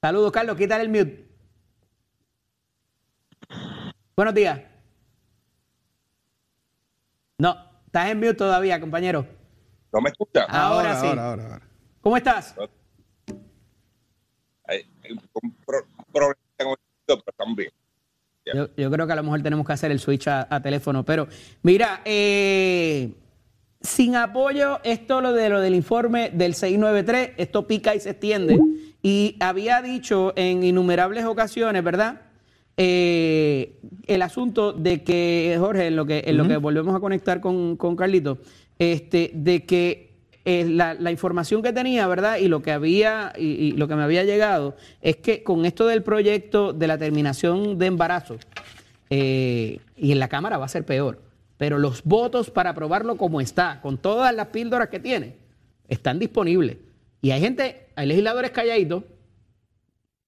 Saludos, 0.00 0.32
Carlos. 0.32 0.56
Quítale 0.56 0.82
el 0.82 0.88
mute. 0.88 1.28
Buenos 4.16 4.34
días. 4.34 4.60
No, 7.38 7.56
estás 7.86 8.10
en 8.10 8.18
mute 8.18 8.34
todavía, 8.34 8.80
compañero. 8.80 9.24
¿No 9.92 10.00
me 10.00 10.10
escuchas? 10.10 10.46
Ahora, 10.48 11.00
sí. 11.00 11.06
Ahora, 11.06 11.28
ahora, 11.28 11.42
ahora. 11.44 11.68
¿Cómo 12.00 12.16
estás? 12.16 12.56
Hay 14.72 14.86
hay 15.04 15.12
un 15.12 15.52
pro- 15.66 15.86
problema 16.12 16.34
con 16.58 16.72
esto, 16.72 16.78
pero 17.06 17.22
estamos 17.28 17.56
bien. 17.56 17.70
Yo, 18.54 18.68
yo 18.76 18.90
creo 18.90 19.06
que 19.06 19.12
a 19.12 19.16
lo 19.16 19.22
mejor 19.22 19.42
tenemos 19.42 19.66
que 19.66 19.72
hacer 19.72 19.90
el 19.92 20.00
switch 20.00 20.26
a, 20.28 20.46
a 20.50 20.60
teléfono, 20.60 21.04
pero 21.04 21.28
mira, 21.62 22.00
eh, 22.04 23.12
sin 23.80 24.16
apoyo, 24.16 24.80
esto 24.82 25.20
lo 25.20 25.32
de 25.32 25.48
lo 25.48 25.60
del 25.60 25.74
informe 25.74 26.30
del 26.30 26.54
693, 26.54 27.32
esto 27.36 27.66
pica 27.68 27.94
y 27.94 28.00
se 28.00 28.10
extiende. 28.10 28.58
Y 29.02 29.36
había 29.40 29.82
dicho 29.82 30.32
en 30.36 30.62
innumerables 30.64 31.24
ocasiones, 31.24 31.82
¿verdad? 31.84 32.22
Eh, 32.76 33.78
el 34.06 34.22
asunto 34.22 34.72
de 34.72 35.02
que, 35.04 35.56
Jorge, 35.58 35.86
en 35.88 35.96
lo 35.96 36.06
que, 36.06 36.22
en 36.26 36.36
lo 36.36 36.46
que 36.48 36.56
volvemos 36.56 36.94
a 36.96 37.00
conectar 37.00 37.40
con, 37.40 37.76
con 37.76 37.94
Carlito, 37.96 38.38
este, 38.78 39.30
de 39.34 39.64
que 39.66 40.11
eh, 40.44 40.64
la, 40.64 41.10
información 41.10 41.62
que 41.62 41.72
tenía, 41.72 42.06
¿verdad? 42.08 42.38
Y 42.38 42.48
lo 42.48 42.62
que 42.62 42.72
había, 42.72 43.32
y, 43.38 43.72
lo 43.72 43.86
que 43.86 43.94
me 43.94 44.02
había 44.02 44.24
llegado, 44.24 44.76
es 45.00 45.16
que 45.16 45.44
con 45.44 45.64
esto 45.64 45.86
del 45.86 46.02
proyecto 46.02 46.72
de 46.72 46.86
la 46.88 46.98
terminación 46.98 47.78
de 47.78 47.86
embarazo, 47.86 48.38
eh, 49.10 49.78
y 49.96 50.10
en 50.10 50.18
la 50.18 50.28
Cámara 50.28 50.58
va 50.58 50.64
a 50.64 50.68
ser 50.68 50.84
peor, 50.84 51.20
pero 51.58 51.78
los 51.78 52.02
votos 52.02 52.50
para 52.50 52.70
aprobarlo 52.70 53.16
como 53.16 53.40
está, 53.40 53.80
con 53.80 53.98
todas 53.98 54.34
las 54.34 54.48
píldoras 54.48 54.88
que 54.88 54.98
tiene, 54.98 55.36
están 55.88 56.18
disponibles. 56.18 56.78
Y 57.20 57.30
hay 57.30 57.40
gente, 57.40 57.86
hay 57.94 58.06
legisladores 58.08 58.50
calladitos, 58.50 59.04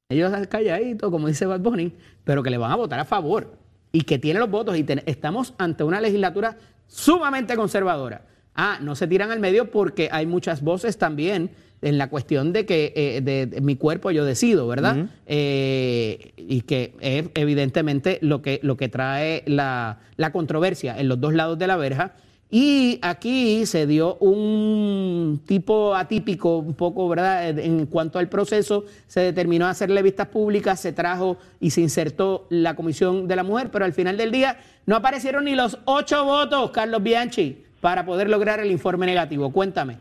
ellos 0.09 0.33
calladitos, 0.49 1.11
como 1.11 1.27
dice 1.27 1.47
Bad 1.47 1.61
Bunny, 1.61 1.93
pero 2.23 2.43
que 2.43 2.51
le 2.51 2.59
van 2.59 2.71
a 2.71 2.77
votar 2.77 3.01
a 3.01 3.05
favor 3.05 3.59
y 3.91 4.03
que 4.03 4.19
tienen 4.19 4.41
los 4.41 4.51
votos. 4.51 4.77
Y 4.77 4.87
estamos 5.07 5.55
ante 5.59 5.83
una 5.83 6.01
legislatura 6.01 6.57
sumamente 6.87 7.57
conservadora. 7.57 8.23
Ah, 8.55 8.79
no 8.81 8.95
se 8.95 9.07
tiran 9.07 9.31
al 9.31 9.41
medio 9.41 9.71
porque 9.71 10.09
hay 10.13 10.27
muchas 10.27 10.63
voces 10.63 10.97
también 10.97 11.51
en 11.83 11.99
la 11.99 12.09
cuestión 12.09 12.53
de 12.53 12.65
que 12.65 12.93
eh, 12.97 13.21
de, 13.21 13.47
de 13.47 13.61
mi 13.61 13.77
cuerpo 13.77 14.11
yo 14.11 14.25
decido, 14.25 14.67
¿verdad? 14.67 15.07
Eh, 15.27 16.33
y 16.37 16.63
que 16.63 16.95
es 17.01 17.27
evidentemente 17.35 18.19
lo 18.23 18.43
que, 18.43 18.61
lo 18.63 18.77
que 18.77 18.89
trae 18.89 19.43
la, 19.47 19.99
la 20.17 20.33
controversia 20.33 20.99
en 20.99 21.09
los 21.09 21.21
dos 21.21 21.35
lados 21.35 21.59
de 21.59 21.67
la 21.67 21.77
verja. 21.77 22.15
Y 22.51 23.01
aquí 23.03 23.67
se 23.67 23.87
dio 23.87 24.15
un 24.17 25.43
tipo 25.45 25.95
atípico, 25.95 26.59
un 26.59 26.75
poco, 26.75 27.09
¿verdad? 27.09 27.59
En 27.59 27.87
cuanto 27.87 28.21
al 28.21 28.29
proceso, 28.29 28.85
se 29.09 29.21
determinó 29.21 29.67
hacerle 29.67 30.03
vistas 30.03 30.29
públicas, 30.29 30.79
se 30.79 30.93
trajo 30.93 31.37
y 31.61 31.71
se 31.71 31.81
insertó 31.81 32.47
la 32.51 32.77
Comisión 32.77 33.27
de 33.27 33.35
la 33.37 33.43
Mujer, 33.43 33.71
pero 33.73 33.85
al 33.85 33.93
final 33.93 34.17
del 34.17 34.31
día 34.31 34.59
no 34.87 34.95
aparecieron 34.95 35.47
ni 35.47 35.57
los 35.57 35.79
ocho 35.85 36.25
votos, 36.25 36.71
Carlos 36.71 37.03
Bianchi, 37.03 37.65
para 37.85 38.07
poder 38.07 38.30
lograr 38.30 38.61
el 38.61 38.70
informe 38.70 39.05
negativo. 39.05 39.53
Cuéntame. 39.53 39.99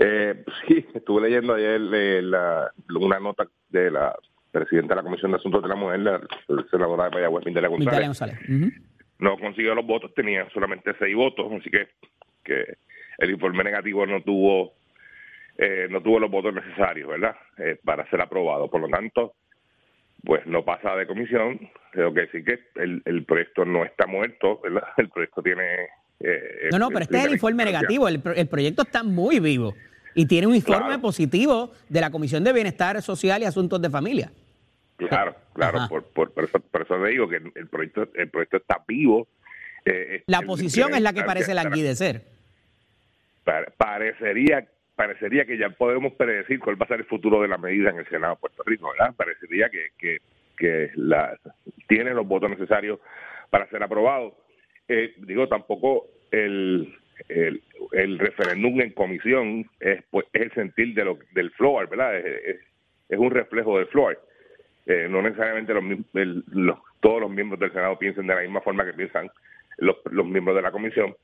Eh, 0.00 0.42
sí, 0.66 0.84
estuve 0.92 1.22
leyendo 1.22 1.54
ayer 1.54 1.80
eh, 1.94 2.20
la- 2.20 2.72
una 2.98 3.20
nota 3.20 3.46
de 3.68 3.92
la 3.92 4.12
presidenta 4.50 4.94
de 4.94 4.96
la 4.96 5.02
Comisión 5.04 5.30
de 5.30 5.36
Asuntos 5.36 5.62
de 5.62 5.68
la 5.68 5.76
Mujer, 5.76 6.00
la, 6.00 6.20
la 6.48 6.64
senadora 6.68 7.04
de 7.04 7.10
Mayagüez, 7.10 7.46
Mindalia 7.46 7.70
Mitalia 7.70 8.08
González. 8.08 8.38
González. 8.38 8.72
Ujú. 8.72 8.82
No 9.20 9.38
consiguió 9.38 9.72
los 9.76 9.86
votos, 9.86 10.12
tenía 10.14 10.48
solamente 10.50 10.92
seis 10.98 11.14
votos, 11.14 11.46
así 11.60 11.70
que, 11.70 11.86
que 12.42 12.74
el 13.18 13.30
informe 13.30 13.62
negativo 13.62 14.04
no 14.04 14.20
tuvo 14.22 14.72
eh, 15.58 15.86
no 15.88 16.00
tuvo 16.02 16.18
los 16.18 16.30
votos 16.30 16.54
necesarios, 16.54 17.08
¿verdad? 17.08 17.36
Eh, 17.58 17.78
para 17.84 18.04
ser 18.10 18.20
aprobado. 18.20 18.68
Por 18.68 18.80
lo 18.80 18.88
tanto, 18.88 19.34
pues 20.24 20.44
no 20.46 20.64
pasa 20.64 20.96
de 20.96 21.06
comisión. 21.06 21.60
Tengo 21.92 22.12
que 22.14 22.22
decir 22.22 22.44
que 22.44 22.58
el, 22.82 23.00
el 23.04 23.24
proyecto 23.24 23.64
no 23.64 23.84
está 23.84 24.08
muerto, 24.08 24.58
¿verdad? 24.60 24.82
El 24.96 25.08
proyecto 25.08 25.40
tiene... 25.40 25.86
eh, 26.20 26.68
No, 26.72 26.78
no, 26.78 26.88
pero 26.88 27.00
este 27.00 27.18
es 27.18 27.24
el 27.26 27.32
informe 27.32 27.64
negativo. 27.64 28.08
El, 28.08 28.20
el 28.36 28.46
proyecto 28.48 28.82
está 28.82 29.02
muy 29.02 29.40
vivo 29.40 29.74
y 30.14 30.26
tiene 30.26 30.46
un 30.46 30.54
informe 30.54 30.86
Claro. 30.86 31.02
positivo 31.02 31.72
de 31.88 32.00
la 32.00 32.10
Comisión 32.10 32.42
de 32.44 32.52
Bienestar 32.52 33.00
Social 33.02 33.42
y 33.42 33.44
Asuntos 33.44 33.80
de 33.80 33.90
Familia. 33.90 34.30
Claro, 34.96 35.36
claro, 35.52 35.80
por, 35.88 36.04
por, 36.06 36.32
por 36.32 36.44
eso, 36.44 36.58
por 36.58 36.82
eso 36.82 36.98
le 36.98 37.10
digo 37.10 37.28
que 37.28 37.36
el 37.36 37.68
proyecto, 37.68 38.08
el 38.14 38.28
proyecto 38.30 38.56
está 38.56 38.82
vivo. 38.88 39.28
eh, 39.84 40.24
La 40.26 40.38
el- 40.38 40.44
oposición 40.44 40.88
el- 40.90 40.96
es 40.96 41.02
la 41.02 41.12
que 41.12 41.22
parece 41.22 41.54
languidecer. 41.54 42.22
Pare- 43.44 43.70
Parecería, 43.76 44.66
parecería 44.96 45.44
que 45.44 45.56
ya 45.56 45.70
podemos 45.70 46.12
predecir 46.14 46.58
cuál 46.58 46.80
va 46.80 46.84
a 46.84 46.88
ser 46.88 46.98
el 47.00 47.06
futuro 47.06 47.40
de 47.40 47.48
la 47.48 47.58
medida 47.58 47.90
en 47.90 47.98
el 47.98 48.08
Senado 48.08 48.34
de 48.34 48.40
Puerto 48.40 48.62
Rico, 48.66 48.90
¿verdad? 48.98 49.14
Parecería 49.14 49.68
que, 49.70 49.86
que, 49.96 50.18
que 50.56 50.90
la, 50.96 51.38
tiene 51.86 52.12
los 52.12 52.26
votos 52.26 52.50
necesarios 52.50 52.98
para 53.50 53.68
ser 53.70 53.82
aprobado. 53.82 54.36
Eh, 54.88 55.14
digo, 55.18 55.46
tampoco 55.48 56.06
el, 56.30 56.94
el, 57.28 57.62
referéndum 58.18 58.80
en 58.80 58.92
comisión 58.92 59.68
es, 59.80 60.02
pues, 60.10 60.26
es 60.32 60.42
el 60.42 60.52
sentir 60.52 60.94
de 60.94 61.04
lo, 61.04 61.18
del 61.32 61.50
floor, 61.52 61.88
¿verdad? 61.88 62.16
Es, 62.18 62.26
es- 62.26 62.60
un 63.18 63.30
reflejo 63.30 63.78
del 63.78 63.86
floor. 63.88 64.18
Eh, 64.86 65.06
no 65.10 65.20
necesariamente 65.22 65.74
los, 65.74 65.84
el- 66.14 66.44
los- 66.52 66.78
todos 67.00 67.20
los 67.20 67.30
miembros 67.30 67.60
del 67.60 67.72
Senado 67.72 67.98
piensen 67.98 68.26
de 68.26 68.34
la 68.34 68.40
misma 68.42 68.60
forma 68.62 68.84
que 68.84 68.92
piensan 68.94 69.30
los, 69.78 69.96
los 70.10 70.26
miembros 70.26 70.56
de 70.56 70.62
la 70.62 70.72
comisión, 70.72 71.14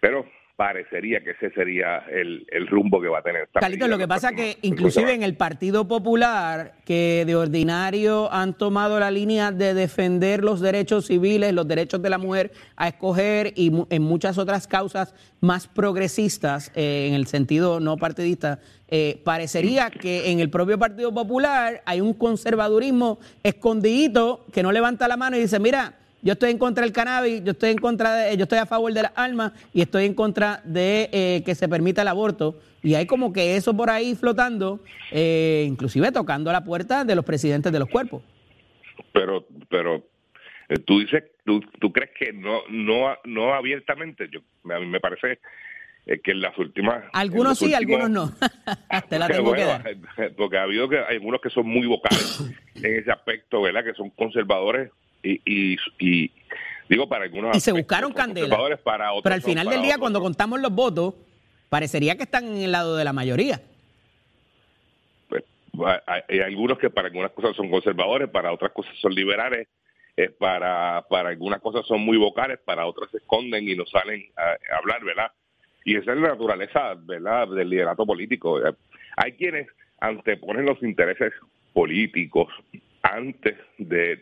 pero 0.00 0.26
parecería 0.56 1.20
que 1.24 1.30
ese 1.32 1.50
sería 1.52 1.98
el, 2.12 2.46
el 2.50 2.68
rumbo 2.68 3.00
que 3.00 3.08
va 3.08 3.18
a 3.18 3.22
tener. 3.22 3.42
esta 3.42 3.58
Carlitos, 3.60 3.88
lo 3.88 3.98
que 3.98 4.06
pasa 4.06 4.30
que 4.30 4.52
próximos- 4.52 4.58
inclusive 4.62 5.12
en 5.12 5.22
el 5.24 5.36
Partido 5.36 5.88
Popular, 5.88 6.74
que 6.84 7.24
de 7.26 7.34
ordinario 7.34 8.32
han 8.32 8.54
tomado 8.56 9.00
la 9.00 9.10
línea 9.10 9.50
de 9.50 9.74
defender 9.74 10.44
los 10.44 10.60
derechos 10.60 11.06
civiles, 11.06 11.52
los 11.52 11.66
derechos 11.66 12.00
de 12.02 12.10
la 12.10 12.18
mujer 12.18 12.52
a 12.76 12.86
escoger 12.88 13.52
y 13.56 13.70
mu- 13.70 13.86
en 13.90 14.02
muchas 14.02 14.38
otras 14.38 14.68
causas 14.68 15.14
más 15.40 15.66
progresistas, 15.66 16.70
eh, 16.76 17.06
en 17.08 17.14
el 17.14 17.26
sentido 17.26 17.80
no 17.80 17.96
partidista, 17.96 18.60
eh, 18.88 19.20
parecería 19.24 19.90
que 19.90 20.30
en 20.30 20.38
el 20.38 20.50
propio 20.50 20.78
Partido 20.78 21.12
Popular 21.12 21.82
hay 21.84 22.00
un 22.00 22.14
conservadurismo 22.14 23.18
escondidito 23.42 24.44
que 24.52 24.62
no 24.62 24.70
levanta 24.70 25.08
la 25.08 25.16
mano 25.16 25.36
y 25.36 25.40
dice, 25.40 25.58
mira, 25.58 25.94
yo 26.24 26.32
estoy 26.32 26.50
en 26.50 26.58
contra 26.58 26.82
del 26.82 26.92
cannabis, 26.92 27.44
yo 27.44 27.52
estoy 27.52 27.70
en 27.70 27.78
contra 27.78 28.14
de, 28.16 28.36
yo 28.36 28.44
estoy 28.44 28.58
a 28.58 28.66
favor 28.66 28.92
de 28.92 29.02
las 29.02 29.12
armas 29.14 29.52
y 29.74 29.82
estoy 29.82 30.06
en 30.06 30.14
contra 30.14 30.62
de 30.64 31.10
eh, 31.12 31.42
que 31.44 31.54
se 31.54 31.68
permita 31.68 32.02
el 32.02 32.08
aborto. 32.08 32.58
Y 32.82 32.94
hay 32.94 33.06
como 33.06 33.32
que 33.32 33.56
eso 33.56 33.76
por 33.76 33.90
ahí 33.90 34.14
flotando, 34.14 34.80
eh, 35.12 35.64
inclusive 35.68 36.10
tocando 36.12 36.50
la 36.50 36.64
puerta 36.64 37.04
de 37.04 37.14
los 37.14 37.24
presidentes 37.24 37.70
de 37.70 37.78
los 37.78 37.88
cuerpos. 37.88 38.22
Pero, 39.12 39.46
pero 39.68 39.96
eh, 40.70 40.78
tú 40.78 41.00
dices, 41.00 41.24
tú, 41.44 41.60
tú 41.78 41.92
crees 41.92 42.10
que 42.18 42.32
no, 42.32 42.60
no, 42.70 43.16
no 43.24 43.54
abiertamente. 43.54 44.28
Yo, 44.32 44.40
a 44.74 44.78
mí 44.80 44.86
me 44.86 45.00
parece 45.00 45.40
eh, 46.06 46.20
que 46.22 46.30
en 46.32 46.40
las 46.40 46.56
últimas. 46.58 47.04
Algunos 47.12 47.58
sí, 47.58 47.66
últimos- 47.74 48.02
algunos 48.02 48.10
no. 48.10 48.48
Te 49.08 49.18
la 49.18 49.28
tengo 49.28 49.52
que 49.52 49.64
dar. 49.64 49.84
Porque 50.36 50.56
ha 50.56 50.62
habido 50.62 50.88
que 50.88 50.98
hay 50.98 51.16
algunos 51.16 51.40
que 51.42 51.50
son 51.50 51.66
muy 51.66 51.86
vocales 51.86 52.40
en 52.76 52.96
ese 52.96 53.10
aspecto, 53.12 53.60
¿verdad? 53.62 53.84
Que 53.84 53.92
son 53.94 54.08
conservadores 54.10 54.90
y, 55.24 55.40
y, 55.44 55.76
y 55.98 56.30
digo 56.88 57.08
para 57.08 57.24
algunos 57.24 57.56
Y 57.56 57.60
se 57.60 57.72
buscaron 57.72 58.12
candela. 58.12 58.56
para 58.84 59.12
otros 59.12 59.22
Pero 59.22 59.34
al 59.34 59.42
final 59.42 59.68
del 59.68 59.80
día, 59.82 59.94
otros 59.94 60.00
cuando 60.00 60.20
contamos 60.20 60.60
los 60.60 60.72
votos, 60.72 61.14
parecería 61.68 62.16
que 62.16 62.24
están 62.24 62.44
en 62.46 62.62
el 62.62 62.72
lado 62.72 62.96
de 62.96 63.04
la 63.04 63.12
mayoría. 63.12 63.60
Pues, 65.28 65.42
hay, 66.06 66.20
hay 66.28 66.40
algunos 66.40 66.78
que 66.78 66.90
para 66.90 67.08
algunas 67.08 67.32
cosas 67.32 67.56
son 67.56 67.70
conservadores, 67.70 68.28
para 68.28 68.52
otras 68.52 68.72
cosas 68.72 68.94
son 69.00 69.14
liberales, 69.14 69.66
eh, 70.16 70.28
para, 70.28 71.04
para 71.08 71.30
algunas 71.30 71.60
cosas 71.60 71.84
son 71.86 72.00
muy 72.00 72.16
vocales, 72.16 72.60
para 72.64 72.86
otras 72.86 73.10
se 73.10 73.16
esconden 73.16 73.68
y 73.68 73.74
no 73.74 73.84
salen 73.86 74.22
a, 74.36 74.50
a 74.50 74.78
hablar, 74.78 75.02
¿verdad? 75.02 75.32
Y 75.84 75.96
esa 75.96 76.12
es 76.12 76.18
la 76.18 76.28
naturaleza, 76.28 76.94
¿verdad?, 76.94 77.48
del 77.48 77.68
liderato 77.68 78.06
político. 78.06 78.60
Hay 79.16 79.32
quienes 79.32 79.66
anteponen 80.00 80.64
los 80.66 80.82
intereses 80.82 81.32
políticos 81.72 82.48
antes 83.14 83.56
de, 83.78 84.16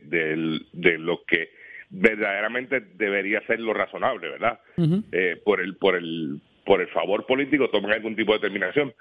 de 0.73 0.99
lo 0.99 1.25
que 1.25 1.51
verdaderamente 1.93 2.81
debería 2.95 3.47
ser 3.47 3.61
lo 3.61 3.75
razonable, 3.75 4.31
¿verdad? 4.31 4.59
Eh, 5.13 5.41
por 5.45 5.61
el 5.61 5.77
por 5.77 5.95
el 5.95 6.41
por 6.65 6.81
el 6.81 6.89
favor 6.89 7.27
político 7.27 7.69
toman 7.71 7.93
algún 7.93 8.17
tipo 8.17 8.33
de 8.33 8.39
determinación. 8.39 8.93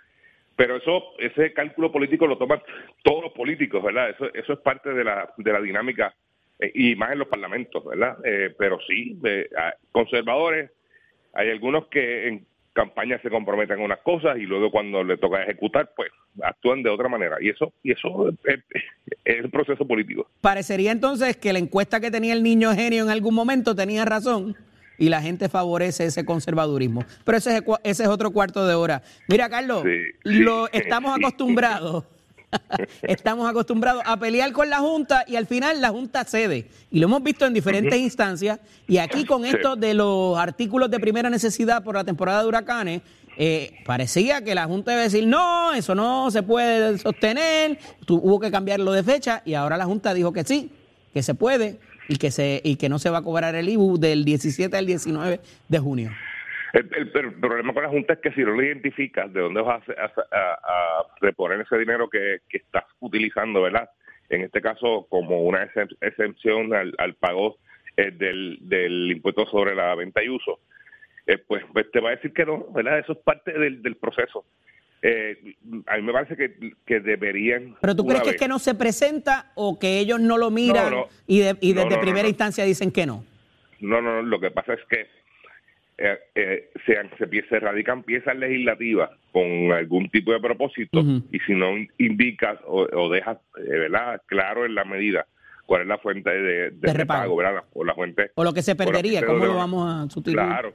Pero 0.58 0.76
eso 0.76 1.14
ese 1.18 1.54
cálculo 1.54 1.92
político 1.92 2.28
lo 2.28 2.38
toman 2.38 2.62
todos 3.04 3.24
los 3.24 3.32
políticos, 3.32 3.82
¿verdad? 3.82 4.10
Eso 4.10 4.30
eso 4.34 4.54
es 4.54 4.60
parte 4.60 4.94
de 4.94 5.04
la 5.06 5.34
de 5.38 5.54
la 5.54 5.62
dinámica 5.62 6.14
eh, 6.60 6.72
y 6.76 6.96
más 6.96 7.14
en 7.14 7.20
los 7.20 7.30
parlamentos, 7.30 7.84
¿verdad? 7.86 8.18
Eh, 8.26 8.54
pero 8.58 8.78
sí, 8.86 9.18
conservadores, 9.94 10.72
hay 11.34 11.50
algunos 11.50 11.88
que 11.88 12.28
en 12.28 12.46
campaña 12.74 13.20
se 13.22 13.30
comprometen 13.30 13.78
con 13.78 13.86
unas 13.86 14.00
cosas 14.00 14.38
y 14.38 14.42
luego 14.42 14.70
cuando 14.70 15.04
le 15.04 15.18
toca 15.18 15.44
ejecutar, 15.44 15.92
pues 15.96 16.12
actúan 16.42 16.84
de 16.84 16.90
otra 16.90 17.10
manera. 17.10 17.38
Y 17.42 17.50
eso 17.50 17.74
y 17.84 17.92
eso 17.92 18.30
es, 18.46 18.60
es 19.26 19.44
el 19.44 19.50
proceso 19.50 19.86
político. 19.86 20.28
Parecería 20.42 20.92
entonces 20.92 21.38
que 21.38 21.54
la 21.54 21.60
encuesta 21.60 22.00
que 22.00 22.12
tenía 22.12 22.34
el 22.34 22.44
niño 22.44 22.74
genio 22.74 23.04
en 23.04 23.10
algún 23.10 23.34
momento 23.36 23.76
tenía 23.76 24.06
razón 24.06 24.56
y 24.98 25.10
la 25.10 25.22
gente 25.22 25.50
favorece 25.50 26.06
ese 26.06 26.26
conservadurismo. 26.26 27.04
Pero 27.26 27.38
ese 27.38 27.58
es, 27.58 27.64
ese 27.84 28.04
es 28.04 28.10
otro 28.10 28.32
cuarto 28.32 28.66
de 28.68 28.76
hora. 28.76 29.02
Mira, 29.28 29.50
Carlos, 29.50 29.84
Sí, 29.84 29.98
lo 30.24 30.66
sí, 30.68 30.72
estamos 30.74 31.16
sí. 31.16 31.22
acostumbrados 31.22 32.04
estamos 33.04 33.50
acostumbrados 33.50 34.04
a 34.06 34.18
pelear 34.18 34.52
con 34.52 34.70
la 34.70 34.80
Junta 34.80 35.24
y 35.28 35.36
al 35.38 35.48
final 35.48 35.82
la 35.82 35.90
Junta 35.90 36.24
cede. 36.26 36.68
Y 36.92 37.00
lo 37.00 37.08
hemos 37.08 37.24
visto 37.24 37.46
en 37.46 37.54
diferentes 37.54 37.98
instancias. 37.98 38.60
Y 38.88 38.98
aquí 38.98 39.26
con 39.26 39.46
esto 39.46 39.76
de 39.76 39.94
los 39.94 40.38
artículos 40.38 40.92
de 40.92 41.00
primera 41.00 41.30
necesidad 41.30 41.84
por 41.84 41.96
la 41.96 42.04
temporada 42.04 42.42
de 42.42 42.48
huracanes, 42.50 43.02
eh, 43.44 43.72
parecía 43.86 44.44
que 44.44 44.54
la 44.54 44.66
Junta 44.66 44.92
debe 44.92 45.06
decir, 45.06 45.26
no, 45.26 45.74
eso 45.74 45.96
no 45.96 46.30
se 46.30 46.44
puede 46.44 47.00
sostener, 47.00 47.80
hubo 48.08 48.40
que 48.40 48.52
cambiarlo 48.52 48.92
de 48.92 49.02
fecha 49.02 49.42
y 49.46 49.56
ahora 49.56 49.78
la 49.78 49.86
Junta 49.86 50.14
dijo 50.14 50.32
que 50.32 50.44
sí, 50.44 50.72
que 51.12 51.24
se 51.24 51.34
puede 51.34 51.80
y 52.08 52.18
que, 52.18 52.30
se, 52.30 52.62
y 52.64 52.76
que 52.76 52.88
no 52.88 53.00
se 53.00 53.10
va 53.10 53.18
a 53.18 53.24
cobrar 53.24 53.56
el 53.56 53.68
IBU 53.68 53.98
del 53.98 54.26
17 54.26 54.78
al 54.78 54.86
19 54.86 55.40
de 55.68 55.80
junio. 55.80 56.12
El, 56.74 57.10
problema 57.10 57.74
con 57.74 57.82
la 57.82 57.90
Junta 57.90 58.14
es 58.14 58.20
que 58.20 58.32
si 58.34 58.42
no 58.42 58.52
lo 58.52 58.62
identificas 58.62 59.34
de 59.34 59.42
dónde 59.42 59.62
vas 59.64 59.82
a, 59.90 61.04
reponer 61.20 61.62
ese 61.62 61.80
dinero 61.80 62.12
que, 62.12 62.42
estás 62.52 62.84
utilizando, 63.00 63.64
¿verdad? 63.64 63.90
En 64.30 64.44
este 64.44 64.62
caso, 64.62 65.08
como 65.10 65.42
una 65.46 65.68
exención 66.00 66.76
al, 66.76 67.16
pago 67.16 67.58
eh, 67.98 68.12
del, 68.12 69.12
impuesto 69.12 69.48
sobre 69.48 69.74
la 69.74 69.96
venta 69.96 70.24
y 70.24 70.30
uso, 70.30 70.60
eh, 71.28 71.38
pues, 71.38 71.64
pues, 71.72 71.90
te 71.92 72.00
va 72.00 72.10
a 72.10 72.16
decir 72.16 72.34
que 72.34 72.46
no, 72.46 72.66
¿verdad? 72.74 73.00
Eso 73.00 73.14
es 73.14 73.20
parte 73.20 73.52
del, 73.52 73.96
proceso. 73.98 74.46
Eh, 75.02 75.56
a 75.88 75.98
mí 75.98 76.04
me 76.04 76.14
parece 76.14 76.36
que, 76.36 77.00
deberían. 77.00 77.76
¿Pero 77.82 77.96
tú 77.96 78.06
crees 78.06 78.22
que 78.22 78.30
es 78.32 78.38
que 78.38 78.48
no 78.48 78.60
se 78.60 78.76
presenta 78.76 79.52
o 79.56 79.80
que 79.80 80.00
ellos 80.00 80.20
no 80.20 80.38
lo 80.38 80.52
miran 80.52 80.94
y, 81.28 81.40
desde 81.40 81.98
primera 82.00 82.28
instancia 82.28 82.64
dicen 82.64 82.92
que 82.92 83.06
no? 83.06 83.24
No, 83.80 84.02
no, 84.02 84.22
lo 84.22 84.40
que 84.40 84.52
pasa 84.52 84.74
es 84.74 84.82
que 84.90 85.08
eh, 86.04 86.20
eh, 86.34 86.70
se, 86.86 86.96
se, 87.18 87.48
se, 87.48 87.60
radican 87.60 88.02
piezas 88.02 88.36
legislativas 88.36 89.12
con 89.32 89.72
algún 89.72 90.10
tipo 90.10 90.32
de 90.32 90.40
propósito 90.40 91.04
y 91.32 91.40
si 91.42 91.54
no 91.54 91.74
indicas 92.00 92.58
o, 92.66 93.08
dejas 93.10 93.38
eh, 93.58 93.70
¿verdad? 93.70 94.20
claro 94.26 94.66
en 94.66 94.74
la 94.74 94.84
medida 94.84 95.28
cuál 95.66 95.82
es 95.82 95.88
la 95.88 95.98
fuente 95.98 96.30
de, 96.30 96.72
de, 96.72 96.94
repago, 96.94 97.36
¿verdad? 97.36 97.64
O 97.74 97.84
la 97.84 97.94
fuente 97.94 98.32
o 98.36 98.44
lo 98.44 98.54
que 98.54 98.62
se 98.62 98.76
perdería, 98.76 99.26
¿cómo 99.26 99.46
lo 99.46 99.56
vamos 99.56 99.90
a 99.90 100.10
sustituir? 100.10 100.38
Claro, 100.38 100.74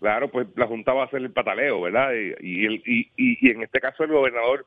claro, 0.00 0.30
pues 0.30 0.48
la 0.56 0.66
Junta 0.66 0.92
va 0.92 1.02
a 1.02 1.06
hacer 1.06 1.20
el 1.20 1.30
pataleo, 1.30 1.82
¿verdad? 1.82 2.12
Y, 2.40 2.66
y, 2.66 3.10
y, 3.16 3.50
en 3.50 3.62
este 3.62 3.80
caso 3.80 4.04
el 4.04 4.12
gobernador 4.12 4.66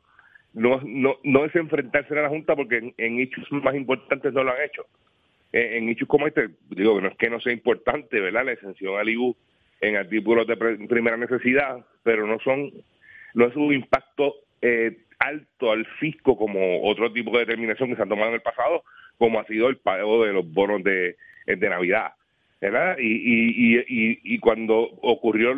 no, 0.53 0.81
no, 0.83 1.15
no 1.23 1.45
es 1.45 1.55
enfrentarse 1.55 2.17
a 2.17 2.23
la 2.23 2.29
Junta 2.29 2.55
porque 2.55 2.77
en, 2.77 2.93
en 2.97 3.19
hechos 3.19 3.45
más 3.51 3.75
importantes 3.75 4.33
no 4.33 4.43
lo 4.43 4.51
han 4.51 4.61
hecho. 4.61 4.85
En, 5.51 5.89
hechos 5.89 6.07
como 6.07 6.27
este, 6.27 6.49
digo, 6.69 6.99
no 6.99 7.07
es 7.07 7.17
que 7.17 7.29
no 7.29 7.39
sea 7.39 7.53
importante, 7.53 8.19
¿verdad? 8.19 8.45
La 8.45 8.51
exención 8.53 8.97
al 8.97 9.07
IBU 9.07 9.35
en 9.81 9.95
artículos 9.95 10.47
de 10.47 10.57
primera 10.57 11.17
necesidad, 11.17 11.85
pero 12.03 12.25
no 12.25 12.39
son, 12.39 12.71
no 13.33 13.45
es 13.45 13.55
un 13.55 13.73
impacto 13.73 14.35
eh, 14.61 14.97
alto 15.19 15.71
al 15.71 15.85
fisco 15.99 16.37
como 16.37 16.83
otro 16.83 17.11
tipo 17.11 17.31
de 17.31 17.45
determinación 17.45 17.89
que 17.89 17.95
se 17.95 18.01
han 18.01 18.09
tomado 18.09 18.29
en 18.29 18.35
el 18.35 18.41
pasado, 18.41 18.83
como 19.17 19.39
ha 19.39 19.45
sido 19.45 19.67
el 19.69 19.77
pago 19.77 20.25
de 20.25 20.33
los 20.33 20.51
bonos 20.51 20.83
de, 20.83 21.15
de 21.45 21.69
Navidad. 21.69 22.13
¿verdad? 22.61 22.97
Y, 22.97 23.03
y, 23.03 23.77
y, 23.87 24.19
y, 24.23 24.39
cuando 24.39 24.79
ocurrió, 24.79 25.53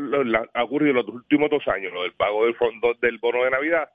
ha 0.54 0.64
ocurrido 0.64 0.94
los 0.94 1.08
últimos 1.08 1.50
dos 1.50 1.66
años, 1.68 1.94
lo 1.94 2.04
del 2.04 2.12
pago 2.14 2.46
del 2.46 2.56
fondo 2.56 2.96
del 3.02 3.18
bono 3.20 3.44
de 3.44 3.52
Navidad, 3.52 3.88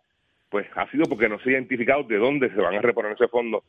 pues 0.49 0.67
ha 0.77 0.91
sido 0.91 1.05
porque 1.05 1.29
no 1.29 1.39
se 1.41 1.51
ha 1.51 1.53
identificado 1.53 2.05
de 2.05 2.17
dónde 2.17 2.49
se 2.49 2.61
van 2.61 2.77
a 2.77 2.81
reponer 2.81 3.13
ese 3.13 3.29
fondo 3.29 3.65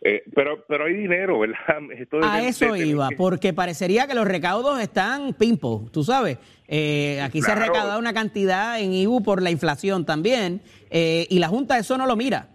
eh, 0.00 0.22
pero, 0.32 0.64
pero 0.68 0.84
hay 0.84 0.94
dinero, 0.94 1.40
¿verdad? 1.40 1.58
a 2.22 2.42
eso 2.42 2.76
iba, 2.76 3.08
porque 3.16 3.52
parecería 3.52 4.06
que 4.06 4.14
los 4.14 4.26
recaudos 4.26 4.80
están 4.80 5.34
pimpo, 5.34 5.88
tú 5.92 6.04
sabes. 6.04 6.38
Eh, 6.68 7.20
aquí 7.20 7.42
se 7.42 7.50
ha 7.50 7.56
recaudado 7.56 7.98
una 7.98 8.12
cantidad 8.12 8.80
en 8.80 8.92
IBU 8.92 9.22
por 9.22 9.42
la 9.42 9.50
inflación 9.50 10.04
también, 10.04 10.60
eh, 10.90 11.26
y 11.28 11.38
la 11.40 11.48
Junta 11.48 11.78
eso 11.78 11.98
no 11.98 12.06
lo 12.06 12.14
mira. 12.14 12.48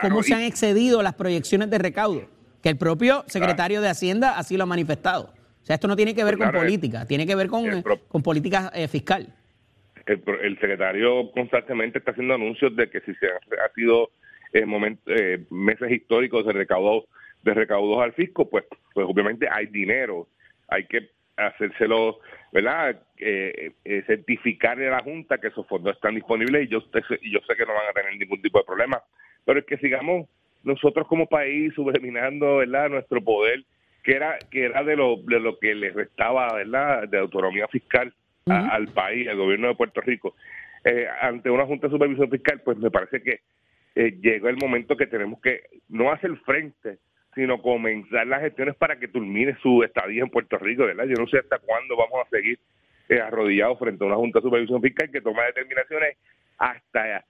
Cómo 0.00 0.22
se 0.22 0.34
han 0.34 0.42
excedido 0.42 1.02
las 1.02 1.14
proyecciones 1.14 1.70
de 1.70 1.78
recaudo, 1.78 2.28
que 2.62 2.68
el 2.68 2.76
propio 2.76 3.24
secretario 3.26 3.80
de 3.80 3.88
Hacienda 3.88 4.38
así 4.38 4.56
lo 4.56 4.64
ha 4.64 4.66
manifestado. 4.66 5.32
O 5.62 5.66
sea, 5.68 5.74
esto 5.74 5.88
no 5.88 5.96
tiene 5.96 6.14
que 6.14 6.24
ver 6.24 6.38
con 6.38 6.50
política, 6.50 7.06
tiene 7.06 7.26
que 7.26 7.34
ver 7.34 7.48
con, 7.48 7.82
con 8.08 8.22
política 8.22 8.72
fiscal. 8.88 9.34
El, 10.06 10.22
el, 10.42 10.58
secretario 10.58 11.30
constantemente 11.32 11.98
está 11.98 12.12
haciendo 12.12 12.34
anuncios 12.34 12.74
de 12.74 12.88
que 12.88 13.00
si 13.00 13.14
se 13.16 13.26
ha 13.26 13.74
sido 13.74 14.10
eh, 14.52 15.44
meses 15.50 15.90
históricos 15.90 16.46
de 16.46 16.52
recaudos 16.52 17.04
de 17.42 17.54
recaudos 17.54 18.02
al 18.02 18.12
fisco, 18.14 18.48
pues, 18.48 18.64
pues 18.94 19.06
obviamente 19.08 19.46
hay 19.50 19.66
dinero, 19.66 20.26
hay 20.66 20.86
que 20.86 21.10
hacérselo, 21.36 22.18
¿verdad? 22.52 23.00
Eh, 23.16 23.72
eh, 23.84 24.02
certificarle 24.06 24.88
a 24.88 24.92
la 24.92 25.02
Junta 25.02 25.38
que 25.38 25.48
esos 25.48 25.66
fondos 25.66 25.94
están 25.94 26.14
disponibles 26.14 26.64
y 26.64 26.68
yo, 26.68 26.80
yo 26.80 27.40
sé 27.46 27.56
que 27.56 27.66
no 27.66 27.74
van 27.74 27.88
a 27.90 27.92
tener 27.92 28.16
ningún 28.16 28.40
tipo 28.40 28.58
de 28.58 28.64
problema, 28.64 29.02
pero 29.44 29.60
es 29.60 29.66
que 29.66 29.78
sigamos 29.78 30.28
nosotros 30.64 31.06
como 31.06 31.26
país 31.26 31.72
subterminando, 31.74 32.56
¿verdad? 32.58 32.90
Nuestro 32.90 33.22
poder, 33.22 33.64
que 34.02 34.12
era 34.12 34.38
que 34.50 34.64
era 34.64 34.82
de 34.82 34.96
lo, 34.96 35.16
de 35.16 35.40
lo 35.40 35.58
que 35.58 35.74
le 35.74 35.90
restaba, 35.90 36.52
¿verdad? 36.54 37.08
De 37.08 37.18
autonomía 37.18 37.68
fiscal 37.68 38.12
al 38.46 38.88
país, 38.88 39.28
al 39.28 39.36
gobierno 39.36 39.68
de 39.68 39.74
Puerto 39.74 40.00
Rico. 40.00 40.34
Eh, 40.84 41.06
ante 41.20 41.50
una 41.50 41.66
Junta 41.66 41.86
de 41.86 41.92
Supervisión 41.92 42.30
Fiscal, 42.30 42.62
pues 42.64 42.78
me 42.78 42.90
parece 42.90 43.22
que 43.22 43.40
eh, 43.94 44.16
llegó 44.20 44.48
el 44.48 44.56
momento 44.56 44.96
que 44.96 45.06
tenemos 45.06 45.40
que 45.40 45.62
no 45.88 46.12
hacer 46.12 46.34
frente, 46.38 46.98
sino 47.38 47.62
comenzar 47.62 48.26
las 48.26 48.42
gestiones 48.42 48.74
para 48.74 48.98
que 48.98 49.06
termine 49.06 49.56
su 49.62 49.84
estadía 49.84 50.22
en 50.22 50.28
Puerto 50.28 50.58
Rico, 50.58 50.84
¿verdad? 50.84 51.04
Yo 51.04 51.14
no 51.14 51.28
sé 51.28 51.38
hasta 51.38 51.60
cuándo 51.60 51.96
vamos 51.96 52.26
a 52.26 52.28
seguir 52.30 52.58
eh, 53.08 53.20
arrodillados 53.20 53.78
frente 53.78 54.02
a 54.02 54.08
una 54.08 54.16
Junta 54.16 54.40
de 54.40 54.42
Supervisión 54.42 54.82
Fiscal 54.82 55.08
que 55.12 55.20
toma 55.20 55.44
determinaciones 55.44 56.16
hasta 56.58 57.24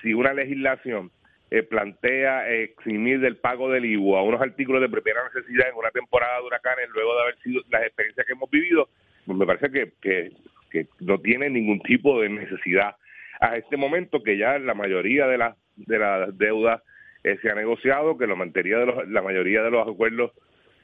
si 0.00 0.14
una 0.14 0.32
legislación 0.32 1.10
eh, 1.50 1.64
plantea 1.64 2.48
eximir 2.48 3.18
del 3.18 3.36
pago 3.36 3.68
del 3.68 3.84
IVU 3.84 4.16
a 4.16 4.22
unos 4.22 4.40
artículos 4.40 4.80
de 4.80 4.88
primera 4.88 5.24
necesidad 5.24 5.70
en 5.70 5.76
una 5.76 5.90
temporada 5.90 6.38
de 6.38 6.46
huracanes 6.46 6.88
luego 6.94 7.16
de 7.16 7.22
haber 7.22 7.38
sido 7.38 7.62
las 7.70 7.82
experiencias 7.82 8.24
que 8.24 8.32
hemos 8.32 8.48
vivido, 8.48 8.88
pues 9.26 9.36
me 9.36 9.44
parece 9.44 9.72
que, 9.72 9.92
que, 10.00 10.30
que 10.70 10.86
no 11.00 11.18
tiene 11.18 11.50
ningún 11.50 11.80
tipo 11.80 12.20
de 12.20 12.28
necesidad 12.28 12.94
a 13.40 13.56
este 13.56 13.76
momento 13.76 14.22
que 14.22 14.38
ya 14.38 14.56
la 14.60 14.74
mayoría 14.74 15.26
de 15.26 15.38
las 15.38 15.56
de 15.76 15.98
las 15.98 16.38
deudas 16.38 16.80
eh, 17.24 17.38
se 17.42 17.50
ha 17.50 17.54
negociado, 17.54 18.16
que 18.16 18.26
la 18.26 18.36
mayoría 18.36 18.78
de 18.78 18.86
los, 18.86 19.08
la 19.08 19.22
mayoría 19.22 19.62
de 19.62 19.70
los 19.70 19.88
acuerdos 19.88 20.32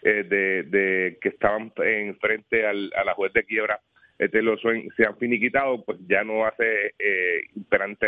eh, 0.03 0.25
de, 0.25 1.19
que 1.21 1.29
estaban 1.29 1.73
en 1.85 2.17
frente 2.19 2.67
al, 2.67 2.91
a 2.97 3.05
la 3.05 3.15
juez 3.15 3.33
de 3.33 3.45
quiebra 3.45 3.81
este, 4.21 4.43
los, 4.43 4.61
se 4.61 5.07
han 5.07 5.17
finiquitado, 5.17 5.83
pues 5.83 5.99
ya 6.07 6.23
no 6.23 6.45
hace 6.45 6.89
eh, 6.99 7.41
imperante 7.57 8.07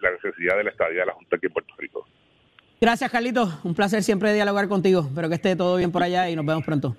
la 0.00 0.12
necesidad 0.12 0.56
del 0.56 0.68
Estado 0.68 0.90
de 0.90 1.04
la 1.04 1.12
Junta 1.12 1.36
aquí 1.36 1.46
en 1.46 1.52
Puerto 1.52 1.74
Rico. 1.76 2.06
Gracias, 2.80 3.10
Carlitos. 3.10 3.64
Un 3.64 3.74
placer 3.74 4.04
siempre 4.04 4.32
dialogar 4.32 4.68
contigo. 4.68 5.00
Espero 5.08 5.28
que 5.28 5.34
esté 5.34 5.56
todo 5.56 5.76
bien 5.76 5.90
por 5.90 6.04
allá 6.04 6.30
y 6.30 6.36
nos 6.36 6.46
vemos 6.46 6.64
pronto. 6.64 6.96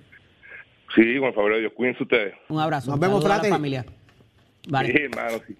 Sí, 0.94 1.18
con 1.18 1.32
favor 1.32 1.54
de 1.54 1.60
Dios. 1.60 1.72
Cuídense 1.72 2.02
ustedes. 2.02 2.34
Un 2.50 2.60
abrazo. 2.60 2.90
Nos 2.90 3.00
vemos, 3.00 3.24
a 3.24 3.38
la 3.38 3.44
familia. 3.44 3.86
Vale. 4.68 4.92
Sí, 4.92 4.98
hermano, 5.02 5.38
sí. 5.46 5.56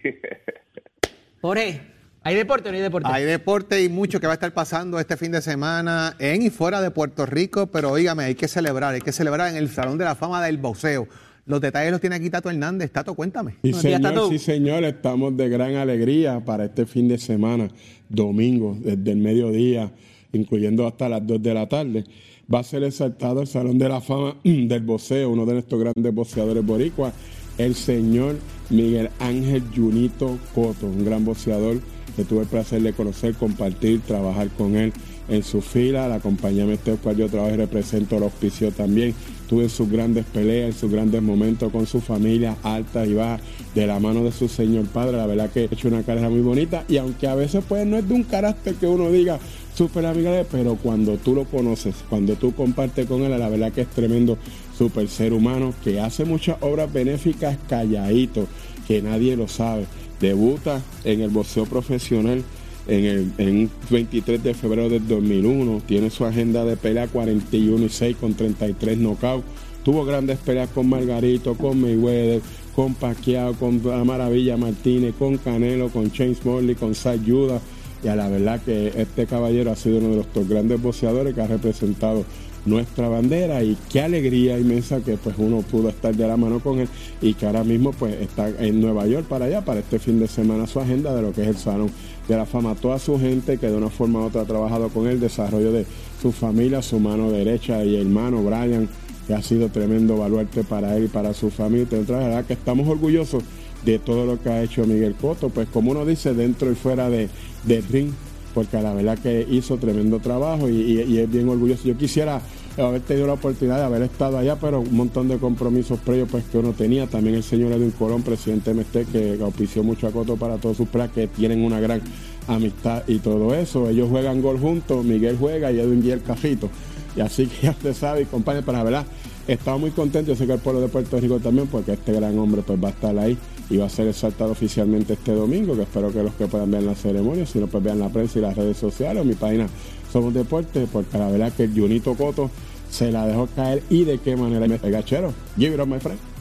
Jorge, 1.41 1.81
¿hay 2.23 2.35
deporte 2.35 2.69
o 2.69 2.73
no 2.73 2.77
hay 2.77 2.83
deporte? 2.83 3.09
Hay 3.11 3.25
deporte 3.25 3.83
y 3.83 3.89
mucho 3.89 4.21
que 4.21 4.27
va 4.27 4.33
a 4.33 4.35
estar 4.35 4.53
pasando 4.53 4.99
este 4.99 5.17
fin 5.17 5.33
de 5.33 5.43
semana 5.43 6.17
en 6.19 6.43
y 6.43 6.51
fuera 6.51 6.81
de 6.81 6.91
Puerto 6.91 7.27
Rico, 7.27 7.67
pero 7.69 7.91
oígame, 7.91 8.25
hay 8.25 8.35
que 8.35 8.49
celebrar, 8.49 8.95
hay 8.95 9.01
que 9.01 9.13
celebrar 9.13 9.51
en 9.51 9.57
el 9.57 9.69
Salón 9.69 9.99
de 9.99 10.05
la 10.05 10.15
Fama 10.15 10.45
del 10.45 10.59
Boxeo. 10.59 11.09
Los 11.45 11.61
detalles 11.61 11.91
los 11.91 12.01
tiene 12.01 12.17
aquí 12.17 12.31
Tato 12.31 12.51
Hernández. 12.51 12.93
Tato, 12.93 13.15
cuéntame. 13.15 13.57
Sí, 13.63 13.73
señor, 13.73 14.29
sí, 14.29 14.39
señor, 14.39 14.85
estamos 14.85 15.37
de 15.37 15.49
gran 15.49 15.75
alegría 15.75 16.45
para 16.45 16.67
este 16.67 16.87
fin 16.87 17.09
de 17.09 17.19
semana, 17.19 17.69
domingo, 18.09 18.77
desde 18.79 19.11
el 19.11 19.19
mediodía, 19.19 19.93
incluyendo 20.33 20.87
hasta 20.87 21.09
las 21.09 21.27
2 21.27 21.43
de 21.43 21.55
la 21.55 21.69
tarde. 21.69 22.05
Va 22.53 22.61
a 22.61 22.63
ser 22.63 22.85
exaltado 22.85 23.41
el 23.41 23.49
Salón 23.49 23.79
de 23.79 23.89
la 23.89 24.01
Fama 24.01 24.37
del 24.45 24.83
Boxeo, 24.83 25.31
uno 25.31 25.45
de 25.45 25.55
nuestros 25.55 25.81
grandes 25.81 26.15
boxeadores 26.15 26.65
boricuas, 26.65 27.13
el 27.59 27.75
señor 27.75 28.37
Miguel 28.71 29.11
Ángel 29.19 29.65
Junito 29.75 30.39
Coto, 30.55 30.87
un 30.87 31.05
gran 31.05 31.25
boxeador 31.25 31.81
que 32.13 32.25
tuve 32.25 32.43
el 32.43 32.49
placer 32.49 32.83
de 32.83 32.93
conocer, 32.93 33.35
compartir, 33.35 34.01
trabajar 34.01 34.49
con 34.51 34.77
él 34.77 34.93
en 35.29 35.43
su 35.43 35.61
fila, 35.61 36.09
la 36.09 36.21
compañía 36.21 36.67
Meteo 36.67 36.97
cual 36.97 37.17
yo 37.17 37.29
trabajo 37.29 37.55
y 37.55 37.57
represento 37.57 38.17
el 38.17 38.25
auspicio 38.25 38.71
también. 38.73 39.15
Tuve 39.49 39.69
sus 39.69 39.89
grandes 39.91 40.25
peleas, 40.25 40.77
sus 40.77 40.91
grandes 40.91 41.23
momentos 41.23 41.71
con 41.71 41.87
su 41.87 42.01
familia, 42.01 42.57
alta 42.63 43.05
y 43.05 43.15
baja, 43.15 43.39
de 43.75 43.87
la 43.87 44.01
mano 44.01 44.25
de 44.25 44.33
su 44.33 44.49
señor 44.49 44.87
padre. 44.87 45.17
La 45.17 45.27
verdad 45.27 45.51
que 45.51 45.65
he 45.65 45.65
hecho 45.65 45.89
una 45.89 46.03
carrera 46.03 46.31
muy 46.31 46.41
bonita 46.41 46.85
y 46.89 46.97
aunque 46.97 47.27
a 47.27 47.35
veces 47.35 47.63
pues 47.69 47.87
no 47.87 47.99
es 47.99 48.09
de 48.09 48.15
un 48.15 48.25
carácter 48.25 48.75
que 48.75 48.87
uno 48.87 49.11
diga 49.11 49.39
súper 49.75 50.07
amigable, 50.07 50.47
pero 50.51 50.77
cuando 50.77 51.17
tú 51.17 51.35
lo 51.35 51.45
conoces, 51.45 51.95
cuando 52.09 52.35
tú 52.35 52.55
compartes 52.55 53.07
con 53.07 53.23
él, 53.23 53.39
la 53.39 53.49
verdad 53.49 53.73
que 53.73 53.83
es 53.83 53.89
tremendo 53.89 54.39
super 54.77 55.09
ser 55.09 55.33
humano 55.33 55.75
que 55.85 56.01
hace 56.01 56.25
muchas 56.25 56.57
obras 56.61 56.93
benéficas 56.93 57.59
calladito, 57.69 58.47
que 58.87 59.03
nadie 59.03 59.37
lo 59.37 59.49
sabe. 59.49 59.87
Debuta 60.23 60.81
en 61.05 61.21
el 61.21 61.31
boxeo 61.31 61.67
profesional 61.67 62.43
en 62.87 63.05
el 63.05 63.69
23 63.91 64.43
de 64.43 64.55
febrero 64.55 64.89
del 64.89 65.07
2001. 65.07 65.83
Tiene 65.87 66.11
su 66.11 66.25
agenda 66.25 66.65
de 66.65 66.77
pelea 66.77 67.09
41 67.09 67.85
y 67.85 67.89
6 67.89 68.17
con 68.19 68.35
33 68.35 68.99
knockouts. 68.99 69.45
Tuvo 69.85 70.05
grandes 70.05 70.39
peleas 70.39 70.71
con 70.71 70.89
Margarito, 70.89 71.57
con 71.57 71.81
Mayweather, 71.81 72.41
con 72.75 72.95
Pacquiao, 72.95 73.55
con 73.55 73.83
Maravilla 74.07 74.57
Martínez, 74.57 75.13
con 75.19 75.39
Canelo, 75.39 75.89
con 75.89 76.13
James 76.13 76.45
Morley, 76.45 76.77
con 76.77 76.95
Sai 76.95 77.21
Judah 77.27 77.61
y 78.05 78.09
a 78.09 78.17
la 78.17 78.29
verdad 78.29 78.61
que 78.63 78.93
este 78.97 79.27
caballero 79.27 79.71
ha 79.71 79.77
sido 79.77 79.99
uno 79.99 80.11
de 80.11 80.17
los 80.17 80.49
grandes 80.49 80.81
boxeadores 80.81 81.35
que 81.35 81.41
ha 81.41 81.47
representado 81.47 82.25
nuestra 82.65 83.09
bandera 83.09 83.63
y 83.63 83.77
qué 83.91 84.03
alegría 84.03 84.59
inmensa 84.59 85.01
que 85.01 85.17
pues 85.17 85.35
uno 85.39 85.63
pudo 85.63 85.89
estar 85.89 86.15
de 86.15 86.27
la 86.27 86.37
mano 86.37 86.61
con 86.61 86.79
él 86.79 86.89
y 87.21 87.35
que 87.35 87.47
ahora 87.47 87.65
mismo 87.65 87.93
pues 87.93 88.15
está 88.21 88.49
en 88.49 88.81
Nueva 88.81 89.07
York 89.07 89.27
para 89.27 89.47
allá, 89.47 89.65
para 89.65 89.81
este 89.81 89.99
fin 89.99 90.21
de 90.21 90.29
semana 90.29 90.67
su 90.67 90.81
agenda 90.81 91.15
de 91.15 91.23
lo 91.23 91.33
que 91.33 91.43
es 91.43 91.49
el 91.49 91.57
Salón 91.57 91.91
de 92.29 92.37
la 92.37 92.47
Fama. 92.47 92.75
Toda 92.75 92.99
su 92.99 93.19
gente 93.19 93.59
que 93.59 93.69
de 93.69 93.77
una 93.77 93.91
forma 93.91 94.21
u 94.21 94.25
otra 94.25 94.43
ha 94.43 94.47
trabajado 94.47 94.89
con 94.91 95.09
él, 95.09 95.21
desarrollo 95.21 95.73
de 95.73 95.87
su 96.21 96.33
familia, 96.33 96.83
su 96.83 97.01
mano 97.01 97.31
derecha 97.31 97.85
y 97.85 97.97
hermano 97.97 98.43
Brian, 98.43 98.89
que 99.27 99.35
ha 99.35 99.43
sido 99.43 99.69
tremendo 99.69 100.17
baluarte 100.17 100.63
para 100.63 100.97
él 100.97 101.05
y 101.05 101.09
para 101.09 101.35
su 101.35 101.51
familia. 101.51 101.87
La 102.09 102.19
verdad 102.19 102.45
que 102.45 102.53
estamos 102.53 102.89
orgullosos 102.89 103.43
de 103.85 103.99
todo 103.99 104.27
lo 104.27 104.41
que 104.41 104.49
ha 104.49 104.63
hecho 104.63 104.87
Miguel 104.87 105.15
Coto, 105.15 105.49
pues 105.49 105.69
como 105.69 105.91
uno 105.91 106.07
dice, 106.07 106.35
dentro 106.35 106.71
y 106.71 106.77
fuera 106.77 107.11
de, 107.11 107.29
de 107.65 107.81
ring 107.81 108.13
porque 108.55 108.81
la 108.81 108.93
verdad 108.93 109.19
que 109.19 109.47
hizo 109.51 109.77
tremendo 109.77 110.19
trabajo 110.21 110.69
y, 110.69 111.19
es 111.19 111.31
bien 111.31 111.49
orgulloso. 111.49 111.85
Yo 111.85 111.97
quisiera 111.97 112.41
haber 112.77 113.01
tenido 113.03 113.27
la 113.27 113.35
oportunidad 113.35 113.79
de 113.79 113.85
haber 113.85 114.03
estado 114.03 114.39
allá, 114.39 114.57
pero 114.57 114.81
un 114.81 114.95
montón 114.95 115.29
de 115.29 115.39
compromisos 115.39 115.99
previos 116.01 116.29
pues 116.31 116.45
que 116.45 116.59
uno 116.59 116.73
tenía. 116.73 117.07
También 117.07 117.37
el 117.37 117.43
señor 117.43 117.73
Edwin 117.73 117.93
Colón, 117.93 118.23
presidente 118.23 118.73
MST, 118.73 119.11
que 119.11 119.39
auspició 119.43 119.83
mucho 119.83 120.07
a 120.07 120.11
Coto 120.11 120.37
para 120.37 120.57
todos 120.57 120.77
sus 120.77 120.89
playas, 120.89 121.13
que 121.13 121.27
tienen 121.29 121.65
una 121.65 121.81
gran 121.81 122.01
amistad 122.47 123.03
y 123.07 123.19
todo 123.19 123.55
eso. 123.55 123.89
Ellos 123.89 124.09
juegan 124.11 124.43
gol 124.43 124.59
juntos, 124.59 125.05
Miguel 125.05 125.37
juega 125.39 125.73
y 125.73 125.81
Edwin 125.81 126.03
guía 126.03 126.15
el 126.15 126.23
cajito. 126.23 126.69
Y 127.17 127.21
así 127.21 127.47
que 127.47 127.63
ya 127.67 127.71
usted 127.71 127.95
sabe, 127.95 128.25
compañeros, 128.27 128.65
pero 128.65 128.79
la 128.79 128.85
verdad, 128.85 129.07
estaba 129.47 129.77
muy 129.77 129.91
contento, 129.91 130.33
yo 130.33 130.37
sé 130.37 130.47
que 130.47 130.53
el 130.53 130.61
pueblo 130.61 130.81
de 130.81 130.89
Puerto 130.89 131.19
Rico 131.19 131.41
también, 131.41 131.67
porque 131.67 131.93
este 131.93 132.13
gran 132.13 132.39
hombre 132.39 132.63
pues 132.65 132.83
va 132.83 132.89
a 132.89 132.91
estar 132.93 133.19
ahí 133.19 133.37
y 133.71 133.77
va 133.77 133.87
a 133.87 133.89
ser 133.89 134.09
exaltado 134.09 134.53
oficialmente 134.53 135.15
este 135.15 135.33
domingo, 135.33 135.75
que 135.75 135.83
espero 135.83 136.13
que 136.13 136.23
los 136.23 136.35
que 136.35 136.47
puedan 136.47 136.71
ver 136.71 136.83
la 136.83 136.95
ceremonia, 136.95 137.47
si 137.47 137.59
no 137.59 137.67
pues 137.67 137.83
vean 137.83 137.99
la 137.99 138.09
prensa 138.09 138.39
y 138.39 138.43
las 138.43 138.57
redes 138.57 138.77
sociales 138.77 139.23
o 139.23 139.25
mi 139.25 139.35
página 139.35 139.67
Somos 140.13 140.35
Deportes, 140.35 140.89
porque 140.93 141.19
la 141.19 141.29
verdad 141.31 141.53
que 141.53 141.65
el 141.65 141.73
Junito 141.73 142.15
Coto 142.15 142.51
se 142.91 143.11
la 143.11 143.27
dejó 143.27 143.47
caer 143.47 143.83
y 143.89 144.05
de 144.05 144.19
qué 144.19 144.37
manera 144.37 144.69
me 144.69 144.77
gachero. 144.79 145.33
Give 145.57 145.75
it 145.75 145.81
up, 145.81 145.89
my 145.89 145.99
friend. 145.99 146.32